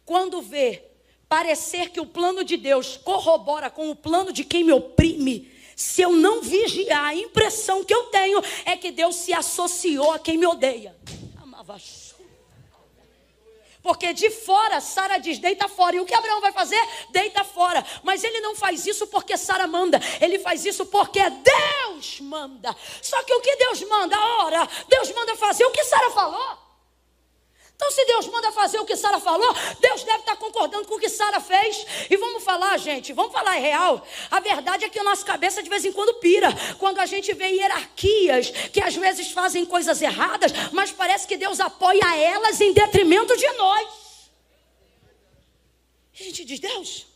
quando 0.05 0.43
vê 0.43 0.85
parecer 1.27 1.89
que 1.89 1.99
o 1.99 2.05
plano 2.05 2.45
de 2.45 2.59
Deus 2.59 2.99
corrobora 2.99 3.71
com 3.71 3.91
o 3.91 3.97
plano 3.97 4.35
de 4.35 4.45
quem 4.45 4.63
me 4.63 4.71
oprime, 4.71 5.51
se 5.75 6.03
eu 6.03 6.11
não 6.11 6.43
vigiar, 6.43 7.07
a 7.07 7.15
impressão 7.15 7.83
que 7.83 7.95
eu 7.95 8.03
tenho 8.09 8.43
é 8.67 8.77
que 8.77 8.91
Deus 8.91 9.17
se 9.17 9.33
associou 9.33 10.13
a 10.13 10.19
quem 10.19 10.37
me 10.37 10.45
odeia. 10.45 10.95
Amava 11.43 11.81
porque 13.83 14.13
de 14.13 14.29
fora, 14.31 14.79
Sara 14.79 15.17
diz: 15.17 15.39
deita 15.39 15.67
fora. 15.67 15.97
E 15.97 16.01
o 16.01 16.05
que 16.05 16.13
Abraão 16.13 16.43
vai 16.43 16.53
fazer? 16.53 16.87
Deita 17.13 17.45
fora. 17.45 17.83
Mas 18.03 18.23
ele 18.23 18.41
não 18.41 18.55
faz 18.55 18.85
isso 18.85 19.07
porque 19.07 19.39
Sara 19.39 19.67
manda. 19.67 19.99
Ele 20.21 20.39
faz 20.39 20.67
isso 20.67 20.85
porque 20.85 21.21
Deus 21.31 22.21
manda. 22.21 22.77
Só 23.01 23.23
que 23.23 23.33
o 23.33 23.41
que 23.41 23.57
Deus 23.57 23.81
manda? 23.85 24.21
Ora, 24.21 24.69
Deus 24.87 25.11
manda 25.13 25.35
fazer 25.37 25.65
o 25.65 25.71
que 25.71 25.83
Sara 25.85 26.11
falou. 26.11 26.66
Então, 27.77 27.91
se 27.91 28.05
Deus 28.07 28.27
manda 28.29 28.51
fazer 28.53 28.79
o 28.81 28.87
que 28.87 28.97
Sara 28.97 29.21
falou, 29.21 29.55
Deus 29.81 30.03
deve 30.03 30.21
estar 30.21 30.35
concordando 30.37 30.89
com 30.89 30.95
o 30.95 30.99
que 30.99 31.11
Sara 31.11 31.41
fez. 31.41 31.87
E 32.09 32.17
vamos 32.17 32.43
falar, 32.43 32.79
gente, 32.79 33.13
vamos 33.13 33.33
falar 33.33 33.53
real. 33.53 34.05
A 34.31 34.41
verdade 34.41 34.87
é 34.87 34.89
que 34.89 34.99
a 34.99 35.05
nossa 35.05 35.25
cabeça 35.25 35.63
de 35.63 35.69
vez 35.69 35.85
em 35.85 35.93
quando 35.93 36.15
pira. 36.15 36.49
Quando 36.79 36.99
a 36.99 37.07
gente 37.07 37.35
vê 37.35 37.49
hierarquias 37.49 38.51
que 38.73 38.81
às 38.81 38.97
vezes 38.97 39.31
fazem 39.31 39.67
coisas 39.67 40.01
erradas, 40.01 40.53
mas 40.73 40.91
parece 40.91 41.27
que 41.27 41.37
Deus 41.37 41.61
apoia 41.61 42.17
elas 42.17 42.61
em 42.63 42.73
detrimento 42.73 43.37
de 43.37 43.49
nós. 43.53 43.89
E 46.19 46.23
a 46.23 46.25
gente 46.25 46.45
diz: 46.47 46.59
Deus, 46.59 47.07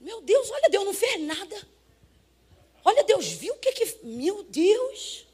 meu 0.00 0.22
Deus, 0.22 0.50
olha, 0.50 0.70
Deus 0.70 0.84
não 0.84 0.94
fez 0.94 1.20
nada. 1.20 1.68
Olha, 2.82 3.04
Deus 3.04 3.26
viu 3.26 3.52
o 3.52 3.58
que 3.58 3.70
que. 3.72 3.98
Meu 4.02 4.42
Deus. 4.44 5.26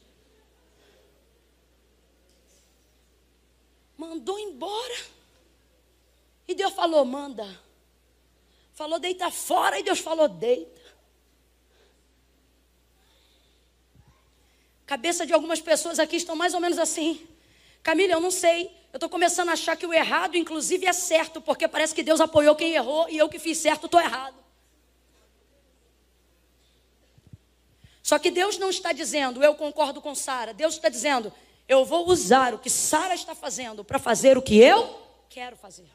Mandou 3.99 4.39
embora. 4.39 4.97
E 6.47 6.55
Deus 6.55 6.73
falou: 6.73 7.03
manda. 7.03 7.45
Falou, 8.73 8.97
deita 8.97 9.29
fora. 9.29 9.77
E 9.77 9.83
Deus 9.83 9.99
falou, 9.99 10.29
deita. 10.29 10.79
Cabeça 14.85 15.25
de 15.25 15.33
algumas 15.33 15.59
pessoas 15.61 15.99
aqui 15.99 16.15
estão 16.15 16.35
mais 16.35 16.53
ou 16.53 16.61
menos 16.61 16.79
assim. 16.79 17.27
Camila, 17.83 18.13
eu 18.13 18.21
não 18.21 18.31
sei. 18.31 18.67
Eu 18.91 18.97
estou 18.97 19.09
começando 19.09 19.49
a 19.49 19.53
achar 19.53 19.75
que 19.75 19.85
o 19.85 19.93
errado, 19.93 20.35
inclusive, 20.35 20.87
é 20.87 20.93
certo, 20.93 21.39
porque 21.41 21.67
parece 21.67 21.93
que 21.93 22.01
Deus 22.01 22.19
apoiou 22.21 22.55
quem 22.55 22.73
errou 22.73 23.07
e 23.09 23.17
eu 23.17 23.29
que 23.29 23.37
fiz 23.37 23.57
certo 23.57 23.85
estou 23.85 23.99
errado. 23.99 24.35
Só 28.01 28.17
que 28.17 28.31
Deus 28.31 28.57
não 28.57 28.71
está 28.71 28.91
dizendo, 28.91 29.43
eu 29.43 29.53
concordo 29.53 30.01
com 30.01 30.15
Sara. 30.15 30.53
Deus 30.53 30.73
está 30.73 30.89
dizendo, 30.89 31.31
eu 31.69 31.85
vou 31.85 32.09
usar 32.09 32.55
o 32.55 32.57
que 32.57 32.69
Sara 32.69 33.13
está 33.13 33.35
fazendo 33.35 33.83
para 33.83 33.99
fazer 33.99 34.35
o 34.35 34.41
que 34.41 34.57
eu 34.57 34.99
quero 35.29 35.55
fazer. 35.55 35.85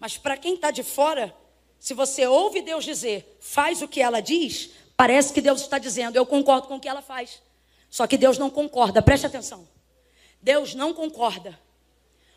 Mas 0.00 0.18
para 0.18 0.36
quem 0.36 0.54
está 0.54 0.72
de 0.72 0.82
fora, 0.82 1.32
se 1.78 1.94
você 1.94 2.26
ouve 2.26 2.60
Deus 2.60 2.84
dizer, 2.84 3.38
faz 3.40 3.80
o 3.82 3.88
que 3.88 4.02
ela 4.02 4.20
diz, 4.20 4.70
parece 4.96 5.32
que 5.32 5.40
Deus 5.40 5.60
está 5.60 5.78
dizendo, 5.78 6.16
eu 6.16 6.26
concordo 6.26 6.66
com 6.66 6.74
o 6.74 6.80
que 6.80 6.88
ela 6.88 7.00
faz. 7.00 7.40
Só 7.88 8.04
que 8.04 8.18
Deus 8.18 8.36
não 8.36 8.50
concorda, 8.50 9.00
preste 9.00 9.26
atenção. 9.26 9.66
Deus 10.42 10.74
não 10.74 10.92
concorda. 10.92 11.58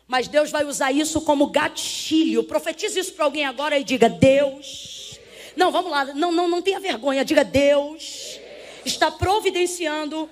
Mas 0.06 0.28
Deus 0.28 0.50
vai 0.50 0.64
usar 0.64 0.92
isso 0.92 1.20
como 1.22 1.48
gatilho. 1.48 2.44
Profetize 2.44 3.00
isso 3.00 3.14
para 3.14 3.24
alguém 3.24 3.44
agora 3.44 3.78
e 3.78 3.84
diga: 3.84 4.08
Deus. 4.08 5.18
Não, 5.56 5.70
vamos 5.70 5.90
lá, 5.90 6.04
não, 6.06 6.32
não, 6.32 6.48
não 6.48 6.62
tenha 6.62 6.80
vergonha. 6.80 7.24
Diga: 7.24 7.44
Deus 7.44 8.38
está 8.84 9.10
providenciando 9.10 10.28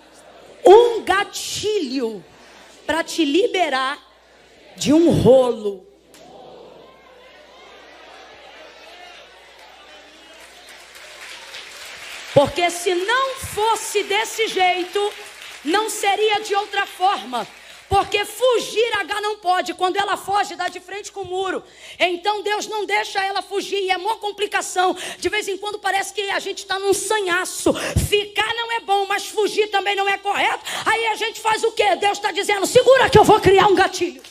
um 0.65 1.03
gatilho 1.03 2.25
para 2.87 3.05
te 3.05 3.25
liberar 3.25 3.99
de 4.77 4.93
um 4.93 5.11
rolo. 5.11 5.87
Porque 12.33 12.71
se 12.71 12.95
não 12.95 13.35
fosse 13.37 14.03
desse 14.05 14.47
jeito, 14.49 15.13
não 15.65 15.91
seria 15.91 16.41
de 16.41 16.55
outra 16.55 16.87
forma. 16.87 17.47
Porque 17.91 18.25
fugir 18.25 18.95
H 19.01 19.21
não 19.21 19.37
pode. 19.39 19.75
Quando 19.75 19.97
ela 19.97 20.17
foge, 20.17 20.55
dá 20.55 20.69
de 20.69 20.79
frente 20.79 21.11
com 21.11 21.23
o 21.23 21.25
muro. 21.25 21.61
Então 21.99 22.41
Deus 22.41 22.69
não 22.69 22.87
deixa 22.87 23.19
ela 23.19 23.43
fugir. 23.43 23.83
E 23.83 23.91
é 23.91 23.97
uma 23.97 24.17
complicação. 24.17 24.97
De 25.19 25.29
vez 25.29 25.49
em 25.49 25.59
quando 25.59 25.77
parece 25.77 26.15
que 26.15 26.31
a 26.31 26.39
gente 26.39 26.59
está 26.59 26.79
num 26.79 26.95
sanhaço. 26.95 27.75
Ficar 28.09 28.55
não 28.55 28.71
é 28.71 28.81
bom, 28.81 29.07
mas 29.07 29.27
fugir 29.27 29.67
também 29.71 29.97
não 29.97 30.09
é 30.09 30.17
correto. 30.17 30.65
Aí 30.87 31.07
a 31.09 31.17
gente 31.17 31.41
faz 31.41 31.65
o 31.65 31.73
quê? 31.73 31.97
Deus 31.97 32.19
está 32.19 32.31
dizendo: 32.31 32.65
segura 32.65 33.11
que 33.11 33.19
eu 33.19 33.25
vou 33.25 33.41
criar 33.41 33.67
um 33.67 33.75
gatilho. 33.75 34.23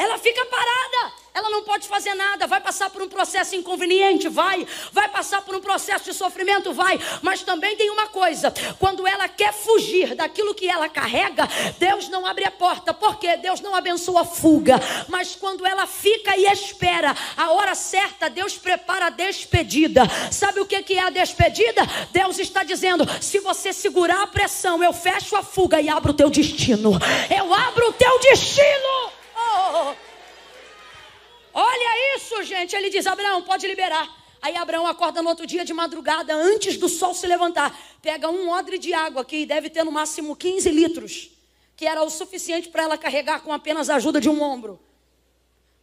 Ela 0.00 0.16
fica 0.16 0.46
parada. 0.46 1.12
ela 1.34 1.50
não 1.50 1.62
pode 1.62 1.86
fazer 1.86 2.14
nada, 2.14 2.46
vai 2.46 2.60
passar 2.60 2.88
por 2.88 3.02
um 3.02 3.08
processo 3.08 3.54
inconveniente, 3.54 4.28
vai, 4.28 4.66
vai 4.92 5.08
passar 5.08 5.42
por 5.42 5.54
um 5.54 5.60
processo 5.60 6.06
de 6.06 6.14
sofrimento, 6.14 6.72
vai, 6.72 6.98
mas 7.22 7.42
também 7.42 7.76
tem 7.76 7.90
uma 7.90 8.06
coisa: 8.06 8.52
quando 8.78 9.06
ela 9.06 9.28
quer 9.28 9.52
fugir 9.52 10.14
daquilo 10.14 10.54
que 10.54 10.66
ela 10.66 10.88
carrega, 10.88 11.46
Deus 11.78 12.08
não 12.08 12.24
abre 12.24 12.46
a 12.46 12.50
porta, 12.50 12.94
porque 12.94 13.36
Deus 13.36 13.60
não 13.60 13.74
abençoa 13.74 14.22
a 14.22 14.24
fuga, 14.24 14.80
mas 15.06 15.36
quando 15.36 15.66
ela 15.66 15.86
fica 15.86 16.34
e 16.34 16.46
espera 16.46 17.14
a 17.36 17.50
hora 17.50 17.74
certa, 17.74 18.30
Deus 18.30 18.56
prepara 18.56 19.06
a 19.06 19.10
despedida. 19.10 20.02
Sabe 20.32 20.60
o 20.60 20.66
que 20.66 20.94
é 20.94 21.00
a 21.00 21.10
despedida? 21.10 21.82
Deus 22.10 22.38
está 22.38 22.64
dizendo: 22.64 23.06
se 23.20 23.38
você 23.38 23.70
segurar 23.70 24.22
a 24.22 24.26
pressão, 24.26 24.82
eu 24.82 24.94
fecho 24.94 25.36
a 25.36 25.42
fuga 25.42 25.78
e 25.78 25.90
abro 25.90 26.12
o 26.12 26.16
teu 26.16 26.30
destino, 26.30 26.92
eu 27.28 27.52
abro 27.52 27.90
o 27.90 27.92
teu 27.92 28.18
destino. 28.20 29.19
Olha 31.52 32.16
isso, 32.16 32.42
gente. 32.44 32.74
Ele 32.74 32.90
diz: 32.90 33.06
Abraão, 33.06 33.42
pode 33.42 33.66
liberar. 33.66 34.20
Aí 34.42 34.56
Abraão 34.56 34.86
acorda 34.86 35.20
no 35.20 35.28
outro 35.28 35.46
dia 35.46 35.64
de 35.64 35.72
madrugada, 35.72 36.34
antes 36.34 36.78
do 36.78 36.88
sol 36.88 37.12
se 37.12 37.26
levantar. 37.26 37.78
Pega 38.00 38.30
um 38.30 38.48
odre 38.48 38.78
de 38.78 38.94
água, 38.94 39.24
que 39.24 39.44
deve 39.44 39.68
ter 39.68 39.84
no 39.84 39.92
máximo 39.92 40.34
15 40.34 40.70
litros, 40.70 41.30
que 41.76 41.86
era 41.86 42.02
o 42.02 42.08
suficiente 42.08 42.68
para 42.68 42.84
ela 42.84 42.96
carregar 42.96 43.42
com 43.42 43.52
apenas 43.52 43.90
a 43.90 43.96
ajuda 43.96 44.20
de 44.20 44.30
um 44.30 44.42
ombro. 44.42 44.80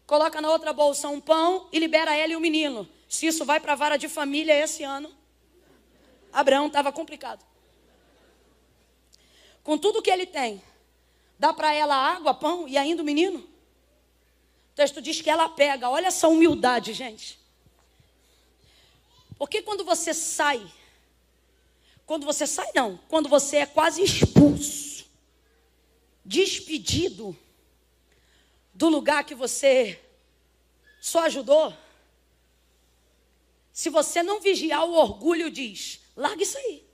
Coloca 0.07 0.41
na 0.41 0.49
outra 0.49 0.73
bolsa 0.73 1.07
um 1.07 1.19
pão 1.19 1.67
e 1.71 1.77
libera 1.77 2.15
ela 2.15 2.33
e 2.33 2.35
o 2.35 2.39
menino. 2.39 2.87
Se 3.07 3.27
isso 3.27 3.45
vai 3.45 3.59
para 3.59 3.73
a 3.73 3.75
vara 3.75 3.97
de 3.97 4.07
família 4.07 4.57
esse 4.57 4.83
ano, 4.83 5.11
Abraão 6.33 6.67
estava 6.67 6.91
complicado. 6.91 7.45
Com 9.63 9.77
tudo 9.77 10.01
que 10.01 10.09
ele 10.09 10.25
tem, 10.25 10.61
dá 11.37 11.53
para 11.53 11.73
ela 11.73 11.95
água, 11.95 12.33
pão 12.33 12.67
e 12.67 12.77
ainda 12.77 13.01
o 13.01 13.05
menino? 13.05 13.47
Texto 14.77 15.01
diz 15.01 15.19
que 15.19 15.29
ela 15.29 15.49
pega. 15.49 15.89
Olha 15.89 16.07
essa 16.07 16.27
humildade, 16.27 16.93
gente. 16.93 17.39
Porque 19.35 19.63
quando 19.63 19.83
você 19.83 20.13
sai, 20.13 20.71
quando 22.05 22.27
você 22.27 22.45
sai, 22.45 22.69
não, 22.75 22.95
quando 23.09 23.27
você 23.27 23.57
é 23.57 23.65
quase 23.65 24.03
expulso, 24.03 25.07
despedido 26.23 27.35
do 28.71 28.87
lugar 28.87 29.23
que 29.23 29.33
você 29.33 29.99
só 31.01 31.25
ajudou, 31.25 31.75
se 33.73 33.89
você 33.89 34.21
não 34.21 34.39
vigiar, 34.39 34.85
o 34.85 34.93
orgulho 34.93 35.49
diz: 35.49 36.01
larga 36.15 36.43
isso 36.43 36.57
aí. 36.59 36.85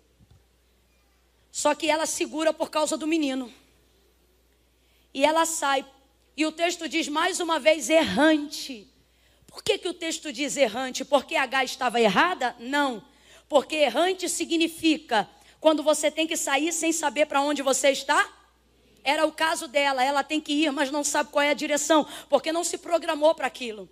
Só 1.52 1.76
que 1.76 1.90
ela 1.90 2.06
segura 2.06 2.54
por 2.54 2.70
causa 2.70 2.96
do 2.96 3.06
menino. 3.06 3.54
E 5.14 5.26
ela 5.26 5.46
sai 5.46 5.86
e 6.36 6.46
o 6.46 6.52
texto 6.52 6.90
diz 6.90 7.08
mais 7.08 7.40
uma 7.40 7.60
vez 7.60 7.90
errante. 7.90 8.88
Por 9.46 9.64
que, 9.64 9.78
que 9.78 9.88
o 9.88 9.94
texto 9.94 10.34
diz 10.34 10.58
errante? 10.58 11.06
Porque 11.06 11.36
H 11.36 11.64
estava 11.64 12.02
errada? 12.02 12.56
Não. 12.60 13.04
Porque 13.48 13.76
errante 13.76 14.28
significa 14.28 15.30
quando 15.60 15.84
você 15.84 16.10
tem 16.10 16.26
que 16.26 16.36
sair 16.36 16.74
sem 16.74 16.92
saber 16.92 17.28
para 17.28 17.42
onde 17.42 17.62
você 17.62 17.90
está? 17.90 18.28
Era 19.04 19.26
o 19.26 19.32
caso 19.32 19.68
dela, 19.68 20.04
ela 20.04 20.24
tem 20.24 20.42
que 20.42 20.54
ir, 20.54 20.72
mas 20.72 20.90
não 20.90 21.04
sabe 21.04 21.30
qual 21.30 21.44
é 21.44 21.50
a 21.50 21.54
direção, 21.54 22.08
porque 22.30 22.52
não 22.52 22.64
se 22.64 22.78
programou 22.78 23.36
para 23.36 23.48
aquilo. 23.48 23.90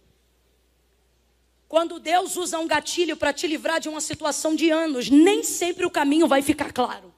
Quando 1.68 2.00
Deus 2.00 2.36
usa 2.36 2.60
um 2.60 2.68
gatilho 2.68 3.16
para 3.16 3.32
te 3.32 3.48
livrar 3.48 3.80
de 3.80 3.88
uma 3.88 4.02
situação 4.02 4.56
de 4.56 4.70
anos, 4.70 5.10
nem 5.10 5.44
sempre 5.44 5.86
o 5.86 5.92
caminho 5.92 6.28
vai 6.28 6.42
ficar 6.42 6.74
claro. 6.74 7.14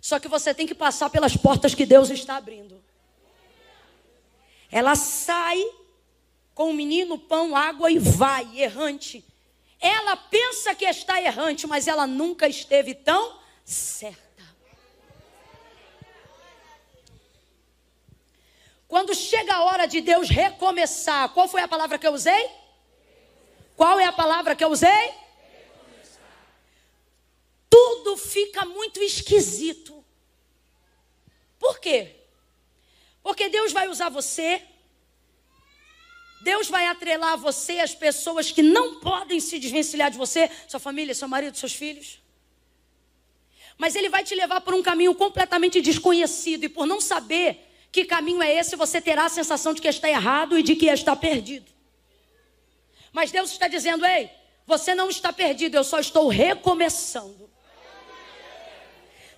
Só 0.00 0.18
que 0.18 0.28
você 0.28 0.54
tem 0.54 0.66
que 0.66 0.74
passar 0.74 1.10
pelas 1.10 1.36
portas 1.36 1.74
que 1.74 1.84
Deus 1.84 2.08
está 2.10 2.36
abrindo. 2.36 2.81
Ela 4.72 4.96
sai 4.96 5.62
com 6.54 6.70
o 6.70 6.74
menino, 6.74 7.18
pão, 7.18 7.54
água 7.54 7.92
e 7.92 7.98
vai, 7.98 8.58
errante. 8.58 9.22
Ela 9.78 10.16
pensa 10.16 10.74
que 10.74 10.86
está 10.86 11.20
errante, 11.20 11.66
mas 11.66 11.86
ela 11.86 12.06
nunca 12.06 12.48
esteve 12.48 12.94
tão 12.94 13.38
certa. 13.62 14.22
Quando 18.88 19.14
chega 19.14 19.54
a 19.54 19.64
hora 19.64 19.86
de 19.86 20.00
Deus 20.00 20.30
recomeçar, 20.30 21.28
qual 21.34 21.48
foi 21.48 21.60
a 21.60 21.68
palavra 21.68 21.98
que 21.98 22.06
eu 22.06 22.12
usei? 22.12 22.50
Qual 23.76 24.00
é 24.00 24.06
a 24.06 24.12
palavra 24.12 24.56
que 24.56 24.64
eu 24.64 24.70
usei? 24.70 25.14
Tudo 27.68 28.16
fica 28.16 28.64
muito 28.64 29.02
esquisito. 29.02 30.02
Por 31.58 31.78
quê? 31.78 32.21
Porque 33.22 33.48
Deus 33.48 33.72
vai 33.72 33.88
usar 33.88 34.08
você. 34.08 34.62
Deus 36.42 36.68
vai 36.68 36.86
atrelar 36.86 37.38
você 37.38 37.78
as 37.78 37.94
pessoas 37.94 38.50
que 38.50 38.62
não 38.62 38.98
podem 38.98 39.38
se 39.38 39.58
desvencilhar 39.58 40.10
de 40.10 40.18
você, 40.18 40.50
sua 40.66 40.80
família, 40.80 41.14
seu 41.14 41.28
marido, 41.28 41.56
seus 41.56 41.72
filhos. 41.72 42.20
Mas 43.78 43.94
Ele 43.94 44.08
vai 44.08 44.24
te 44.24 44.34
levar 44.34 44.60
por 44.60 44.74
um 44.74 44.82
caminho 44.82 45.14
completamente 45.14 45.80
desconhecido, 45.80 46.64
e 46.64 46.68
por 46.68 46.84
não 46.86 47.00
saber 47.00 47.68
que 47.92 48.04
caminho 48.04 48.42
é 48.42 48.52
esse, 48.52 48.74
você 48.74 49.00
terá 49.00 49.26
a 49.26 49.28
sensação 49.28 49.72
de 49.72 49.80
que 49.80 49.86
está 49.86 50.08
errado 50.08 50.58
e 50.58 50.62
de 50.62 50.74
que 50.74 50.86
está 50.86 51.14
perdido. 51.14 51.70
Mas 53.12 53.30
Deus 53.30 53.52
está 53.52 53.68
dizendo: 53.68 54.04
ei, 54.04 54.30
você 54.66 54.94
não 54.94 55.10
está 55.10 55.32
perdido, 55.32 55.76
eu 55.76 55.84
só 55.84 56.00
estou 56.00 56.26
recomeçando. 56.28 57.51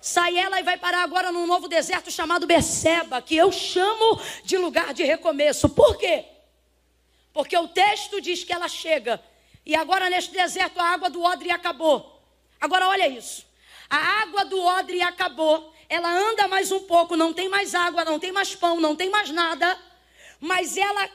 Sai 0.05 0.37
ela 0.37 0.59
e 0.59 0.63
vai 0.63 0.77
parar 0.77 1.01
agora 1.01 1.31
num 1.31 1.47
novo 1.47 1.67
deserto 1.67 2.11
chamado 2.11 2.45
Beceba, 2.45 3.23
que 3.23 3.35
eu 3.35 3.51
chamo 3.51 4.21
de 4.43 4.55
lugar 4.55 4.93
de 4.93 5.03
recomeço. 5.03 5.67
Por 5.67 5.97
quê? 5.97 6.23
Porque 7.33 7.57
o 7.57 7.67
texto 7.67 8.21
diz 8.21 8.43
que 8.43 8.53
ela 8.53 8.67
chega 8.67 9.19
e 9.65 9.75
agora 9.75 10.07
neste 10.07 10.31
deserto 10.31 10.79
a 10.79 10.91
água 10.91 11.09
do 11.09 11.23
odre 11.23 11.49
acabou. 11.49 12.21
Agora 12.61 12.87
olha 12.87 13.07
isso. 13.07 13.47
A 13.89 14.21
água 14.21 14.45
do 14.45 14.61
odre 14.61 15.01
acabou. 15.01 15.73
Ela 15.89 16.07
anda 16.07 16.47
mais 16.47 16.71
um 16.71 16.81
pouco, 16.81 17.17
não 17.17 17.33
tem 17.33 17.49
mais 17.49 17.73
água, 17.73 18.05
não 18.05 18.19
tem 18.19 18.31
mais 18.31 18.53
pão, 18.53 18.79
não 18.79 18.95
tem 18.95 19.09
mais 19.09 19.31
nada. 19.31 19.75
Mas 20.39 20.77
ela 20.77 21.09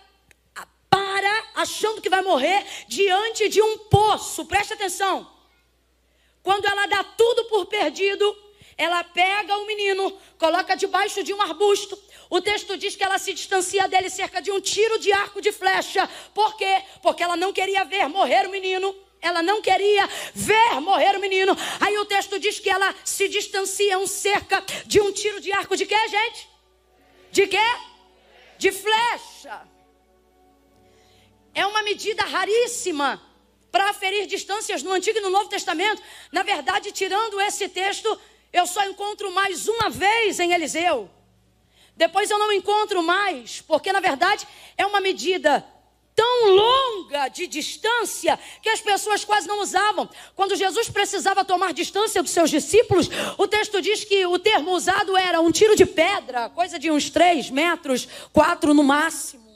para 0.91 1.45
achando 1.55 2.03
que 2.03 2.11
vai 2.11 2.23
morrer 2.23 2.67
diante 2.89 3.49
de 3.49 3.63
um 3.63 3.79
poço. 3.79 4.47
Preste 4.47 4.73
atenção. 4.73 5.31
Quando 6.43 6.65
ela 6.65 6.87
dá 6.87 7.05
tudo 7.05 7.45
por 7.45 7.67
perdido, 7.67 8.50
ela 8.81 9.05
pega 9.05 9.55
o 9.59 9.67
menino, 9.67 10.11
coloca 10.39 10.75
debaixo 10.75 11.23
de 11.23 11.35
um 11.35 11.43
arbusto. 11.43 12.03
O 12.31 12.41
texto 12.41 12.79
diz 12.79 12.97
que 12.97 13.05
ela 13.05 13.19
se 13.19 13.35
distancia 13.35 13.87
dele 13.87 14.09
cerca 14.09 14.41
de 14.41 14.51
um 14.51 14.59
tiro 14.59 14.99
de 14.99 15.13
arco 15.13 15.43
de 15.43 15.53
flecha. 15.53 16.09
Por 16.33 16.57
quê? 16.57 16.83
Porque 17.03 17.23
ela 17.23 17.37
não 17.37 17.53
queria 17.53 17.85
ver 17.85 18.09
morrer 18.09 18.47
o 18.47 18.51
menino. 18.51 18.97
Ela 19.21 19.43
não 19.43 19.61
queria 19.61 20.09
ver 20.35 20.81
morrer 20.81 21.15
o 21.15 21.21
menino. 21.21 21.55
Aí 21.79 21.99
o 21.99 22.07
texto 22.07 22.39
diz 22.39 22.59
que 22.59 22.71
ela 22.71 22.95
se 23.05 23.29
distancia 23.29 23.99
um 23.99 24.07
cerca 24.07 24.65
de 24.87 24.99
um 24.99 25.13
tiro 25.13 25.43
de 25.43 25.53
arco 25.53 25.77
de 25.77 25.85
quê, 25.85 26.09
gente? 26.09 26.49
De 27.31 27.47
quê? 27.47 27.69
De 28.57 28.73
flecha. 28.73 29.61
É 31.55 31.67
uma 31.67 31.83
medida 31.83 32.23
raríssima 32.25 33.21
para 33.71 33.91
aferir 33.91 34.27
distâncias 34.27 34.83
no 34.83 34.91
Antigo 34.91 35.19
e 35.19 35.21
no 35.21 35.29
Novo 35.29 35.51
Testamento. 35.51 36.03
Na 36.33 36.43
verdade, 36.43 36.91
tirando 36.93 37.39
esse 37.43 37.69
texto, 37.69 38.19
eu 38.53 38.67
só 38.67 38.85
encontro 38.85 39.31
mais 39.33 39.69
uma 39.69 39.89
vez 39.89 40.41
em 40.41 40.53
Eliseu. 40.53 41.11
Depois 41.97 42.31
eu 42.31 42.39
não 42.39 42.53
encontro 42.53 43.03
mais, 43.03 43.61
porque 43.61 43.93
na 43.93 44.01
verdade 44.01 44.47
é 44.77 44.87
uma 44.87 45.01
medida 45.01 45.65
tão 46.15 46.55
longa 46.55 47.29
de 47.29 47.47
distância 47.47 48.39
que 48.63 48.69
as 48.69 48.81
pessoas 48.81 49.25
quase 49.25 49.47
não 49.47 49.61
usavam. 49.61 50.09
Quando 50.35 50.57
Jesus 50.57 50.89
precisava 50.89 51.45
tomar 51.45 51.73
distância 51.73 52.23
dos 52.23 52.33
seus 52.33 52.51
discípulos, 52.51 53.09
o 53.39 53.47
texto 53.47 53.81
diz 53.81 54.05
que 54.05 54.27
o 54.27 54.39
termo 54.39 54.73
usado 54.73 55.17
era 55.17 55.41
um 55.41 55.51
tiro 55.51 55.77
de 55.77 55.87
pedra, 55.87 56.49
coisa 56.51 56.79
de 56.79 56.91
uns 56.91 57.11
três 57.11 57.51
metros, 57.51 58.09
quatro 58.33 58.75
no 58.75 58.83
máximo. 58.83 59.50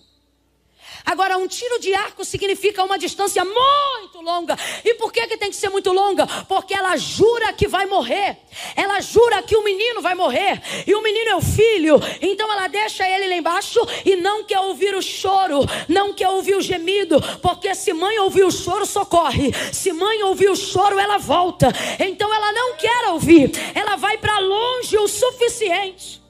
Agora, 1.04 1.36
um 1.36 1.46
tiro 1.46 1.78
de 1.78 1.94
arco 1.94 2.24
significa 2.24 2.82
uma 2.82 2.98
distância 2.98 3.44
muito 3.44 4.22
longa. 4.22 4.56
E 4.82 4.94
por 4.94 5.12
que, 5.12 5.26
que 5.26 5.36
tem 5.36 5.50
que 5.50 5.56
ser 5.56 5.68
muito 5.68 5.92
longa? 5.92 6.26
Porque 6.48 6.72
ela 6.72 6.96
jura 6.96 7.52
que 7.52 7.68
vai 7.68 7.84
morrer. 7.84 8.38
Ela 8.74 9.00
jura 9.02 9.42
que 9.42 9.54
o 9.54 9.62
menino 9.62 10.00
vai 10.00 10.14
morrer. 10.14 10.62
E 10.86 10.94
o 10.94 11.02
menino 11.02 11.30
é 11.30 11.36
o 11.36 11.42
filho. 11.42 12.00
Então 12.22 12.50
ela 12.50 12.68
deixa 12.68 13.06
ele 13.06 13.28
lá 13.28 13.34
embaixo 13.34 13.80
e 14.04 14.16
não 14.16 14.44
quer 14.44 14.60
ouvir 14.60 14.94
o 14.94 15.02
choro, 15.02 15.60
não 15.88 16.14
quer 16.14 16.30
ouvir 16.30 16.56
o 16.56 16.62
gemido. 16.62 17.20
Porque 17.42 17.74
se 17.74 17.92
mãe 17.92 18.18
ouvir 18.20 18.44
o 18.44 18.50
choro, 18.50 18.86
socorre. 18.86 19.52
Se 19.74 19.92
mãe 19.92 20.22
ouvir 20.22 20.48
o 20.48 20.56
choro, 20.56 20.98
ela 20.98 21.18
volta. 21.18 21.68
Então 22.00 22.32
ela 22.32 22.50
não 22.52 22.76
quer 22.76 23.08
ouvir. 23.10 23.52
Ela 23.74 23.96
vai 23.96 24.16
para 24.16 24.38
longe 24.38 24.96
o 24.96 25.06
suficiente. 25.06 26.22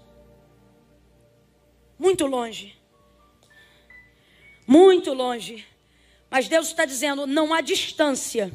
Muito 1.97 2.27
longe 2.27 2.84
muito 4.67 5.13
longe. 5.13 5.65
Mas 6.31 6.49
Deus 6.49 6.69
está 6.69 6.85
dizendo: 6.85 7.27
não 7.27 7.53
há 7.53 7.61
distância 7.61 8.53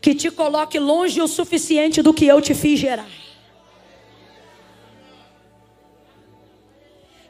que 0.00 0.14
te 0.14 0.30
coloque 0.30 0.78
longe 0.78 1.20
o 1.20 1.28
suficiente 1.28 2.02
do 2.02 2.14
que 2.14 2.26
eu 2.26 2.40
te 2.40 2.54
fiz 2.54 2.78
gerar. 2.78 3.08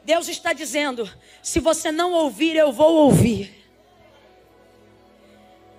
Deus 0.05 0.27
está 0.27 0.53
dizendo: 0.53 1.09
se 1.41 1.59
você 1.59 1.91
não 1.91 2.13
ouvir, 2.13 2.55
eu 2.55 2.71
vou 2.71 2.93
ouvir. 2.95 3.63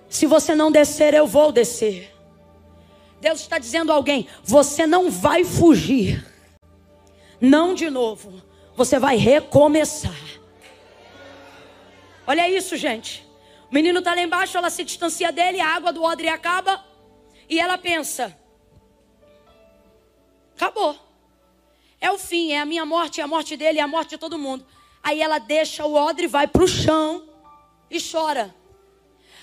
Se 0.09 0.25
você 0.25 0.55
não 0.55 0.71
descer, 0.71 1.13
eu 1.13 1.27
vou 1.27 1.51
descer. 1.51 2.11
Deus 3.21 3.41
está 3.41 3.59
dizendo 3.59 3.91
a 3.91 3.95
alguém: 3.95 4.27
você 4.43 4.87
não 4.87 5.11
vai 5.11 5.43
fugir. 5.43 6.25
Não 7.39 7.73
de 7.73 7.89
novo. 7.89 8.41
Você 8.75 8.97
vai 8.99 9.17
recomeçar. 9.17 10.15
Olha 12.27 12.49
isso, 12.49 12.75
gente. 12.75 13.25
O 13.69 13.73
menino 13.73 13.99
está 13.99 14.13
lá 14.13 14.21
embaixo, 14.21 14.57
ela 14.57 14.69
se 14.69 14.83
distancia 14.83 15.31
dele, 15.31 15.59
a 15.59 15.67
água 15.67 15.93
do 15.93 16.03
odre 16.03 16.27
acaba. 16.27 16.83
E 17.49 17.59
ela 17.59 17.77
pensa: 17.77 18.37
acabou. 20.55 20.97
É 21.99 22.11
o 22.11 22.17
fim, 22.17 22.51
é 22.51 22.59
a 22.59 22.65
minha 22.65 22.85
morte, 22.85 23.21
é 23.21 23.23
a 23.23 23.27
morte 23.27 23.55
dele, 23.55 23.79
é 23.79 23.81
a 23.81 23.87
morte 23.87 24.11
de 24.11 24.17
todo 24.17 24.37
mundo. 24.37 24.65
Aí 25.01 25.21
ela 25.21 25.39
deixa 25.39 25.85
o 25.85 25.93
odre, 25.93 26.27
vai 26.27 26.47
para 26.47 26.63
o 26.63 26.67
chão 26.67 27.27
e 27.89 27.99
chora. 28.01 28.53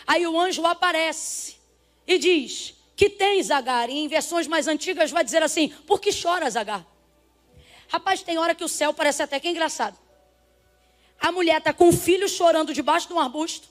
Aí 0.07 0.27
o 0.27 0.39
anjo 0.39 0.65
aparece 0.67 1.57
e 2.07 2.19
diz: 2.19 2.75
Que 2.97 3.09
tens, 3.09 3.51
Agar? 3.51 3.89
E 3.89 3.99
em 3.99 4.09
versões 4.09 4.47
mais 4.47 4.67
antigas 4.67 5.11
vai 5.11 5.25
dizer 5.25 5.43
assim: 5.43 5.69
Por 5.69 6.01
que 6.01 6.13
choras, 6.13 6.57
Agar? 6.57 6.85
Rapaz, 7.89 8.23
tem 8.23 8.39
hora 8.39 8.55
que 8.55 8.65
o 8.65 8.69
céu 8.69 8.93
parece 8.93 9.23
até 9.23 9.39
que 9.39 9.47
é 9.47 9.51
engraçado. 9.51 9.99
A 11.23 11.31
mulher 11.31 11.59
está 11.59 11.73
com 11.73 11.89
o 11.89 11.93
filho 11.93 12.29
chorando 12.29 12.75
debaixo 12.75 13.07
de 13.07 13.15
um 13.15 13.21
arbusto. 13.21 13.69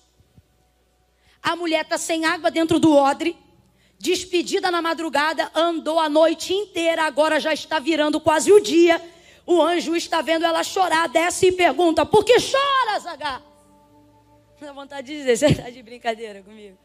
A 1.43 1.53
mulher 1.53 1.81
está 1.81 1.97
sem 1.97 2.23
água 2.23 2.49
dentro 2.49 2.79
do 2.79 2.95
odre. 2.95 3.35
Despedida 3.99 4.71
na 4.71 4.81
madrugada, 4.81 5.51
andou 5.53 5.99
a 5.99 6.07
noite 6.07 6.53
inteira, 6.53 7.03
agora 7.03 7.41
já 7.41 7.53
está 7.53 7.77
virando 7.77 8.21
quase 8.21 8.53
o 8.53 8.61
dia. 8.61 9.01
O 9.45 9.61
anjo 9.61 9.97
está 9.97 10.21
vendo 10.21 10.45
ela 10.45 10.63
chorar, 10.63 11.09
desce 11.09 11.47
e 11.47 11.51
pergunta: 11.51 12.05
Por 12.05 12.23
que 12.23 12.39
choras, 12.39 13.05
Agar? 13.05 13.41
Dá 14.61 14.71
vontade 14.71 15.07
de 15.07 15.17
dizer, 15.17 15.35
você 15.37 15.47
está 15.47 15.69
de 15.69 15.83
brincadeira 15.83 16.41
comigo? 16.41 16.77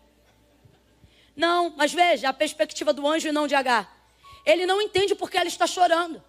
Não, 1.36 1.72
mas 1.76 1.92
veja 1.92 2.30
a 2.30 2.32
perspectiva 2.32 2.92
do 2.92 3.06
anjo 3.06 3.28
e 3.28 3.32
não 3.32 3.46
de 3.46 3.54
Agar. 3.54 3.96
Ele 4.44 4.66
não 4.66 4.82
entende 4.82 5.14
porque 5.14 5.36
ela 5.36 5.46
está 5.46 5.66
chorando. 5.66 6.20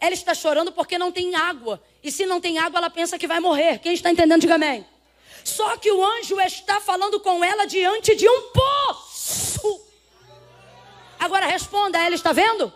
Ela 0.00 0.14
está 0.14 0.34
chorando 0.34 0.72
porque 0.72 0.98
não 0.98 1.10
tem 1.10 1.34
água. 1.34 1.82
E 2.02 2.10
se 2.10 2.26
não 2.26 2.40
tem 2.40 2.58
água, 2.58 2.78
ela 2.78 2.90
pensa 2.90 3.18
que 3.18 3.26
vai 3.26 3.40
morrer. 3.40 3.78
Quem 3.78 3.94
está 3.94 4.10
entendendo, 4.10 4.40
diga 4.40 4.54
amém. 4.56 4.86
Só 5.44 5.76
que 5.76 5.90
o 5.90 6.02
anjo 6.02 6.40
está 6.40 6.80
falando 6.80 7.20
com 7.20 7.44
ela 7.44 7.66
diante 7.66 8.14
de 8.14 8.28
um 8.28 8.42
poço. 8.50 9.80
Agora 11.18 11.46
responda, 11.46 11.98
ela 11.98 12.14
está 12.14 12.32
vendo? 12.32 12.72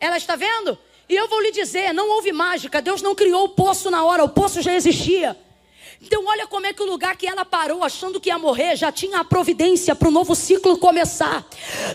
Ela 0.00 0.16
está 0.16 0.36
vendo? 0.36 0.78
E 1.08 1.14
eu 1.14 1.26
vou 1.28 1.40
lhe 1.40 1.50
dizer, 1.50 1.92
não 1.94 2.08
houve 2.10 2.32
mágica. 2.32 2.82
Deus 2.82 3.00
não 3.00 3.14
criou 3.14 3.44
o 3.44 3.48
poço 3.50 3.90
na 3.90 4.04
hora, 4.04 4.24
o 4.24 4.28
poço 4.28 4.60
já 4.60 4.74
existia. 4.74 5.38
Então, 6.00 6.24
olha 6.26 6.46
como 6.46 6.66
é 6.66 6.72
que 6.72 6.82
o 6.82 6.86
lugar 6.86 7.16
que 7.16 7.26
ela 7.26 7.44
parou, 7.44 7.82
achando 7.82 8.20
que 8.20 8.28
ia 8.28 8.38
morrer, 8.38 8.76
já 8.76 8.92
tinha 8.92 9.18
a 9.18 9.24
providência 9.24 9.94
para 9.94 10.08
o 10.08 10.10
novo 10.10 10.34
ciclo 10.34 10.78
começar. 10.78 11.44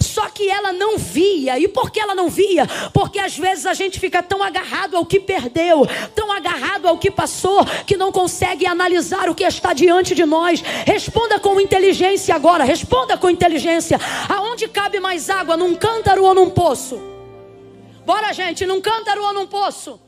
Só 0.02 0.30
que 0.30 0.50
ela 0.50 0.74
não 0.74 0.98
via. 0.98 1.58
E 1.58 1.68
por 1.68 1.90
que 1.90 2.00
ela 2.00 2.14
não 2.14 2.30
via? 2.30 2.68
Porque 2.94 3.18
às 3.18 3.38
vezes 3.38 3.66
a 3.66 3.74
gente 3.74 4.00
fica 4.00 4.22
tão 4.22 4.44
agarrado 4.44 4.98
ao 4.98 5.06
que 5.06 5.20
perdeu, 5.20 5.88
tão 6.14 6.32
agarrado 6.32 6.88
ao 6.88 6.98
que 6.98 7.10
passou, 7.10 7.66
que 7.88 7.96
não 7.96 8.12
consegue 8.12 8.66
analisar 8.66 9.30
o 9.30 9.36
que 9.36 9.44
está 9.44 9.74
diante 9.74 10.14
de 10.14 10.26
nós. 10.26 10.62
Responda 10.86 11.40
com 11.40 11.60
inteligência 11.60 12.36
agora, 12.36 12.64
responda 12.64 13.18
com 13.18 13.30
inteligência. 13.30 14.00
Aonde 14.28 14.68
cabe 14.68 15.00
mais 15.00 15.30
água, 15.30 15.56
num 15.56 15.76
cântaro 15.76 16.24
ou 16.24 16.36
num 16.36 16.50
poço? 16.50 17.00
Bora, 18.06 18.34
gente, 18.34 18.66
num 18.66 18.82
cântaro 18.82 19.24
ou 19.24 19.34
num 19.34 19.48
poço? 19.48 20.00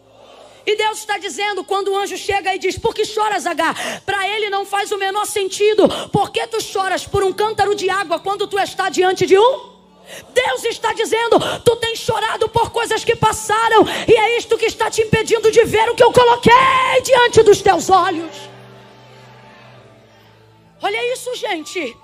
E 0.66 0.76
Deus 0.76 1.00
está 1.00 1.18
dizendo, 1.18 1.64
quando 1.64 1.90
o 1.90 1.98
anjo 1.98 2.18
chega 2.18 2.56
e 2.56 2.60
diz: 2.60 2.78
Por 2.78 2.94
que 2.94 3.06
choras, 3.06 3.46
Agar? 3.46 3.76
Para 4.02 4.28
ele 4.28 4.50
não 4.50 4.66
faz 4.66 4.92
o 4.92 4.98
menor 4.98 5.26
sentido. 5.26 5.88
Por 6.12 6.32
que 6.32 6.46
tu 6.48 6.62
choras 6.62 7.06
por 7.06 7.24
um 7.24 7.32
cântaro 7.32 7.76
de 7.76 7.90
água 7.90 8.20
quando 8.20 8.48
tu 8.48 8.58
está 8.58 8.90
diante 8.90 9.26
de 9.26 9.38
um? 9.38 9.76
Deus 10.34 10.64
está 10.66 10.94
dizendo: 10.94 11.38
Tu 11.64 11.76
tens 11.76 12.00
chorado 12.00 12.50
por 12.50 12.72
coisas 12.72 13.04
que 13.04 13.16
passaram, 13.16 13.86
e 14.08 14.14
é 14.14 14.38
isto 14.38 14.58
que 14.58 14.66
está 14.66 14.90
te 14.90 15.02
impedindo 15.02 15.52
de 15.52 15.64
ver 15.66 15.90
o 15.90 15.96
que 15.96 16.04
eu 16.04 16.12
coloquei 16.12 17.02
diante 17.04 17.44
dos 17.44 17.62
teus 17.62 17.90
olhos. 17.90 18.32
Olha 20.82 21.14
isso, 21.14 21.34
gente. 21.36 21.96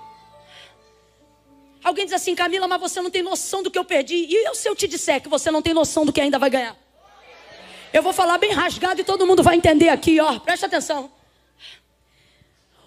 Alguém 1.84 2.04
diz 2.04 2.14
assim, 2.14 2.34
Camila, 2.34 2.68
mas 2.68 2.80
você 2.80 3.00
não 3.00 3.10
tem 3.10 3.22
noção 3.22 3.62
do 3.62 3.70
que 3.70 3.78
eu 3.78 3.84
perdi. 3.84 4.14
E 4.14 4.46
eu, 4.46 4.54
se 4.54 4.68
eu 4.68 4.74
te 4.74 4.86
disser 4.86 5.20
que 5.20 5.28
você 5.28 5.50
não 5.50 5.60
tem 5.60 5.74
noção 5.74 6.04
do 6.04 6.12
que 6.12 6.20
ainda 6.20 6.38
vai 6.38 6.48
ganhar? 6.48 6.81
Eu 7.92 8.02
vou 8.02 8.12
falar 8.12 8.38
bem 8.38 8.52
rasgado 8.52 9.00
e 9.00 9.04
todo 9.04 9.26
mundo 9.26 9.42
vai 9.42 9.56
entender 9.56 9.90
aqui, 9.90 10.18
ó. 10.18 10.38
Presta 10.38 10.66
atenção. 10.66 11.10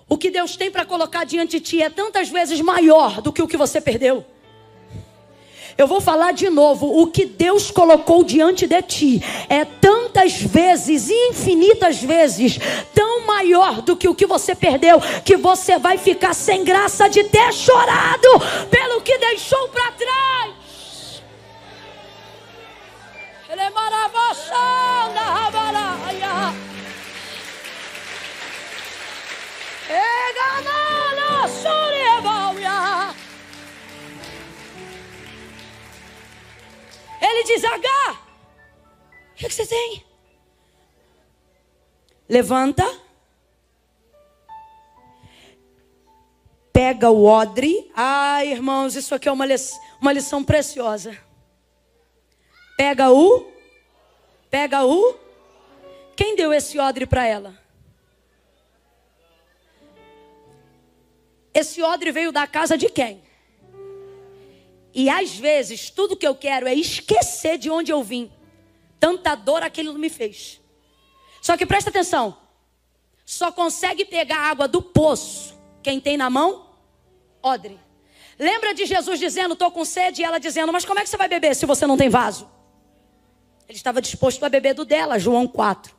O 0.08 0.18
que 0.18 0.30
Deus 0.30 0.56
tem 0.56 0.72
para 0.72 0.86
colocar 0.86 1.24
diante 1.24 1.60
de 1.60 1.60
ti 1.60 1.82
é 1.82 1.90
tantas 1.90 2.30
vezes 2.30 2.62
maior 2.62 3.22
do 3.22 3.32
que 3.32 3.42
o 3.42 3.48
que 3.48 3.58
você 3.58 3.82
perdeu. 3.82 4.26
Eu 5.78 5.88
vou 5.88 6.00
falar 6.00 6.32
de 6.32 6.50
novo. 6.50 7.02
O 7.02 7.08
que 7.08 7.26
Deus 7.26 7.70
colocou 7.70 8.24
diante 8.24 8.66
de 8.66 8.82
ti 8.82 9.24
é 9.50 9.66
tantas 9.66 10.34
vezes, 10.42 11.10
infinitas 11.10 12.02
vezes, 12.02 12.58
tão 12.94 13.26
maior 13.26 13.82
do 13.82 13.98
que 13.98 14.08
o 14.08 14.16
que 14.16 14.26
você 14.26 14.56
perdeu, 14.56 15.02
que 15.24 15.36
você 15.36 15.78
vai 15.78 15.98
ficar 15.98 16.34
sem 16.34 16.64
graça 16.64 17.10
de 17.10 17.26
ter 17.26 17.54
chorado 17.54 18.30
pelo 18.72 19.02
que 19.02 19.18
deixou 19.18 19.68
para 19.70 19.92
trás. 19.92 20.65
Ele 23.56 23.62
é. 23.62 23.70
Ele 37.22 37.44
diz: 37.46 37.64
H, 37.64 38.12
o 38.12 39.36
que, 39.36 39.48
que 39.48 39.54
você 39.54 39.66
tem? 39.66 40.06
Levanta. 42.28 42.84
Pega 46.74 47.10
o 47.10 47.24
odre. 47.24 47.90
Ai, 47.96 48.52
irmãos, 48.52 48.96
isso 48.96 49.16
aqui 49.16 49.30
é 49.30 49.32
uma, 49.32 49.46
lição, 49.46 49.80
uma 50.02 50.12
lição 50.12 50.44
preciosa. 50.44 51.18
Pega 52.78 53.12
o. 53.12 53.52
Pega 54.50 54.86
o. 54.86 55.16
Quem 56.16 56.36
deu 56.36 56.54
esse 56.54 56.80
odre 56.80 57.06
para 57.06 57.26
ela? 57.26 57.58
Esse 61.54 61.82
odre 61.82 62.12
veio 62.12 62.32
da 62.32 62.46
casa 62.46 62.78
de 62.78 62.90
quem? 62.90 63.24
E 64.94 65.10
às 65.10 65.36
vezes, 65.36 65.90
tudo 65.90 66.16
que 66.16 66.28
eu 66.28 66.36
quero 66.36 66.68
é 66.68 66.74
esquecer 66.74 67.58
de 67.58 67.70
onde 67.70 67.92
eu 67.92 68.04
vim. 68.04 68.32
Tanta 69.00 69.36
dor 69.36 69.62
aquilo 69.62 69.94
me 69.94 70.10
fez. 70.10 70.62
Só 71.42 71.58
que 71.58 71.66
presta 71.66 71.90
atenção. 71.90 72.38
Só 73.26 73.52
consegue 73.52 74.06
pegar 74.06 74.38
água 74.38 74.68
do 74.68 74.82
poço 74.82 75.56
quem 75.86 76.00
tem 76.00 76.18
na 76.18 76.32
mão? 76.32 76.66
Odre. 77.44 77.80
Lembra 78.40 78.74
de 78.74 78.88
Jesus 78.88 79.20
dizendo, 79.20 79.54
estou 79.54 79.70
com 79.70 79.86
sede, 79.86 80.24
e 80.24 80.26
ela 80.26 80.40
dizendo, 80.40 80.74
mas 80.74 80.84
como 80.84 81.00
é 81.00 81.04
que 81.04 81.10
você 81.10 81.16
vai 81.16 81.30
beber 81.30 81.56
se 81.56 81.68
você 81.68 81.86
não 81.86 81.96
tem 81.96 82.10
vaso? 82.10 82.50
Ele 83.68 83.78
estava 83.78 84.02
disposto 84.02 84.44
a 84.44 84.50
beber 84.50 84.74
do 84.74 84.86
dela, 84.86 85.18
João 85.18 85.48
4. 85.48 85.94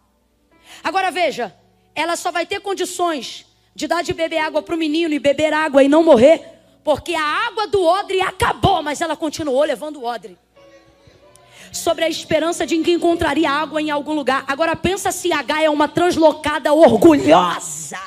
Agora 0.83 1.11
veja, 1.11 1.55
ela 1.95 2.17
só 2.17 2.31
vai 2.31 2.47
ter 2.47 2.61
condições 2.61 3.47
de 3.75 3.87
dar 3.87 4.03
de 4.03 4.13
beber 4.13 4.39
água 4.39 4.63
para 4.63 4.75
o 4.75 4.79
menino 4.79 5.15
e 5.15 5.19
beber 5.19 5.53
água 5.53 5.83
e 5.83 5.89
não 5.89 6.03
morrer, 6.03 6.43
porque 6.85 7.15
a 7.15 7.47
água 7.47 7.67
do 7.67 7.83
odre 7.83 8.21
acabou, 8.21 8.83
mas 8.83 9.01
ela 9.01 9.17
continuou 9.17 9.65
levando 9.65 9.97
o 9.97 10.05
odre. 10.05 10.39
Sobre 11.73 12.05
a 12.05 12.09
esperança 12.09 12.65
de 12.65 12.79
que 12.79 12.93
encontraria 12.93 13.51
água 13.51 13.83
em 13.83 13.91
algum 13.91 14.15
lugar. 14.15 14.45
Agora 14.47 14.75
pensa 14.75 15.13
se 15.13 15.33
H 15.33 15.63
é 15.63 15.69
uma 15.69 15.89
translocada 15.89 16.73
orgulhosa. 16.73 18.01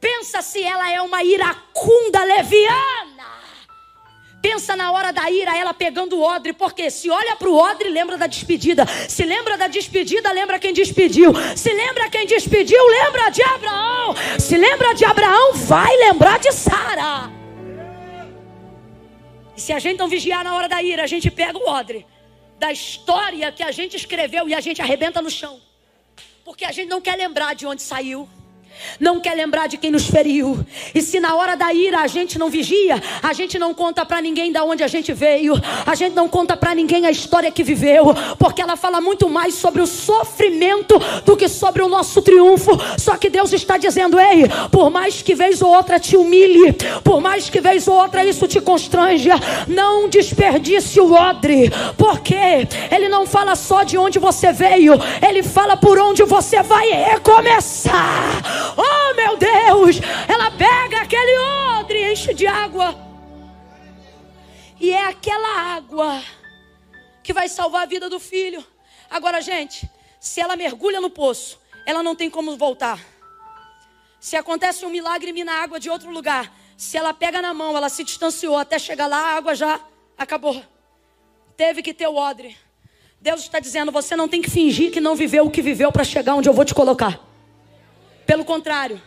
Pensa 0.00 0.40
se 0.40 0.62
ela 0.62 0.90
é 0.90 1.00
uma 1.02 1.22
iracunda 1.22 2.22
leviana. 2.24 3.24
Pensa 4.44 4.76
na 4.76 4.92
hora 4.92 5.10
da 5.10 5.30
ira, 5.30 5.56
ela 5.56 5.72
pegando 5.72 6.18
o 6.18 6.22
odre, 6.22 6.52
porque 6.52 6.90
se 6.90 7.08
olha 7.08 7.34
para 7.34 7.48
o 7.48 7.56
odre, 7.56 7.88
lembra 7.88 8.18
da 8.18 8.26
despedida. 8.26 8.84
Se 9.08 9.24
lembra 9.24 9.56
da 9.56 9.68
despedida, 9.68 10.30
lembra 10.32 10.58
quem 10.58 10.74
despediu. 10.74 11.32
Se 11.56 11.72
lembra 11.72 12.10
quem 12.10 12.26
despediu, 12.26 12.78
lembra 12.86 13.30
de 13.30 13.42
Abraão. 13.42 14.14
Se 14.38 14.58
lembra 14.58 14.92
de 14.92 15.02
Abraão, 15.06 15.54
vai 15.54 15.96
lembrar 15.96 16.38
de 16.38 16.52
Sara. 16.52 17.30
E 19.56 19.60
se 19.62 19.72
a 19.72 19.78
gente 19.78 19.98
não 19.98 20.08
vigiar 20.08 20.44
na 20.44 20.54
hora 20.54 20.68
da 20.68 20.82
ira, 20.82 21.04
a 21.04 21.06
gente 21.06 21.30
pega 21.30 21.56
o 21.56 21.66
odre 21.66 22.06
da 22.58 22.70
história 22.70 23.50
que 23.50 23.62
a 23.62 23.72
gente 23.72 23.96
escreveu 23.96 24.46
e 24.46 24.54
a 24.54 24.60
gente 24.60 24.82
arrebenta 24.82 25.22
no 25.22 25.30
chão. 25.30 25.58
Porque 26.44 26.66
a 26.66 26.70
gente 26.70 26.90
não 26.90 27.00
quer 27.00 27.16
lembrar 27.16 27.54
de 27.54 27.66
onde 27.66 27.80
saiu. 27.80 28.28
Não 28.98 29.20
quer 29.20 29.34
lembrar 29.34 29.66
de 29.66 29.76
quem 29.76 29.90
nos 29.90 30.06
feriu. 30.06 30.64
E 30.94 31.00
se 31.00 31.20
na 31.20 31.34
hora 31.34 31.56
da 31.56 31.72
ira 31.72 32.00
a 32.00 32.06
gente 32.06 32.38
não 32.38 32.48
vigia, 32.48 33.02
a 33.22 33.32
gente 33.32 33.58
não 33.58 33.74
conta 33.74 34.04
para 34.04 34.20
ninguém 34.20 34.52
da 34.52 34.64
onde 34.64 34.82
a 34.82 34.88
gente 34.88 35.12
veio, 35.12 35.54
a 35.86 35.94
gente 35.94 36.14
não 36.14 36.28
conta 36.28 36.56
para 36.56 36.74
ninguém 36.74 37.06
a 37.06 37.10
história 37.10 37.50
que 37.50 37.62
viveu, 37.62 38.14
porque 38.38 38.62
ela 38.62 38.76
fala 38.76 39.00
muito 39.00 39.28
mais 39.28 39.54
sobre 39.54 39.82
o 39.82 39.86
sofrimento 39.86 40.98
do 41.24 41.36
que 41.36 41.48
sobre 41.48 41.82
o 41.82 41.88
nosso 41.88 42.22
triunfo. 42.22 42.72
Só 42.98 43.16
que 43.16 43.30
Deus 43.30 43.52
está 43.52 43.76
dizendo: 43.76 44.18
"Ei, 44.18 44.44
por 44.70 44.90
mais 44.90 45.22
que 45.22 45.34
vez 45.34 45.62
ou 45.62 45.74
outra 45.74 45.98
te 45.98 46.16
humilhe, 46.16 46.72
por 47.02 47.20
mais 47.20 47.48
que 47.50 47.60
vez 47.60 47.88
ou 47.88 47.94
outra 47.94 48.24
isso 48.24 48.46
te 48.46 48.60
constranja, 48.60 49.34
não 49.68 50.08
desperdice 50.08 51.00
o 51.00 51.12
odre, 51.12 51.70
porque 51.96 52.68
ele 52.90 53.08
não 53.08 53.26
fala 53.26 53.56
só 53.56 53.82
de 53.82 53.96
onde 53.98 54.18
você 54.18 54.52
veio, 54.52 54.94
ele 55.26 55.42
fala 55.42 55.76
por 55.76 55.98
onde 55.98 56.22
você 56.24 56.62
vai 56.62 56.88
recomeçar. 56.90 58.63
Oh, 58.76 59.14
meu 59.14 59.36
Deus! 59.36 59.96
Ela 60.28 60.50
pega 60.50 61.02
aquele 61.02 61.38
odre 61.38 61.98
e 61.98 62.12
enche 62.12 62.34
de 62.34 62.46
água. 62.46 62.94
E 64.80 64.90
é 64.90 65.06
aquela 65.06 65.76
água 65.76 66.22
que 67.22 67.32
vai 67.32 67.48
salvar 67.48 67.82
a 67.82 67.86
vida 67.86 68.08
do 68.10 68.20
filho. 68.20 68.64
Agora, 69.10 69.40
gente, 69.40 69.88
se 70.20 70.40
ela 70.40 70.56
mergulha 70.56 71.00
no 71.00 71.10
poço, 71.10 71.58
ela 71.86 72.02
não 72.02 72.14
tem 72.14 72.28
como 72.28 72.56
voltar. 72.56 72.98
Se 74.20 74.36
acontece 74.36 74.84
um 74.84 74.90
milagre 74.90 75.32
mina 75.32 75.52
água 75.52 75.78
de 75.78 75.90
outro 75.90 76.10
lugar, 76.10 76.52
se 76.76 76.96
ela 76.96 77.12
pega 77.12 77.40
na 77.40 77.54
mão, 77.54 77.76
ela 77.76 77.88
se 77.88 78.02
distanciou 78.02 78.56
até 78.56 78.78
chegar 78.78 79.06
lá, 79.06 79.18
a 79.18 79.36
água 79.36 79.54
já 79.54 79.80
acabou. 80.16 80.62
Teve 81.56 81.82
que 81.82 81.94
ter 81.94 82.08
o 82.08 82.16
odre. 82.16 82.56
Deus 83.20 83.40
está 83.42 83.58
dizendo: 83.58 83.92
você 83.92 84.16
não 84.16 84.28
tem 84.28 84.42
que 84.42 84.50
fingir 84.50 84.90
que 84.90 85.00
não 85.00 85.14
viveu 85.14 85.46
o 85.46 85.50
que 85.50 85.62
viveu 85.62 85.92
para 85.92 86.04
chegar 86.04 86.34
onde 86.34 86.48
eu 86.48 86.52
vou 86.52 86.64
te 86.64 86.74
colocar. 86.74 87.33
Pelo 88.26 88.44
contrário, 88.44 89.00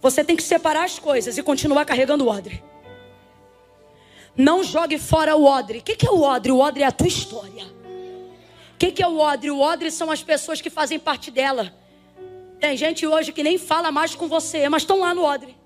você 0.00 0.24
tem 0.24 0.36
que 0.36 0.42
separar 0.42 0.84
as 0.84 0.98
coisas 0.98 1.38
e 1.38 1.42
continuar 1.42 1.84
carregando 1.84 2.24
o 2.24 2.28
odre. 2.28 2.62
Não 4.36 4.64
jogue 4.64 4.98
fora 4.98 5.36
o 5.36 5.44
odre. 5.44 5.78
O 5.78 5.82
que 5.82 6.06
é 6.06 6.10
o 6.10 6.22
odre? 6.22 6.50
O 6.50 6.58
odre 6.58 6.82
é 6.82 6.86
a 6.86 6.92
tua 6.92 7.06
história. 7.06 7.66
O 8.74 8.78
que 8.78 9.02
é 9.02 9.06
o 9.06 9.18
odre? 9.18 9.50
O 9.50 9.60
odre 9.60 9.90
são 9.90 10.10
as 10.10 10.22
pessoas 10.22 10.60
que 10.60 10.70
fazem 10.70 10.98
parte 10.98 11.30
dela. 11.30 11.72
Tem 12.58 12.76
gente 12.76 13.06
hoje 13.06 13.32
que 13.32 13.42
nem 13.42 13.58
fala 13.58 13.92
mais 13.92 14.14
com 14.14 14.26
você, 14.28 14.68
mas 14.68 14.82
estão 14.82 15.00
lá 15.00 15.14
no 15.14 15.22
odre. 15.22 15.56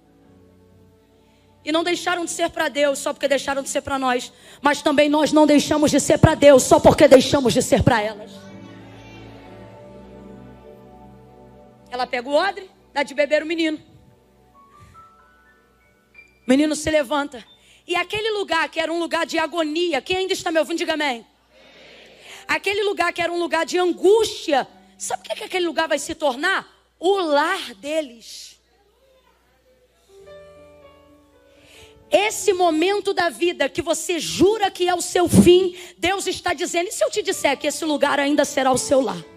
E 1.64 1.72
não 1.72 1.82
deixaram 1.82 2.24
de 2.24 2.30
ser 2.30 2.50
para 2.50 2.68
Deus 2.68 2.98
só 2.98 3.12
porque 3.12 3.26
deixaram 3.26 3.62
de 3.62 3.68
ser 3.68 3.80
para 3.80 3.98
nós. 3.98 4.32
Mas 4.60 4.82
também 4.82 5.08
nós 5.08 5.32
não 5.32 5.46
deixamos 5.46 5.90
de 5.90 5.98
ser 5.98 6.18
para 6.18 6.34
Deus 6.34 6.62
só 6.62 6.78
porque 6.78 7.08
deixamos 7.08 7.52
de 7.52 7.62
ser 7.62 7.82
para 7.82 8.00
elas. 8.02 8.45
Ela 11.96 12.06
pega 12.06 12.28
o 12.28 12.34
odre, 12.34 12.70
dá 12.92 13.02
de 13.02 13.14
beber 13.14 13.42
o 13.42 13.46
menino. 13.46 13.78
O 16.46 16.46
menino 16.46 16.76
se 16.76 16.90
levanta. 16.90 17.42
E 17.86 17.96
aquele 17.96 18.32
lugar 18.32 18.68
que 18.68 18.78
era 18.78 18.92
um 18.92 18.98
lugar 18.98 19.24
de 19.24 19.38
agonia, 19.38 20.02
quem 20.02 20.18
ainda 20.18 20.34
está 20.34 20.52
me 20.52 20.58
ouvindo, 20.58 20.76
diga 20.76 20.92
amém. 20.92 21.26
Aquele 22.46 22.82
lugar 22.82 23.14
que 23.14 23.22
era 23.22 23.32
um 23.32 23.38
lugar 23.38 23.64
de 23.64 23.78
angústia, 23.78 24.68
sabe 24.98 25.22
o 25.22 25.24
que, 25.24 25.32
é 25.32 25.36
que 25.36 25.44
aquele 25.44 25.64
lugar 25.64 25.88
vai 25.88 25.98
se 25.98 26.14
tornar? 26.14 26.70
O 27.00 27.16
lar 27.16 27.74
deles. 27.76 28.60
Esse 32.10 32.52
momento 32.52 33.14
da 33.14 33.30
vida 33.30 33.70
que 33.70 33.80
você 33.80 34.18
jura 34.18 34.70
que 34.70 34.86
é 34.86 34.94
o 34.94 35.00
seu 35.00 35.30
fim, 35.30 35.74
Deus 35.96 36.26
está 36.26 36.52
dizendo: 36.52 36.88
e 36.88 36.92
se 36.92 37.02
eu 37.02 37.10
te 37.10 37.22
disser 37.22 37.56
que 37.58 37.66
esse 37.66 37.86
lugar 37.86 38.20
ainda 38.20 38.44
será 38.44 38.70
o 38.70 38.76
seu 38.76 39.00
lar? 39.00 39.35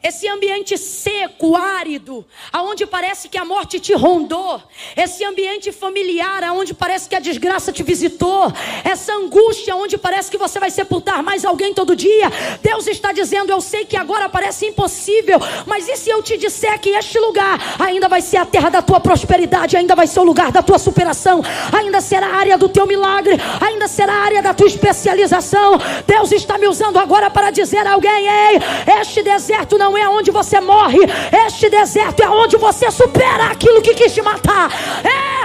Esse 0.00 0.28
ambiente 0.28 0.78
seco, 0.78 1.56
árido, 1.56 2.24
aonde 2.52 2.86
parece 2.86 3.28
que 3.28 3.36
a 3.36 3.44
morte 3.44 3.80
te 3.80 3.92
rondou, 3.94 4.62
esse 4.96 5.24
ambiente 5.24 5.72
familiar, 5.72 6.44
aonde 6.44 6.72
parece 6.72 7.08
que 7.08 7.16
a 7.16 7.20
desgraça 7.20 7.72
te 7.72 7.82
visitou, 7.82 8.52
essa 8.84 9.12
angústia, 9.12 9.74
onde 9.74 9.98
parece 9.98 10.30
que 10.30 10.38
você 10.38 10.60
vai 10.60 10.70
sepultar 10.70 11.20
mais 11.22 11.44
alguém 11.44 11.74
todo 11.74 11.96
dia. 11.96 12.30
Deus 12.62 12.86
está 12.86 13.10
dizendo: 13.10 13.50
Eu 13.50 13.60
sei 13.60 13.84
que 13.84 13.96
agora 13.96 14.28
parece 14.28 14.66
impossível, 14.66 15.40
mas 15.66 15.88
e 15.88 15.96
se 15.96 16.10
eu 16.10 16.22
te 16.22 16.36
disser 16.36 16.78
que 16.78 16.90
este 16.90 17.18
lugar 17.18 17.58
ainda 17.80 18.08
vai 18.08 18.22
ser 18.22 18.36
a 18.36 18.46
terra 18.46 18.70
da 18.70 18.80
tua 18.80 19.00
prosperidade, 19.00 19.76
ainda 19.76 19.96
vai 19.96 20.06
ser 20.06 20.20
o 20.20 20.24
lugar 20.24 20.52
da 20.52 20.62
tua 20.62 20.78
superação, 20.78 21.42
ainda 21.72 22.00
será 22.00 22.28
a 22.28 22.36
área 22.36 22.56
do 22.56 22.68
teu 22.68 22.86
milagre, 22.86 23.36
ainda 23.60 23.88
será 23.88 24.12
a 24.12 24.24
área 24.24 24.42
da 24.42 24.54
tua 24.54 24.68
especialização? 24.68 25.72
Deus 26.06 26.30
está 26.30 26.56
me 26.56 26.68
usando 26.68 27.00
agora 27.00 27.28
para 27.30 27.50
dizer 27.50 27.84
a 27.84 27.94
alguém: 27.94 28.28
Ei, 28.28 28.60
este 29.00 29.24
deserto 29.24 29.76
não 29.76 29.87
não 29.88 29.96
é 29.96 30.06
onde 30.06 30.30
você 30.30 30.60
morre, 30.60 30.98
este 31.46 31.70
deserto 31.70 32.22
é 32.22 32.28
onde 32.28 32.58
você 32.58 32.90
supera 32.90 33.46
aquilo 33.46 33.80
que 33.80 33.94
quis 33.94 34.12
te 34.12 34.20
matar. 34.20 34.70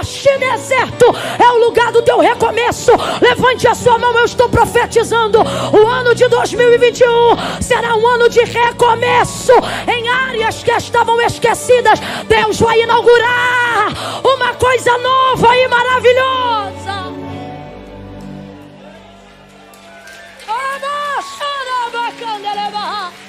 Este 0.02 0.36
deserto 0.36 1.06
é 1.38 1.50
o 1.50 1.64
lugar 1.64 1.90
do 1.90 2.02
teu 2.02 2.18
recomeço. 2.18 2.92
Levante 3.22 3.66
a 3.66 3.74
sua 3.74 3.98
mão, 3.98 4.12
eu 4.18 4.26
estou 4.26 4.50
profetizando. 4.50 5.38
O 5.72 5.88
ano 5.88 6.14
de 6.14 6.28
2021 6.28 7.62
será 7.62 7.96
um 7.96 8.06
ano 8.06 8.28
de 8.28 8.44
recomeço 8.44 9.52
em 9.88 10.08
áreas 10.08 10.62
que 10.62 10.72
estavam 10.72 11.18
esquecidas. 11.22 11.98
Deus 12.28 12.60
vai 12.60 12.82
inaugurar 12.82 13.88
uma 14.22 14.52
coisa 14.54 14.98
nova 14.98 15.56
e 15.56 15.68
maravilhosa. 15.68 17.14
Vamos, 22.86 23.23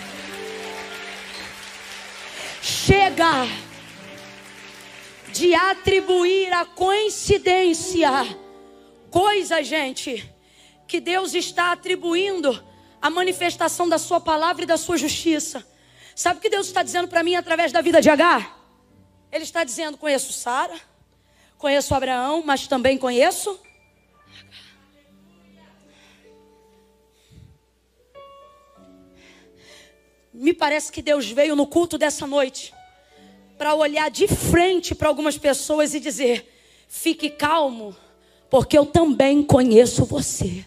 chega 2.65 3.47
de 5.31 5.53
atribuir 5.53 6.51
a 6.51 6.65
coincidência 6.65 8.09
coisa, 9.11 9.61
gente, 9.61 10.27
que 10.87 10.99
Deus 10.99 11.35
está 11.35 11.71
atribuindo 11.71 12.59
a 12.99 13.07
manifestação 13.09 13.87
da 13.87 13.99
sua 13.99 14.19
palavra 14.19 14.63
e 14.63 14.65
da 14.65 14.77
sua 14.77 14.97
justiça. 14.97 15.65
Sabe 16.15 16.39
o 16.39 16.41
que 16.41 16.49
Deus 16.49 16.65
está 16.65 16.81
dizendo 16.81 17.07
para 17.07 17.23
mim 17.23 17.35
através 17.35 17.71
da 17.71 17.81
vida 17.81 18.01
de 18.01 18.09
Agar? 18.09 18.59
Ele 19.31 19.43
está 19.43 19.63
dizendo: 19.63 19.95
conheço 19.95 20.33
Sara, 20.33 20.75
conheço 21.59 21.93
Abraão, 21.93 22.41
mas 22.43 22.67
também 22.67 22.97
conheço 22.97 23.59
Me 30.37 30.53
parece 30.53 30.91
que 30.91 31.01
Deus 31.01 31.31
veio 31.31 31.55
no 31.55 31.65
culto 31.65 31.97
dessa 31.97 32.27
noite 32.27 32.73
para 33.57 33.73
olhar 33.73 34.11
de 34.11 34.27
frente 34.27 34.93
para 34.93 35.07
algumas 35.07 35.37
pessoas 35.37 35.93
e 35.93 35.99
dizer: 35.99 36.51
fique 36.89 37.29
calmo, 37.29 37.95
porque 38.49 38.77
eu 38.77 38.85
também 38.85 39.41
conheço 39.41 40.03
você. 40.03 40.65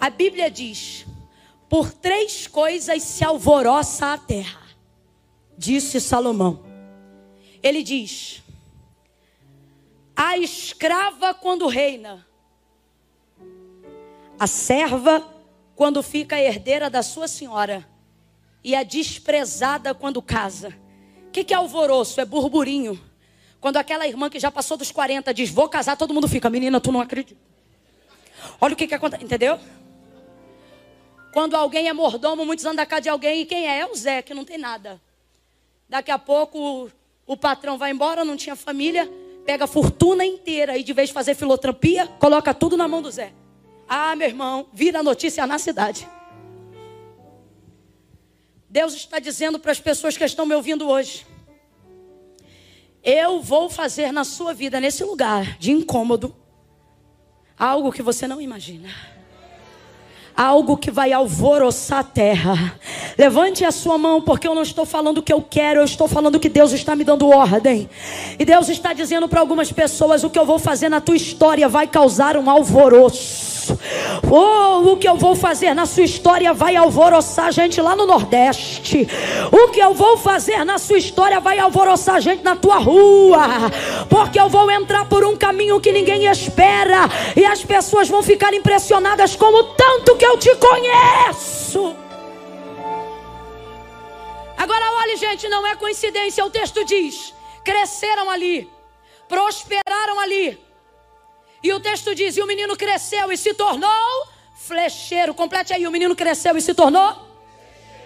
A 0.00 0.08
Bíblia 0.08 0.50
diz: 0.50 1.04
por 1.68 1.92
três 1.92 2.46
coisas 2.46 3.02
se 3.02 3.22
alvoroça 3.22 4.14
a 4.14 4.18
terra, 4.18 4.62
disse 5.58 6.00
Salomão. 6.00 6.64
Ele 7.62 7.82
diz: 7.82 8.42
a 10.16 10.38
escrava 10.38 11.34
quando 11.34 11.66
reina, 11.66 12.26
a 14.38 14.46
serva 14.46 15.33
quando 15.74 16.02
fica 16.02 16.40
herdeira 16.40 16.88
da 16.88 17.02
sua 17.02 17.26
senhora 17.26 17.86
e 18.62 18.74
é 18.74 18.84
desprezada 18.84 19.94
quando 19.94 20.22
casa. 20.22 20.74
O 21.28 21.30
que, 21.30 21.44
que 21.44 21.52
é 21.52 21.56
alvoroço? 21.56 22.20
É 22.20 22.24
burburinho. 22.24 23.00
Quando 23.60 23.76
aquela 23.76 24.06
irmã 24.06 24.30
que 24.30 24.38
já 24.38 24.50
passou 24.50 24.76
dos 24.76 24.90
40 24.92 25.32
diz, 25.34 25.50
vou 25.50 25.68
casar, 25.68 25.96
todo 25.96 26.14
mundo 26.14 26.28
fica, 26.28 26.48
menina, 26.48 26.80
tu 26.80 26.92
não 26.92 27.00
acredita. 27.00 27.40
Olha 28.60 28.74
o 28.74 28.76
que, 28.76 28.86
que 28.86 28.94
acontece, 28.94 29.24
entendeu? 29.24 29.58
Quando 31.32 31.54
alguém 31.56 31.88
é 31.88 31.92
mordomo, 31.92 32.44
muitos 32.44 32.64
andam 32.64 32.76
da 32.76 32.86
casa 32.86 33.02
de 33.02 33.08
alguém, 33.08 33.40
e 33.40 33.46
quem 33.46 33.66
é? 33.66 33.80
É 33.80 33.86
o 33.86 33.94
Zé, 33.94 34.22
que 34.22 34.32
não 34.32 34.44
tem 34.44 34.58
nada. 34.58 35.00
Daqui 35.88 36.10
a 36.10 36.18
pouco 36.18 36.58
o, 36.58 36.90
o 37.26 37.36
patrão 37.36 37.76
vai 37.76 37.90
embora, 37.90 38.24
não 38.24 38.36
tinha 38.36 38.54
família, 38.54 39.10
pega 39.44 39.64
a 39.64 39.66
fortuna 39.66 40.24
inteira 40.24 40.78
e 40.78 40.82
de 40.82 40.92
vez 40.92 41.08
de 41.08 41.12
fazer 41.14 41.34
filotropia, 41.34 42.06
coloca 42.06 42.54
tudo 42.54 42.76
na 42.76 42.86
mão 42.86 43.02
do 43.02 43.10
Zé. 43.10 43.32
Ah, 43.88 44.16
meu 44.16 44.28
irmão, 44.28 44.66
vira 44.72 45.02
notícia 45.02 45.46
na 45.46 45.58
cidade. 45.58 46.08
Deus 48.74 48.92
está 48.94 49.20
dizendo 49.20 49.58
para 49.58 49.70
as 49.70 49.78
pessoas 49.78 50.16
que 50.16 50.24
estão 50.24 50.44
me 50.44 50.52
ouvindo 50.52 50.88
hoje: 50.88 51.24
Eu 53.04 53.40
vou 53.40 53.70
fazer 53.70 54.10
na 54.10 54.24
sua 54.24 54.52
vida, 54.52 54.80
nesse 54.80 55.04
lugar 55.04 55.56
de 55.58 55.70
incômodo, 55.70 56.34
algo 57.56 57.92
que 57.92 58.02
você 58.02 58.26
não 58.26 58.40
imagina. 58.40 58.88
Algo 60.36 60.76
que 60.76 60.90
vai 60.90 61.12
alvoroçar 61.12 62.00
a 62.00 62.02
terra. 62.02 62.76
Levante 63.16 63.64
a 63.64 63.70
sua 63.70 63.96
mão, 63.96 64.20
porque 64.20 64.48
eu 64.48 64.54
não 64.56 64.62
estou 64.62 64.84
falando 64.84 65.18
o 65.18 65.22
que 65.22 65.32
eu 65.32 65.40
quero, 65.40 65.78
eu 65.78 65.84
estou 65.84 66.08
falando 66.08 66.40
que 66.40 66.48
Deus 66.48 66.72
está 66.72 66.96
me 66.96 67.04
dando 67.04 67.28
ordem. 67.28 67.88
E 68.36 68.44
Deus 68.44 68.68
está 68.68 68.92
dizendo 68.92 69.28
para 69.28 69.38
algumas 69.38 69.70
pessoas: 69.70 70.24
o 70.24 70.30
que 70.30 70.38
eu 70.38 70.44
vou 70.44 70.58
fazer 70.58 70.88
na 70.88 71.00
tua 71.00 71.14
história 71.14 71.68
vai 71.68 71.86
causar 71.86 72.36
um 72.36 72.50
alvoroço. 72.50 73.53
Isso. 73.64 73.78
Oh, 74.30 74.92
o 74.92 74.96
que 74.96 75.08
eu 75.08 75.16
vou 75.16 75.34
fazer 75.34 75.74
na 75.74 75.86
sua 75.86 76.04
história 76.04 76.52
vai 76.52 76.76
alvoroçar 76.76 77.46
a 77.46 77.50
gente 77.50 77.80
lá 77.80 77.96
no 77.96 78.06
Nordeste. 78.06 79.08
O 79.50 79.68
que 79.68 79.80
eu 79.80 79.94
vou 79.94 80.16
fazer 80.16 80.64
na 80.64 80.78
sua 80.78 80.98
história 80.98 81.40
vai 81.40 81.58
alvoroçar 81.58 82.16
a 82.16 82.20
gente 82.20 82.44
na 82.44 82.54
tua 82.54 82.76
rua. 82.76 83.70
Porque 84.08 84.38
eu 84.38 84.48
vou 84.48 84.70
entrar 84.70 85.08
por 85.08 85.24
um 85.24 85.36
caminho 85.36 85.80
que 85.80 85.92
ninguém 85.92 86.26
espera. 86.26 87.08
E 87.34 87.44
as 87.44 87.64
pessoas 87.64 88.08
vão 88.08 88.22
ficar 88.22 88.52
impressionadas 88.52 89.34
como 89.34 89.64
tanto 89.74 90.16
que 90.16 90.24
eu 90.24 90.36
te 90.38 90.54
conheço. 90.56 91.96
Agora 94.56 94.92
olhe, 95.02 95.16
gente, 95.16 95.48
não 95.48 95.66
é 95.66 95.74
coincidência, 95.74 96.44
o 96.44 96.50
texto 96.50 96.84
diz: 96.84 97.34
cresceram 97.64 98.30
ali, 98.30 98.70
prosperaram 99.28 100.20
ali. 100.20 100.58
E 101.64 101.72
o 101.72 101.80
texto 101.80 102.14
diz: 102.14 102.36
e 102.36 102.42
o 102.42 102.46
menino 102.46 102.76
cresceu 102.76 103.32
e 103.32 103.38
se 103.38 103.54
tornou 103.54 104.26
flecheiro. 104.54 105.32
Complete 105.32 105.72
aí: 105.72 105.86
o 105.86 105.90
menino 105.90 106.14
cresceu 106.14 106.54
e 106.58 106.60
se 106.60 106.74
tornou. 106.74 107.16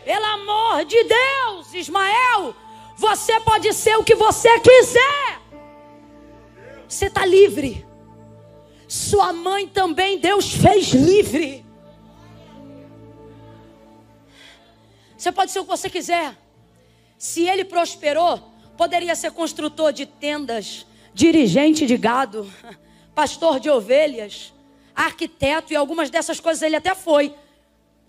Pelo 0.04 0.24
amor 0.24 0.84
de 0.84 1.02
Deus, 1.02 1.74
Ismael, 1.74 2.54
você 2.96 3.40
pode 3.40 3.72
ser 3.72 3.98
o 3.98 4.04
que 4.04 4.14
você 4.14 4.60
quiser. 4.60 5.40
Você 6.88 7.06
está 7.06 7.26
livre. 7.26 7.84
Sua 8.86 9.32
mãe 9.32 9.66
também 9.66 10.18
Deus 10.18 10.52
fez 10.52 10.90
livre. 10.94 11.66
Você 15.16 15.32
pode 15.32 15.50
ser 15.50 15.58
o 15.58 15.64
que 15.64 15.70
você 15.70 15.90
quiser. 15.90 16.38
Se 17.18 17.42
ele 17.46 17.64
prosperou, 17.64 18.40
poderia 18.76 19.16
ser 19.16 19.32
construtor 19.32 19.92
de 19.92 20.06
tendas, 20.06 20.86
dirigente 21.12 21.84
de 21.84 21.96
gado, 21.96 22.48
pastor 23.18 23.58
de 23.58 23.68
ovelhas, 23.68 24.52
arquiteto 24.94 25.72
e 25.72 25.76
algumas 25.76 26.08
dessas 26.08 26.38
coisas 26.38 26.62
ele 26.62 26.76
até 26.76 26.94
foi. 26.94 27.34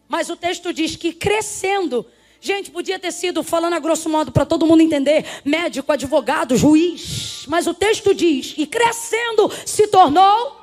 Mas 0.07 0.29
o 0.29 0.35
texto 0.35 0.71
diz 0.71 0.95
que 0.95 1.11
crescendo, 1.11 2.05
gente, 2.39 2.69
podia 2.69 2.99
ter 2.99 3.11
sido, 3.11 3.41
falando 3.41 3.73
a 3.73 3.79
grosso 3.79 4.07
modo 4.07 4.31
para 4.31 4.45
todo 4.45 4.67
mundo 4.67 4.81
entender, 4.83 5.25
médico, 5.43 5.91
advogado, 5.91 6.55
juiz. 6.55 7.43
Mas 7.47 7.65
o 7.65 7.73
texto 7.73 8.13
diz 8.13 8.53
que 8.53 8.67
crescendo 8.67 9.51
se 9.65 9.87
tornou. 9.87 10.55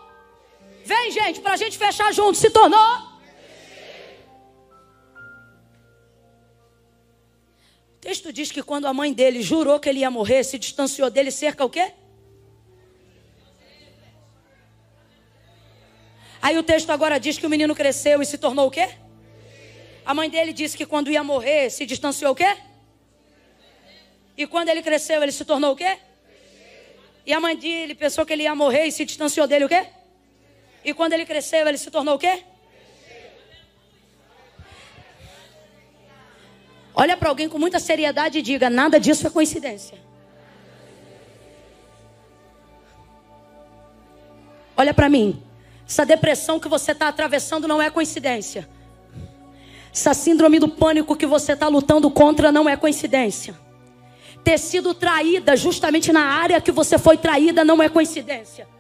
Vem, 0.85 1.11
gente, 1.11 1.41
para 1.41 1.55
a 1.55 1.57
gente 1.57 1.77
fechar 1.77 2.15
junto, 2.15 2.39
se 2.39 2.49
tornou 2.49 3.17
texto 8.07 8.33
diz 8.33 8.53
que 8.53 8.63
quando 8.63 8.87
a 8.87 8.95
mãe 8.95 9.13
dele 9.13 9.43
jurou 9.43 9.81
que 9.81 9.89
ele 9.89 9.99
ia 9.99 10.11
morrer, 10.13 10.45
se 10.45 10.57
distanciou 10.57 11.11
dele 11.11 11.33
cerca 11.33 11.65
o 11.65 11.69
quê? 11.69 11.93
Aí 16.47 16.57
o 16.57 16.63
texto 16.63 16.91
agora 16.91 17.19
diz 17.19 17.37
que 17.37 17.45
o 17.45 17.51
menino 17.51 17.75
cresceu 17.75 18.23
e 18.23 18.25
se 18.25 18.39
tornou 18.39 18.69
o 18.69 18.71
quê? 18.71 18.89
A 20.05 20.15
mãe 20.15 20.31
dele 20.31 20.53
disse 20.53 20.77
que 20.77 20.87
quando 20.87 21.11
ia 21.11 21.25
morrer, 21.25 21.71
se 21.71 21.85
distanciou 21.85 22.31
o 22.31 22.37
quê? 22.37 22.57
E 24.37 24.47
quando 24.47 24.69
ele 24.69 24.81
cresceu, 24.81 25.21
ele 25.25 25.33
se 25.33 25.45
tornou 25.45 25.73
o 25.73 25.77
quê? 25.77 25.99
E 27.27 27.33
a 27.33 27.41
mãe 27.41 27.57
dele 27.57 27.97
pensou 27.97 28.25
que 28.25 28.33
ele 28.33 28.45
ia 28.45 28.55
morrer 28.55 28.85
e 28.85 28.93
se 28.93 29.05
distanciou 29.05 29.49
dele 29.49 29.65
o 29.65 29.69
quê? 29.69 29.89
E 30.85 30.95
quando 30.95 31.15
ele 31.15 31.27
cresceu, 31.27 31.67
ele 31.67 31.79
se 31.79 31.91
tornou 31.91 32.15
o 32.15 32.19
quê? 32.25 32.45
Olha 36.95 37.17
para 37.17 37.29
alguém 37.29 37.49
com 37.49 37.59
muita 37.59 37.81
seriedade 37.81 38.39
e 38.39 38.43
diga: 38.43 38.71
nada 38.71 39.01
disso 39.01 39.27
é 39.27 39.31
coincidência. 39.31 39.99
Olha 44.77 44.95
para 44.95 45.09
mim. 45.09 45.46
Essa 45.89 46.05
depressão 46.05 46.59
que 46.59 46.69
você 46.69 46.93
está 46.93 47.09
atravessando 47.09 47.69
não 47.69 47.81
é 47.81 47.89
coincidência. 47.91 48.69
Essa 49.93 50.13
síndrome 50.13 50.59
do 50.59 50.69
pânico 50.69 51.17
que 51.17 51.27
você 51.27 51.53
está 51.53 51.69
lutando 51.69 52.11
contra 52.11 52.53
não 52.53 52.69
é 52.69 52.77
coincidência. 52.77 53.55
Ter 54.45 54.59
sido 54.59 54.95
traída 54.95 55.57
justamente 55.57 56.13
na 56.13 56.25
área 56.25 56.61
que 56.61 56.71
você 56.71 56.99
foi 56.99 57.17
traída 57.17 57.65
não 57.65 57.83
é 57.83 57.89
coincidência 57.89 58.76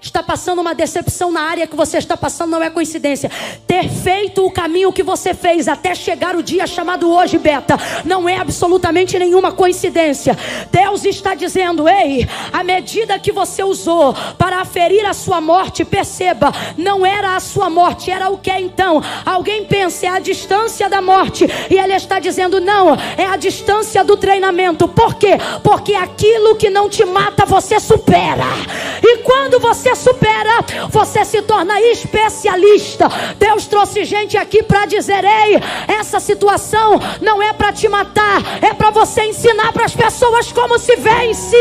está 0.00 0.22
passando 0.22 0.60
uma 0.60 0.74
decepção 0.74 1.32
na 1.32 1.40
área 1.40 1.66
que 1.66 1.74
você 1.74 1.98
está 1.98 2.16
passando 2.16 2.50
não 2.50 2.62
é 2.62 2.70
coincidência. 2.70 3.30
Ter 3.66 3.88
feito 3.88 4.44
o 4.44 4.50
caminho 4.50 4.92
que 4.92 5.02
você 5.02 5.34
fez 5.34 5.68
até 5.68 5.94
chegar 5.94 6.36
o 6.36 6.42
dia 6.42 6.66
chamado 6.66 7.10
hoje, 7.10 7.38
Beta, 7.38 7.78
não 8.04 8.28
é 8.28 8.36
absolutamente 8.36 9.18
nenhuma 9.18 9.52
coincidência. 9.52 10.36
Deus 10.70 11.04
está 11.04 11.34
dizendo: 11.34 11.88
ei, 11.88 12.28
a 12.52 12.62
medida 12.62 13.18
que 13.18 13.32
você 13.32 13.62
usou 13.62 14.14
para 14.38 14.60
aferir 14.60 15.04
a 15.06 15.14
sua 15.14 15.40
morte, 15.40 15.84
perceba, 15.84 16.52
não 16.76 17.04
era 17.04 17.34
a 17.34 17.40
sua 17.40 17.70
morte, 17.70 18.10
era 18.10 18.28
o 18.28 18.38
que 18.38 18.52
então? 18.52 19.02
Alguém 19.24 19.64
pensa, 19.64 20.06
é 20.06 20.08
a 20.10 20.18
distância 20.18 20.88
da 20.88 21.00
morte, 21.00 21.46
e 21.70 21.78
ele 21.78 21.94
está 21.94 22.18
dizendo: 22.18 22.60
não, 22.60 22.94
é 23.16 23.26
a 23.26 23.36
distância 23.36 24.04
do 24.04 24.16
treinamento. 24.16 24.86
Por 24.86 25.14
quê? 25.14 25.38
Porque 25.62 25.94
aquilo 25.94 26.56
que 26.56 26.70
não 26.70 26.88
te 26.88 27.04
mata, 27.04 27.44
você 27.44 27.80
supera. 27.80 28.44
E 29.02 29.18
quando 29.18 29.58
você 29.58 29.85
supera, 29.94 30.64
você 30.90 31.24
se 31.24 31.42
torna 31.42 31.80
especialista. 31.80 33.08
Deus 33.38 33.66
trouxe 33.66 34.04
gente 34.04 34.36
aqui 34.36 34.62
para 34.62 34.86
dizer: 34.86 35.24
ei, 35.24 35.60
essa 35.88 36.18
situação 36.20 37.00
não 37.20 37.42
é 37.42 37.52
para 37.52 37.72
te 37.72 37.88
matar, 37.88 38.42
é 38.62 38.72
para 38.74 38.90
você 38.90 39.24
ensinar 39.24 39.72
para 39.72 39.84
as 39.84 39.94
pessoas 39.94 40.50
como 40.52 40.78
se 40.78 40.96
vence. 40.96 41.56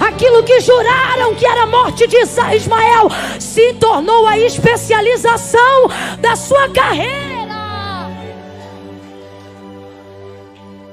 Aquilo 0.00 0.42
que 0.42 0.60
juraram 0.60 1.34
que 1.34 1.46
era 1.46 1.62
a 1.62 1.66
morte 1.66 2.06
de 2.06 2.16
Ismael 2.16 3.08
se 3.38 3.74
tornou 3.74 4.26
a 4.26 4.38
especialização 4.38 5.88
da 6.18 6.34
sua 6.36 6.68
carreira. 6.70 7.28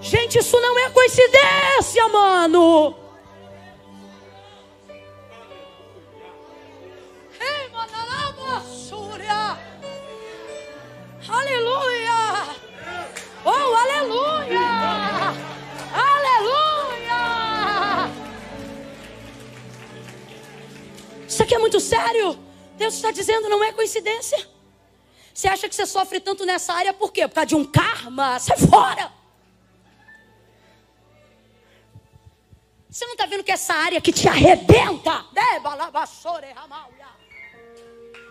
Gente, 0.02 0.38
isso 0.38 0.60
não 0.62 0.78
é 0.78 0.90
coincidência, 0.92 2.08
mano. 2.10 3.05
Aqui 21.46 21.56
é 21.56 21.60
muito 21.60 21.80
sério. 21.80 22.38
Deus 22.76 22.96
está 22.96 23.12
dizendo, 23.12 23.48
não 23.48 23.64
é 23.64 23.72
coincidência. 23.72 24.38
Você 25.34 25.48
acha 25.48 25.70
que 25.70 25.76
você 25.76 25.86
sofre 25.86 26.20
tanto 26.20 26.46
nessa 26.46 26.74
área 26.74 26.93
por 26.93 27.12
quê? 27.12 27.28
Por 27.28 27.36
causa 27.36 27.48
de 27.48 27.56
um 27.56 27.64
karma? 27.64 28.39
Sai 28.39 28.58
fora! 28.58 29.12
Você 32.89 33.06
não 33.06 33.14
está 33.14 33.26
vendo 33.26 33.43
que 33.43 33.52
essa 33.52 33.74
área 33.74 34.00
que 34.00 34.12
te 34.12 34.28
arrebenta? 34.28 35.26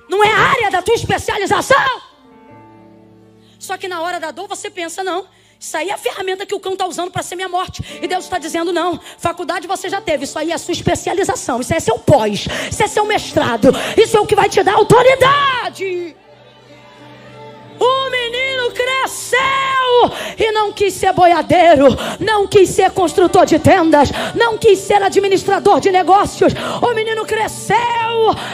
Não 0.08 0.24
é 0.24 0.30
a 0.30 0.38
área 0.38 0.70
da 0.70 0.82
tua 0.82 0.94
especialização? 0.94 2.02
Só 3.58 3.76
que 3.76 3.88
na 3.88 4.00
hora 4.02 4.18
da 4.18 4.30
dor 4.30 4.48
você 4.48 4.70
pensa, 4.70 5.04
não. 5.04 5.28
Isso 5.64 5.78
aí 5.78 5.88
é 5.88 5.94
a 5.94 5.96
ferramenta 5.96 6.44
que 6.44 6.54
o 6.54 6.60
cão 6.60 6.74
está 6.74 6.86
usando 6.86 7.10
para 7.10 7.22
ser 7.22 7.36
minha 7.36 7.48
morte. 7.48 7.82
E 8.02 8.06
Deus 8.06 8.24
está 8.24 8.36
dizendo: 8.38 8.70
não, 8.70 9.00
faculdade 9.16 9.66
você 9.66 9.88
já 9.88 9.98
teve. 9.98 10.24
Isso 10.24 10.38
aí 10.38 10.52
é 10.52 10.58
sua 10.58 10.72
especialização. 10.72 11.58
Isso 11.58 11.72
é 11.72 11.80
seu 11.80 11.98
pós. 11.98 12.46
Isso 12.70 12.82
é 12.82 12.86
seu 12.86 13.06
mestrado. 13.06 13.72
Isso 13.96 14.14
é 14.14 14.20
o 14.20 14.26
que 14.26 14.36
vai 14.36 14.48
te 14.50 14.62
dar 14.62 14.74
autoridade. 14.74 16.14
O 17.84 18.10
menino 18.10 18.70
cresceu 18.70 19.38
e 20.38 20.50
não 20.52 20.72
quis 20.72 20.94
ser 20.94 21.12
boiadeiro, 21.12 21.88
não 22.18 22.46
quis 22.46 22.70
ser 22.70 22.90
construtor 22.90 23.44
de 23.44 23.58
tendas, 23.58 24.10
não 24.34 24.56
quis 24.56 24.78
ser 24.78 25.02
administrador 25.02 25.80
de 25.80 25.90
negócios. 25.90 26.54
O 26.80 26.94
menino 26.94 27.26
cresceu 27.26 27.76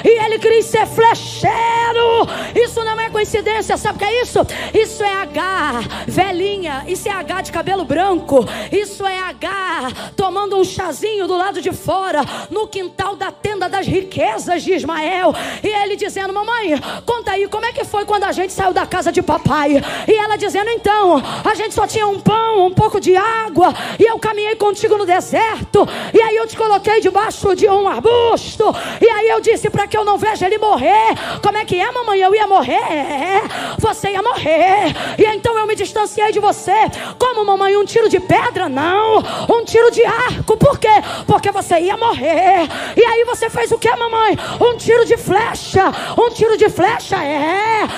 e 0.05 0.24
ele 0.24 0.39
quis 0.39 0.66
ser 0.66 0.87
flecheiro. 0.87 2.26
Isso 2.55 2.83
não 2.85 2.99
é 2.99 3.09
coincidência, 3.09 3.76
sabe 3.76 3.97
o 3.97 3.99
que 3.99 4.05
é 4.05 4.22
isso? 4.22 4.41
Isso 4.74 5.03
é 5.05 5.12
H, 5.12 5.81
velhinha. 6.07 6.85
Isso 6.89 7.09
é 7.09 7.12
H 7.12 7.43
de 7.43 7.53
cabelo 7.53 7.85
branco. 7.85 8.45
Isso 8.72 9.07
é 9.07 9.18
H 9.18 10.11
tomando 10.16 10.57
um 10.57 10.64
chazinho 10.64 11.26
do 11.26 11.37
lado 11.37 11.61
de 11.61 11.72
fora, 11.72 12.20
no 12.51 12.66
quintal 12.66 13.16
da 13.16 13.31
tenda 13.31 13.68
das 13.68 13.87
riquezas 13.87 14.62
de 14.62 14.74
Ismael. 14.74 15.35
E 15.62 15.68
ele 15.68 15.97
dizendo: 15.97 16.33
Mamãe, 16.33 16.81
conta 17.07 17.33
aí, 17.33 17.49
como 17.49 17.66
é 17.66 17.72
que 17.72 17.85
foi 17.85 18.05
quando 18.05 18.24
a 18.24 18.33
gente 18.33 18.53
saiu 18.53 18.72
da 18.72 18.87
casa 18.87 19.12
de 19.12 19.20
papai? 19.23 19.83
E 20.07 20.12
ela 20.12 20.37
dizendo: 20.37 20.71
Então, 20.71 21.23
a 21.45 21.55
gente 21.55 21.75
só 21.75 21.87
tinha 21.87 22.07
um 22.07 22.21
pão, 22.21 22.66
um 22.66 22.71
pouco 22.73 23.01
de 23.01 23.16
água, 23.16 23.75
e 23.99 24.05
eu 24.05 24.18
caminhei 24.18 24.57
contigo 24.57 24.97
no 24.97 25.07
deserto, 25.07 25.87
e 26.12 26.21
aí 26.21 26.37
eu 26.37 26.47
te 26.47 26.57
coloquei 26.57 27.01
debaixo 27.01 27.55
de 27.55 27.68
um 27.68 27.89
arbusto, 27.89 28.64
e 29.01 29.09
aí 29.09 29.29
eu 29.29 29.41
disse 29.41 29.71
para 29.71 29.87
que 29.87 29.97
eu 29.97 30.05
não 30.05 30.18
veja 30.18 30.47
ele 30.47 30.59
morrer. 30.59 31.14
Como 31.43 31.59
é 31.59 31.64
que 31.64 31.81
é, 31.81 31.91
mamãe? 31.91 32.21
Eu 32.21 32.35
ia 32.35 32.47
morrer, 32.47 33.43
você 33.79 34.11
ia 34.11 34.23
morrer, 34.23 34.95
e 35.18 35.25
então 35.37 35.59
eu 35.59 35.66
me 35.66 35.75
distanciei 35.75 36.33
de 36.33 36.41
você. 36.41 36.73
Como, 37.18 37.45
mamãe? 37.45 37.77
Um 37.77 37.85
tiro 37.85 38.09
de 38.09 38.21
pedra? 38.21 38.68
Não, 38.68 39.18
um 39.49 39.64
tiro 39.64 39.91
de 39.91 40.05
arco, 40.05 40.57
por 40.57 40.79
quê? 40.79 40.89
Porque 41.27 41.51
você 41.51 41.79
ia 41.81 41.97
morrer, 41.97 42.68
e 42.97 43.05
aí 43.05 43.25
você 43.25 43.49
fez 43.49 43.71
o 43.73 43.79
que, 43.79 43.91
mamãe? 43.95 44.37
Um 44.61 44.77
tiro 44.77 45.05
de 45.05 45.16
flecha, 45.16 45.85
um 46.18 46.31
tiro 46.31 46.57
de 46.57 46.68
flecha, 46.68 47.16
é. 47.16 47.89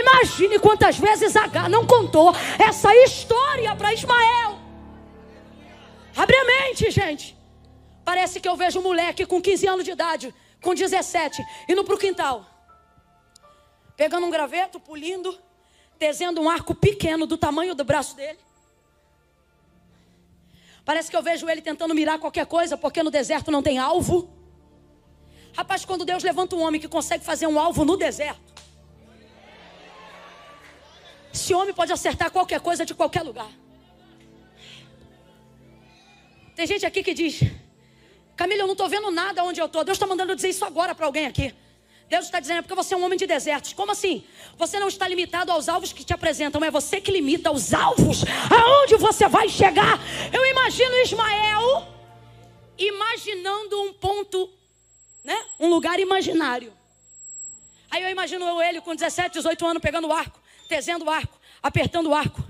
Imagine 0.00 0.57
quantas 0.58 0.98
vezes 0.98 1.36
H 1.36 1.68
não 1.68 1.86
contou 1.86 2.32
essa 2.58 2.94
história 3.04 3.74
para 3.76 3.92
Ismael. 3.92 4.58
Abre 6.16 6.36
a 6.36 6.44
mente, 6.44 6.90
gente. 6.90 7.36
Parece 8.04 8.40
que 8.40 8.48
eu 8.48 8.56
vejo 8.56 8.80
um 8.80 8.82
moleque 8.82 9.26
com 9.26 9.40
15 9.40 9.66
anos 9.68 9.84
de 9.84 9.90
idade, 9.90 10.34
com 10.62 10.74
17, 10.74 11.44
indo 11.68 11.84
para 11.84 11.94
o 11.94 11.98
quintal, 11.98 12.46
pegando 13.96 14.26
um 14.26 14.30
graveto, 14.30 14.80
pulindo, 14.80 15.38
tezendo 15.98 16.40
um 16.40 16.48
arco 16.48 16.74
pequeno 16.74 17.26
do 17.26 17.36
tamanho 17.36 17.74
do 17.74 17.84
braço 17.84 18.16
dele. 18.16 18.38
Parece 20.84 21.10
que 21.10 21.16
eu 21.16 21.22
vejo 21.22 21.48
ele 21.50 21.60
tentando 21.60 21.94
mirar 21.94 22.18
qualquer 22.18 22.46
coisa, 22.46 22.76
porque 22.76 23.02
no 23.02 23.10
deserto 23.10 23.50
não 23.50 23.62
tem 23.62 23.78
alvo. 23.78 24.30
Rapaz, 25.54 25.84
quando 25.84 26.04
Deus 26.04 26.22
levanta 26.22 26.56
um 26.56 26.62
homem 26.62 26.80
que 26.80 26.88
consegue 26.88 27.24
fazer 27.24 27.46
um 27.46 27.60
alvo 27.60 27.84
no 27.84 27.96
deserto, 27.96 28.54
esse 31.38 31.54
homem 31.54 31.72
pode 31.72 31.92
acertar 31.92 32.30
qualquer 32.30 32.60
coisa 32.68 32.84
de 32.84 32.94
qualquer 33.00 33.22
lugar. 33.22 33.50
Tem 36.56 36.66
gente 36.66 36.84
aqui 36.84 37.00
que 37.06 37.14
diz: 37.14 37.34
Camila, 38.36 38.62
eu 38.62 38.66
não 38.66 38.76
estou 38.78 38.88
vendo 38.88 39.10
nada 39.10 39.44
onde 39.44 39.60
eu 39.60 39.66
estou. 39.66 39.84
Deus 39.84 39.96
está 39.96 40.06
mandando 40.06 40.34
dizer 40.34 40.50
isso 40.54 40.64
agora 40.64 40.94
para 40.96 41.06
alguém 41.06 41.26
aqui. 41.26 41.54
Deus 42.08 42.24
está 42.24 42.40
dizendo, 42.40 42.60
é 42.60 42.62
porque 42.62 42.74
você 42.74 42.94
é 42.94 42.96
um 42.96 43.04
homem 43.04 43.18
de 43.18 43.26
desertos. 43.26 43.74
Como 43.74 43.92
assim? 43.92 44.24
Você 44.56 44.80
não 44.80 44.88
está 44.88 45.06
limitado 45.06 45.52
aos 45.52 45.68
alvos 45.68 45.92
que 45.92 46.02
te 46.02 46.14
apresentam, 46.14 46.64
é 46.64 46.70
você 46.70 47.00
que 47.00 47.10
limita 47.10 47.52
os 47.52 47.74
alvos 47.74 48.24
aonde 48.50 48.96
você 48.96 49.28
vai 49.28 49.48
chegar. 49.48 50.00
Eu 50.32 50.44
imagino 50.46 50.94
Ismael 50.96 51.86
imaginando 52.78 53.82
um 53.82 53.92
ponto, 53.92 54.50
né? 55.22 55.38
Um 55.60 55.68
lugar 55.68 56.00
imaginário. 56.00 56.72
Aí 57.90 58.02
eu 58.02 58.10
imagino 58.10 58.60
ele 58.62 58.80
com 58.80 58.94
17, 58.94 59.34
18 59.34 59.66
anos 59.66 59.82
pegando 59.82 60.08
o 60.08 60.12
arco 60.12 60.40
tezendo 60.68 61.06
o 61.06 61.10
arco, 61.10 61.40
apertando 61.62 62.10
o 62.10 62.14
arco, 62.14 62.44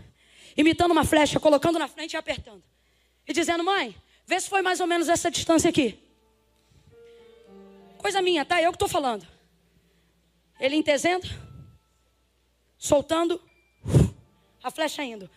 imitando 0.57 0.91
uma 0.91 1.05
flecha, 1.05 1.39
colocando 1.39 1.79
na 1.79 1.89
frente 1.89 2.15
e 2.15 2.17
apertando. 2.17 2.63
E 3.27 3.33
dizendo, 3.33 3.63
mãe, 3.63 3.95
vê 4.27 4.41
se 4.41 4.49
foi 4.49 4.61
mais 4.61 4.81
ou 4.81 4.87
menos 4.87 5.09
essa 5.09 5.31
distância 5.31 5.71
aqui. 5.71 5.99
Coisa 7.97 8.21
minha, 8.21 8.45
tá? 8.45 8.61
Eu 8.61 8.73
que 8.73 8.77
estou 8.77 8.89
falando. 8.89 9.27
Ele 10.61 10.77
entezendo, 10.77 11.27
soltando, 12.77 13.41
a 14.63 14.71
flecha 14.71 15.05
indo. 15.05 15.31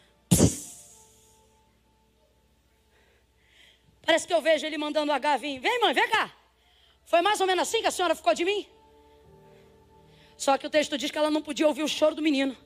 Parece 4.03 4.27
que 4.27 4.33
eu 4.33 4.41
vejo 4.41 4.65
ele 4.65 4.77
mandando 4.77 5.11
o 5.11 5.15
H 5.15 5.37
vir. 5.37 5.59
Vem, 5.59 5.79
mãe, 5.79 5.93
vem 5.93 6.09
cá. 6.09 6.31
Foi 7.05 7.21
mais 7.21 7.39
ou 7.39 7.47
menos 7.47 7.67
assim 7.67 7.81
que 7.81 7.87
a 7.87 7.91
senhora 7.91 8.15
ficou 8.15 8.33
de 8.33 8.43
mim? 8.43 8.67
Só 10.37 10.57
que 10.57 10.65
o 10.65 10.69
texto 10.69 10.97
diz 10.97 11.11
que 11.11 11.17
ela 11.17 11.29
não 11.29 11.41
podia 11.41 11.67
ouvir 11.67 11.83
o 11.83 11.87
choro 11.87 12.15
do 12.15 12.21
menino. 12.21 12.57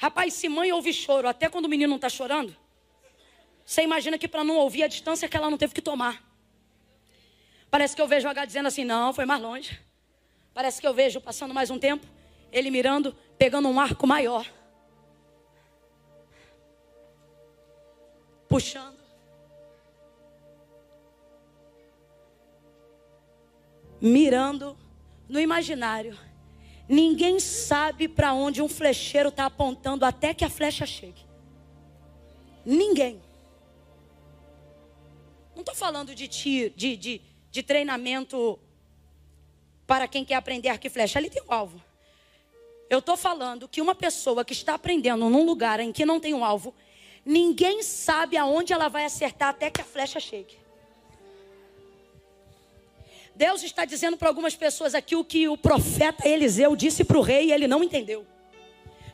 Rapaz, 0.00 0.32
se 0.32 0.48
mãe 0.48 0.72
ouve 0.72 0.94
choro 0.94 1.28
até 1.28 1.46
quando 1.46 1.66
o 1.66 1.68
menino 1.68 1.90
não 1.90 1.96
está 1.96 2.08
chorando, 2.08 2.56
você 3.62 3.82
imagina 3.82 4.16
que 4.16 4.26
para 4.26 4.42
não 4.42 4.56
ouvir 4.56 4.82
a 4.82 4.86
distância 4.86 5.28
que 5.28 5.36
ela 5.36 5.50
não 5.50 5.58
teve 5.58 5.74
que 5.74 5.82
tomar. 5.82 6.24
Parece 7.70 7.94
que 7.94 8.00
eu 8.00 8.08
vejo 8.08 8.26
o 8.26 8.30
H 8.30 8.46
dizendo 8.46 8.66
assim: 8.68 8.82
não, 8.82 9.12
foi 9.12 9.26
mais 9.26 9.42
longe. 9.42 9.78
Parece 10.54 10.80
que 10.80 10.86
eu 10.86 10.94
vejo, 10.94 11.20
passando 11.20 11.52
mais 11.52 11.68
um 11.70 11.78
tempo, 11.78 12.06
ele 12.50 12.70
mirando, 12.70 13.14
pegando 13.36 13.68
um 13.68 13.78
arco 13.78 14.06
maior. 14.06 14.50
Puxando. 18.48 18.98
Mirando 24.00 24.78
no 25.28 25.38
imaginário 25.38 26.18
Ninguém 26.92 27.38
sabe 27.38 28.08
para 28.08 28.32
onde 28.32 28.60
um 28.60 28.68
flecheiro 28.68 29.28
está 29.28 29.46
apontando 29.46 30.04
até 30.04 30.34
que 30.34 30.44
a 30.44 30.50
flecha 30.50 30.84
chegue. 30.84 31.24
Ninguém. 32.66 33.22
Não 35.54 35.60
estou 35.60 35.72
falando 35.72 36.12
de, 36.16 36.26
tiro, 36.26 36.74
de, 36.74 36.96
de, 36.96 37.20
de 37.48 37.62
treinamento 37.62 38.58
para 39.86 40.08
quem 40.08 40.24
quer 40.24 40.34
aprender 40.34 40.68
arco 40.68 40.84
e 40.84 40.90
flecha. 40.90 41.16
Ali 41.20 41.30
tem 41.30 41.40
um 41.48 41.52
alvo. 41.52 41.80
Eu 42.88 42.98
estou 42.98 43.16
falando 43.16 43.68
que 43.68 43.80
uma 43.80 43.94
pessoa 43.94 44.44
que 44.44 44.52
está 44.52 44.74
aprendendo 44.74 45.30
num 45.30 45.46
lugar 45.46 45.78
em 45.78 45.92
que 45.92 46.04
não 46.04 46.18
tem 46.18 46.34
um 46.34 46.44
alvo, 46.44 46.74
ninguém 47.24 47.84
sabe 47.84 48.36
aonde 48.36 48.72
ela 48.72 48.88
vai 48.88 49.04
acertar 49.04 49.50
até 49.50 49.70
que 49.70 49.80
a 49.80 49.84
flecha 49.84 50.18
chegue. 50.18 50.58
Deus 53.34 53.62
está 53.62 53.84
dizendo 53.84 54.16
para 54.16 54.28
algumas 54.28 54.54
pessoas 54.54 54.94
aqui 54.94 55.16
o 55.16 55.24
que 55.24 55.48
o 55.48 55.56
profeta 55.56 56.28
Eliseu 56.28 56.76
disse 56.76 57.04
para 57.04 57.18
o 57.18 57.22
rei 57.22 57.46
e 57.46 57.52
ele 57.52 57.66
não 57.66 57.82
entendeu. 57.82 58.26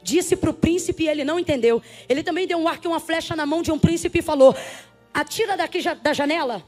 Disse 0.03 0.37
para 0.37 0.51
o 0.51 0.55
príncipe 0.55 1.05
e 1.05 1.09
ele 1.09 1.25
não 1.25 1.39
entendeu. 1.39 1.83
Ele 2.09 2.23
também 2.23 2.47
deu 2.47 2.59
um 2.59 2.69
arco 2.69 2.87
e 2.87 2.89
uma 2.89 3.01
flecha 3.01 3.35
na 3.35 3.45
mão 3.45 3.63
de 3.63 3.73
um 3.73 3.79
príncipe 3.79 4.21
e 4.21 4.23
falou: 4.23 4.55
Atira 5.13 5.57
daqui 5.57 5.81
da 6.03 6.13
janela 6.13 6.65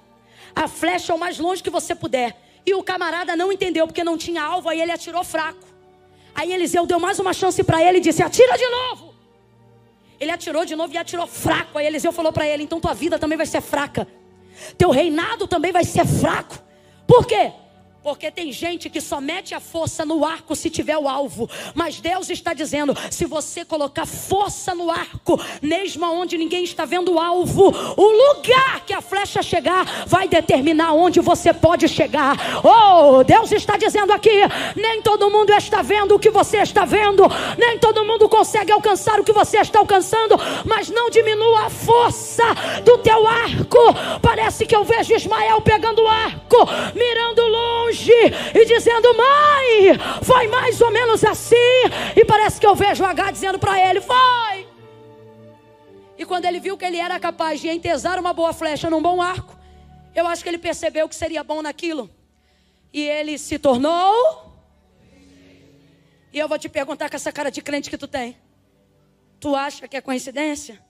a 0.54 0.66
flecha 0.66 1.14
o 1.14 1.18
mais 1.18 1.38
longe 1.38 1.62
que 1.62 1.70
você 1.70 1.94
puder. 1.94 2.36
E 2.66 2.74
o 2.74 2.82
camarada 2.82 3.36
não 3.36 3.52
entendeu 3.52 3.86
porque 3.86 4.02
não 4.04 4.18
tinha 4.18 4.42
alvo, 4.42 4.68
aí 4.68 4.80
ele 4.80 4.92
atirou 4.92 5.24
fraco. 5.24 5.66
Aí 6.34 6.52
Eliseu 6.52 6.84
deu 6.86 7.00
mais 7.00 7.18
uma 7.18 7.32
chance 7.32 7.62
para 7.62 7.82
ele 7.82 7.98
e 7.98 8.00
disse: 8.00 8.22
Atira 8.22 8.56
de 8.56 8.68
novo. 8.68 9.14
Ele 10.20 10.30
atirou 10.30 10.64
de 10.64 10.74
novo 10.74 10.92
e 10.92 10.98
atirou 10.98 11.26
fraco. 11.26 11.78
Aí 11.78 11.86
Eliseu 11.86 12.12
falou 12.12 12.32
para 12.32 12.46
ele: 12.46 12.62
Então 12.62 12.80
tua 12.80 12.94
vida 12.94 13.18
também 13.18 13.38
vai 13.38 13.46
ser 13.46 13.60
fraca. 13.60 14.06
Teu 14.76 14.90
reinado 14.90 15.46
também 15.46 15.72
vai 15.72 15.84
ser 15.84 16.06
fraco. 16.06 16.58
Por 17.08 17.26
quê? 17.26 17.52
Porque 18.02 18.30
tem 18.30 18.52
gente 18.52 18.88
que 18.88 19.00
só 19.00 19.20
mete 19.20 19.54
a 19.54 19.60
força 19.60 20.04
no 20.04 20.24
arco 20.24 20.54
se 20.54 20.70
tiver 20.70 20.96
o 20.96 21.08
alvo. 21.08 21.50
Mas 21.74 22.00
Deus 22.00 22.30
está 22.30 22.54
dizendo: 22.54 22.96
se 23.10 23.26
você 23.26 23.64
colocar 23.64 24.06
força 24.06 24.72
no 24.72 24.88
arco, 24.88 25.38
mesmo 25.60 26.06
onde 26.06 26.38
ninguém 26.38 26.62
está 26.62 26.84
vendo 26.84 27.14
o 27.14 27.18
alvo, 27.18 27.74
o 27.96 28.36
lugar 28.36 28.84
que 28.86 28.94
a 28.94 29.00
flecha 29.00 29.42
chegar 29.42 29.84
vai 30.06 30.28
determinar 30.28 30.92
onde 30.92 31.20
você 31.20 31.52
pode 31.52 31.88
chegar. 31.88 32.36
Oh, 32.64 33.24
Deus 33.24 33.50
está 33.50 33.76
dizendo 33.76 34.12
aqui: 34.12 34.42
nem 34.76 35.02
todo 35.02 35.28
mundo 35.28 35.52
está 35.52 35.82
vendo 35.82 36.14
o 36.14 36.20
que 36.20 36.30
você 36.30 36.58
está 36.58 36.84
vendo, 36.84 37.24
nem 37.58 37.78
todo 37.78 38.04
mundo 38.04 38.28
consegue 38.28 38.70
alcançar 38.70 39.18
o 39.18 39.24
que 39.24 39.32
você 39.32 39.58
está 39.58 39.80
alcançando, 39.80 40.36
mas 40.64 40.88
não 40.88 41.10
diminua 41.10 41.66
a 41.66 41.70
força 41.70 42.44
do 42.84 42.98
teu 42.98 43.26
arco. 43.26 43.78
Parece 44.22 44.64
que 44.64 44.76
eu 44.76 44.84
vejo 44.84 45.14
Ismael 45.14 45.60
pegando 45.60 46.02
o 46.02 46.08
arco, 46.08 46.58
mirando 46.94 47.42
longe 47.48 47.87
longe 47.88 48.12
e 48.54 48.64
dizendo: 48.66 49.08
Mãe, 49.14 49.98
foi 50.22 50.46
mais 50.48 50.80
ou 50.80 50.90
menos 50.90 51.24
assim. 51.24 51.56
E 52.14 52.24
parece 52.24 52.60
que 52.60 52.66
eu 52.66 52.74
vejo 52.74 53.02
o 53.02 53.06
H 53.06 53.30
dizendo 53.30 53.58
para 53.58 53.78
ele: 53.88 54.00
Foi. 54.00 54.68
E 56.16 56.24
quando 56.24 56.44
ele 56.44 56.60
viu 56.60 56.76
que 56.76 56.84
ele 56.84 56.98
era 56.98 57.18
capaz 57.18 57.60
de 57.60 57.68
entesar 57.68 58.18
uma 58.18 58.32
boa 58.32 58.52
flecha 58.52 58.90
num 58.90 59.00
bom 59.00 59.22
arco, 59.22 59.56
eu 60.14 60.26
acho 60.26 60.42
que 60.42 60.48
ele 60.48 60.58
percebeu 60.58 61.08
que 61.08 61.14
seria 61.14 61.44
bom 61.44 61.62
naquilo. 61.62 62.10
E 62.92 63.02
ele 63.02 63.38
se 63.38 63.58
tornou. 63.58 64.46
E 66.32 66.38
eu 66.38 66.48
vou 66.48 66.58
te 66.58 66.68
perguntar 66.68 67.08
com 67.08 67.16
essa 67.16 67.32
cara 67.32 67.50
de 67.50 67.62
crente 67.62 67.88
que 67.88 67.96
tu 67.96 68.06
tem. 68.06 68.36
Tu 69.40 69.54
acha 69.54 69.86
que 69.86 69.96
é 69.96 70.00
coincidência? 70.00 70.82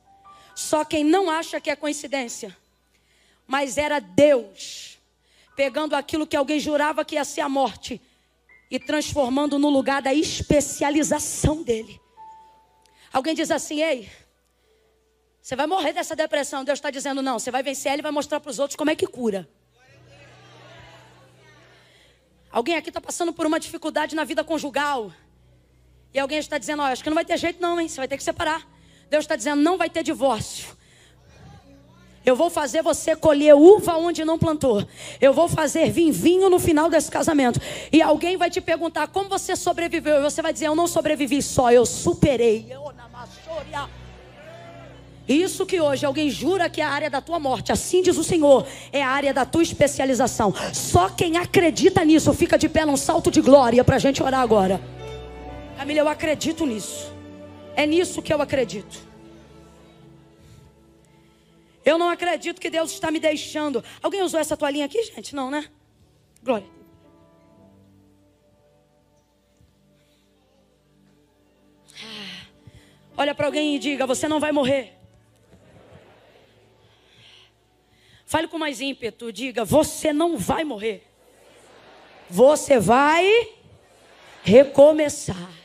Só 0.54 0.84
quem 0.84 1.04
não 1.04 1.30
acha 1.30 1.60
que 1.60 1.70
é 1.70 1.76
coincidência. 1.76 2.56
Mas 3.46 3.78
era 3.78 4.00
Deus 4.00 4.97
pegando 5.58 5.96
aquilo 5.96 6.24
que 6.24 6.36
alguém 6.36 6.60
jurava 6.60 7.04
que 7.04 7.16
ia 7.16 7.24
ser 7.24 7.40
a 7.40 7.48
morte 7.48 8.00
e 8.70 8.78
transformando 8.78 9.58
no 9.58 9.68
lugar 9.68 10.00
da 10.00 10.14
especialização 10.14 11.64
dele. 11.64 12.00
Alguém 13.12 13.34
diz 13.34 13.50
assim: 13.50 13.82
ei, 13.82 14.08
você 15.42 15.56
vai 15.56 15.66
morrer 15.66 15.92
dessa 15.92 16.14
depressão. 16.14 16.62
Deus 16.62 16.78
está 16.78 16.92
dizendo: 16.92 17.20
não, 17.20 17.40
você 17.40 17.50
vai 17.50 17.64
vencer 17.64 17.90
ela 17.90 17.98
e 17.98 18.02
vai 18.02 18.12
mostrar 18.12 18.38
para 18.38 18.50
os 18.50 18.60
outros 18.60 18.76
como 18.76 18.92
é 18.92 18.94
que 18.94 19.04
cura. 19.04 19.48
Alguém 22.52 22.76
aqui 22.76 22.90
está 22.90 23.00
passando 23.00 23.32
por 23.32 23.44
uma 23.44 23.58
dificuldade 23.58 24.14
na 24.14 24.22
vida 24.22 24.44
conjugal. 24.44 25.12
E 26.14 26.20
alguém 26.20 26.38
está 26.38 26.56
dizendo: 26.56 26.82
olha, 26.82 26.92
acho 26.92 27.02
que 27.02 27.10
não 27.10 27.16
vai 27.16 27.24
ter 27.24 27.36
jeito, 27.36 27.60
não, 27.60 27.80
hein? 27.80 27.88
Você 27.88 27.96
vai 27.96 28.06
ter 28.06 28.16
que 28.16 28.22
separar. 28.22 28.64
Deus 29.10 29.24
está 29.24 29.34
dizendo: 29.34 29.60
não 29.60 29.76
vai 29.76 29.90
ter 29.90 30.04
divórcio. 30.04 30.77
Eu 32.28 32.36
vou 32.36 32.50
fazer 32.50 32.82
você 32.82 33.16
colher 33.16 33.54
uva 33.54 33.96
onde 33.96 34.22
não 34.22 34.38
plantou. 34.38 34.86
Eu 35.18 35.32
vou 35.32 35.48
fazer 35.48 35.90
vir 35.90 36.12
vinho 36.12 36.50
no 36.50 36.58
final 36.58 36.90
desse 36.90 37.10
casamento. 37.10 37.58
E 37.90 38.02
alguém 38.02 38.36
vai 38.36 38.50
te 38.50 38.60
perguntar 38.60 39.08
como 39.08 39.30
você 39.30 39.56
sobreviveu. 39.56 40.18
E 40.18 40.20
você 40.20 40.42
vai 40.42 40.52
dizer: 40.52 40.66
Eu 40.66 40.74
não 40.74 40.86
sobrevivi 40.86 41.40
só, 41.40 41.72
eu 41.72 41.86
superei. 41.86 42.70
Isso 45.26 45.64
que 45.64 45.80
hoje 45.80 46.04
alguém 46.04 46.28
jura 46.28 46.68
que 46.68 46.82
é 46.82 46.84
a 46.84 46.90
área 46.90 47.08
da 47.08 47.22
tua 47.22 47.38
morte, 47.38 47.72
assim 47.72 48.02
diz 48.02 48.18
o 48.18 48.24
Senhor, 48.24 48.66
é 48.92 49.02
a 49.02 49.08
área 49.08 49.32
da 49.32 49.46
tua 49.46 49.62
especialização. 49.62 50.54
Só 50.74 51.08
quem 51.08 51.38
acredita 51.38 52.04
nisso 52.04 52.34
fica 52.34 52.58
de 52.58 52.68
pé 52.68 52.84
num 52.84 52.96
salto 52.96 53.30
de 53.30 53.40
glória 53.40 53.82
para 53.82 53.96
a 53.96 53.98
gente 53.98 54.22
orar 54.22 54.40
agora. 54.40 54.80
Camila, 55.78 56.00
eu 56.00 56.08
acredito 56.08 56.66
nisso. 56.66 57.10
É 57.74 57.86
nisso 57.86 58.20
que 58.20 58.34
eu 58.34 58.42
acredito. 58.42 59.07
Eu 61.88 61.96
não 61.96 62.10
acredito 62.10 62.60
que 62.60 62.68
Deus 62.68 62.90
está 62.92 63.10
me 63.10 63.18
deixando. 63.18 63.82
Alguém 64.02 64.22
usou 64.22 64.38
essa 64.38 64.58
toalhinha 64.58 64.84
aqui, 64.84 65.02
gente? 65.04 65.34
Não, 65.34 65.50
né? 65.50 65.70
Glória. 66.42 66.66
Olha 73.16 73.34
para 73.34 73.46
alguém 73.46 73.74
e 73.74 73.78
diga: 73.78 74.06
Você 74.06 74.28
não 74.28 74.38
vai 74.38 74.52
morrer. 74.52 74.98
Fale 78.26 78.48
com 78.48 78.58
mais 78.58 78.82
ímpeto, 78.82 79.32
diga: 79.32 79.64
Você 79.64 80.12
não 80.12 80.36
vai 80.36 80.64
morrer. 80.64 81.10
Você 82.28 82.78
vai 82.78 83.26
recomeçar. 84.42 85.57